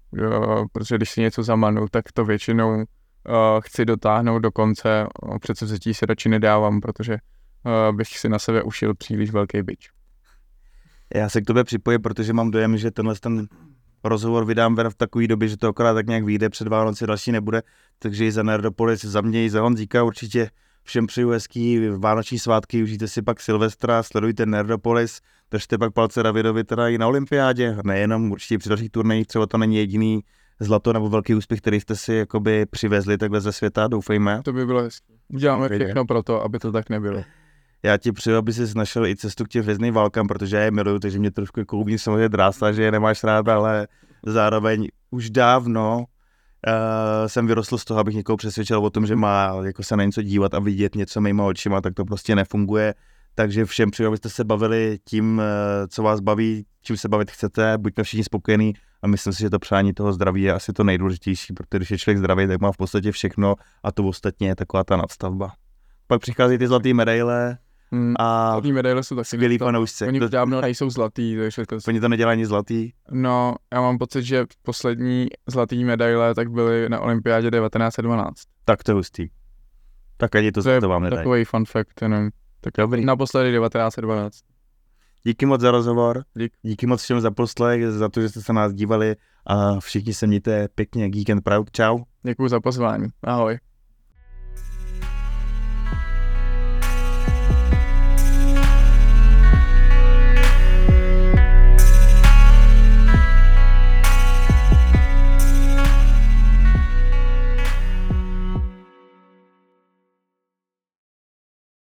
protože 0.73 0.97
když 0.97 1.11
si 1.11 1.20
něco 1.20 1.43
zamanu, 1.43 1.87
tak 1.91 2.12
to 2.12 2.25
většinou 2.25 2.85
a 3.27 3.61
chci 3.61 3.85
dotáhnout 3.85 4.39
do 4.39 4.53
konce, 4.53 5.07
a 5.33 5.39
předsevzetí 5.39 5.95
si 5.95 6.07
radši 6.07 6.29
nedávám, 6.29 6.81
protože 6.81 7.18
a 7.64 7.93
bych 7.93 8.09
si 8.09 8.29
na 8.29 8.39
sebe 8.39 8.62
ušil 8.62 8.95
příliš 8.95 9.31
velký 9.31 9.62
bič. 9.62 9.91
Já 11.14 11.29
se 11.29 11.41
k 11.41 11.45
tobě 11.45 11.64
připojím, 11.64 12.03
protože 12.03 12.33
mám 12.33 12.51
dojem, 12.51 12.77
že 12.77 12.91
tenhle 12.91 13.14
ten 13.14 13.47
rozhovor 14.05 14.45
vydám 14.45 14.77
v 14.77 14.95
takové 14.95 15.27
době, 15.27 15.49
že 15.49 15.57
to 15.57 15.68
akorát 15.68 15.95
tak 15.95 16.07
nějak 16.07 16.25
vyjde 16.25 16.51
před 16.51 16.68
Vánoci, 16.68 17.07
další 17.07 17.33
nebude, 17.33 17.62
takže 17.99 18.25
i 18.25 18.33
za 18.33 18.43
Nerdopolis, 18.43 19.05
za 19.05 19.20
mě 19.20 19.45
i 19.45 19.51
za 19.51 19.61
Honzíka 19.61 20.03
určitě 20.03 20.51
všem 20.85 21.07
přeju 21.07 21.31
hezký 21.31 21.89
vánoční 21.89 22.39
svátky, 22.39 22.83
užijte 22.83 23.09
si 23.09 23.23
pak 23.23 23.41
Silvestra, 23.41 24.03
sledujte 24.03 24.47
Nerdopolis, 24.47 25.20
držte 25.51 25.79
pak 25.79 25.93
palce 25.93 26.23
Davidovi 26.23 26.64
teda 26.64 26.89
i 26.89 26.99
na 26.99 27.07
olympiádě, 27.07 27.77
nejenom 27.85 28.33
určitě 28.33 28.59
při 28.59 28.68
dalších 28.68 28.91
turnajích, 28.91 29.27
třeba 29.27 29.47
to 29.47 29.59
není 29.59 29.77
jediný 29.77 30.25
zlato 30.61 30.93
nebo 30.93 31.09
velký 31.09 31.35
úspěch, 31.35 31.61
který 31.61 31.81
jste 31.81 31.97
si 31.97 32.15
jakoby 32.15 32.67
přivezli 32.67 33.19
takhle 33.19 33.41
ze 33.41 33.53
světa, 33.53 33.89
doufejme. 33.89 34.41
To 34.45 34.53
by 34.53 34.67
bylo 34.67 34.83
hezké. 34.83 35.13
Uděláme 35.29 35.69
všechno 35.69 36.05
pro 36.05 36.23
to, 36.23 36.43
aby 36.43 36.59
to 36.59 36.73
tak 36.73 36.91
nebylo. 36.91 37.25
Já 37.83 37.97
ti 37.97 38.13
přeju, 38.13 38.37
aby 38.37 38.53
jsi 38.53 38.79
našel 38.79 39.07
i 39.07 39.17
cestu 39.17 39.45
k 39.45 39.49
těm 39.49 39.63
hvězdným 39.63 39.95
válkám, 39.95 40.27
protože 40.27 40.57
já 40.57 40.63
je 40.63 40.71
miluju, 40.71 40.99
takže 40.99 41.19
mě 41.19 41.31
trošku 41.31 41.61
jako 41.61 41.77
uvnitř 41.77 42.03
samozřejmě 42.03 42.29
drásá, 42.29 42.73
že 42.73 42.83
je 42.83 42.93
nemáš 42.93 43.25
rád, 43.25 43.49
ale 43.49 43.89
zároveň 44.27 44.89
už 45.11 45.31
dávno 45.31 45.99
uh, 45.99 47.27
jsem 47.27 47.47
vyrostl 47.47 47.79
z 47.79 47.85
toho, 47.85 48.01
abych 48.01 48.15
někoho 48.15 48.37
přesvědčil 48.37 48.79
o 48.79 48.91
tom, 48.91 49.07
že 49.07 49.17
má 49.17 49.55
jako 49.65 49.83
se 49.83 49.97
na 49.97 50.05
něco 50.05 50.23
dívat 50.23 50.55
a 50.55 50.59
vidět 50.59 50.95
něco 50.95 51.21
mýma 51.21 51.45
očima, 51.45 51.81
tak 51.81 51.95
to 51.95 52.05
prostě 52.05 52.35
nefunguje. 52.35 52.95
Takže 53.35 53.65
všem 53.65 53.91
přeju, 53.91 54.09
abyste 54.09 54.29
se 54.29 54.45
bavili 54.45 54.99
tím, 55.05 55.41
eh, 55.41 55.89
co 55.89 56.03
vás 56.03 56.21
baví, 56.21 56.67
čím 56.83 56.97
se 56.97 57.09
bavit 57.09 57.31
chcete, 57.31 57.79
buďme 57.79 58.05
všichni 58.05 58.25
spokojení 58.25 58.75
a 59.03 59.07
myslím 59.07 59.33
si, 59.33 59.41
že 59.41 59.51
to 59.51 59.59
přání 59.59 59.93
toho 59.95 60.13
zdraví 60.13 60.43
je 60.43 60.53
asi 60.53 60.73
to 60.73 60.85
nejdůležitější, 60.85 61.53
protože 61.53 61.79
když 61.79 61.91
je 61.91 61.99
člověk 61.99 62.19
zdravý, 62.19 62.47
tak 62.47 62.61
má 62.61 62.73
v 62.73 62.77
podstatě 62.77 63.13
všechno 63.13 63.55
a 63.83 63.93
to 63.93 64.05
ostatně 64.05 64.49
je 64.49 64.57
taková 64.57 64.85
ta 64.85 64.97
nadstavba. 64.97 65.53
Pak 66.07 66.21
přicházejí 66.21 66.59
ty 66.59 66.67
zlaté 66.69 66.95
medaile 66.95 67.59
Hmm. 67.95 68.15
a 68.19 68.51
Zlatý 68.53 68.73
medaile 68.73 69.03
jsou 69.03 69.17
taky 69.17 69.25
skvělý 69.25 69.59
fanoušci. 69.59 70.07
Oni 70.07 70.21
To- 70.21 70.29
dávno 70.29 70.61
nejsou 70.61 70.91
zlatý, 70.91 71.37
takže 71.37 71.67
to... 71.67 71.77
Oni 71.89 72.01
to 72.01 72.09
nedělají 72.09 72.37
ani 72.37 72.47
zlatý. 72.47 72.93
No, 73.11 73.55
já 73.73 73.81
mám 73.81 73.99
pocit, 73.99 74.23
že 74.23 74.45
poslední 74.63 75.27
zlatý 75.47 75.85
medaile 75.85 76.35
tak 76.35 76.51
byly 76.51 76.89
na 76.89 77.01
olympiádě 77.01 77.51
1912. 77.51 78.35
Tak 78.65 78.83
to 78.83 78.91
je 78.91 78.95
hustý. 78.95 79.29
Tak 80.17 80.35
ani 80.35 80.53
to, 80.53 80.63
To 80.63 80.71
je 80.71 80.81
to 80.81 80.89
vám 80.89 81.03
nedají. 81.03 81.19
Takový 81.21 81.45
fun 81.45 81.65
fact, 81.65 82.03
jenom. 82.03 82.31
Tak 82.61 82.73
dobrý. 82.79 83.05
Naposledy 83.05 83.53
1912. 83.53 84.39
Díky 85.25 85.47
moc 85.47 85.61
za 85.61 85.70
rozhovor. 85.70 86.25
Dík. 86.35 86.53
Díky 86.62 86.87
moc 86.87 87.03
všem 87.03 87.20
za 87.20 87.31
poslech, 87.31 87.87
za 87.87 88.09
to, 88.09 88.20
že 88.20 88.29
jste 88.29 88.41
se 88.41 88.53
na 88.53 88.61
nás 88.61 88.73
dívali 88.73 89.16
a 89.47 89.81
všichni 89.81 90.14
se 90.14 90.27
mějte 90.27 90.68
pěkně. 90.68 91.09
Geek 91.09 91.31
and 91.31 91.41
Proud. 91.41 91.70
Čau. 91.70 91.99
Děkuji 92.23 92.49
za 92.49 92.61
pozvání. 92.61 93.09
Ahoj. 93.23 93.59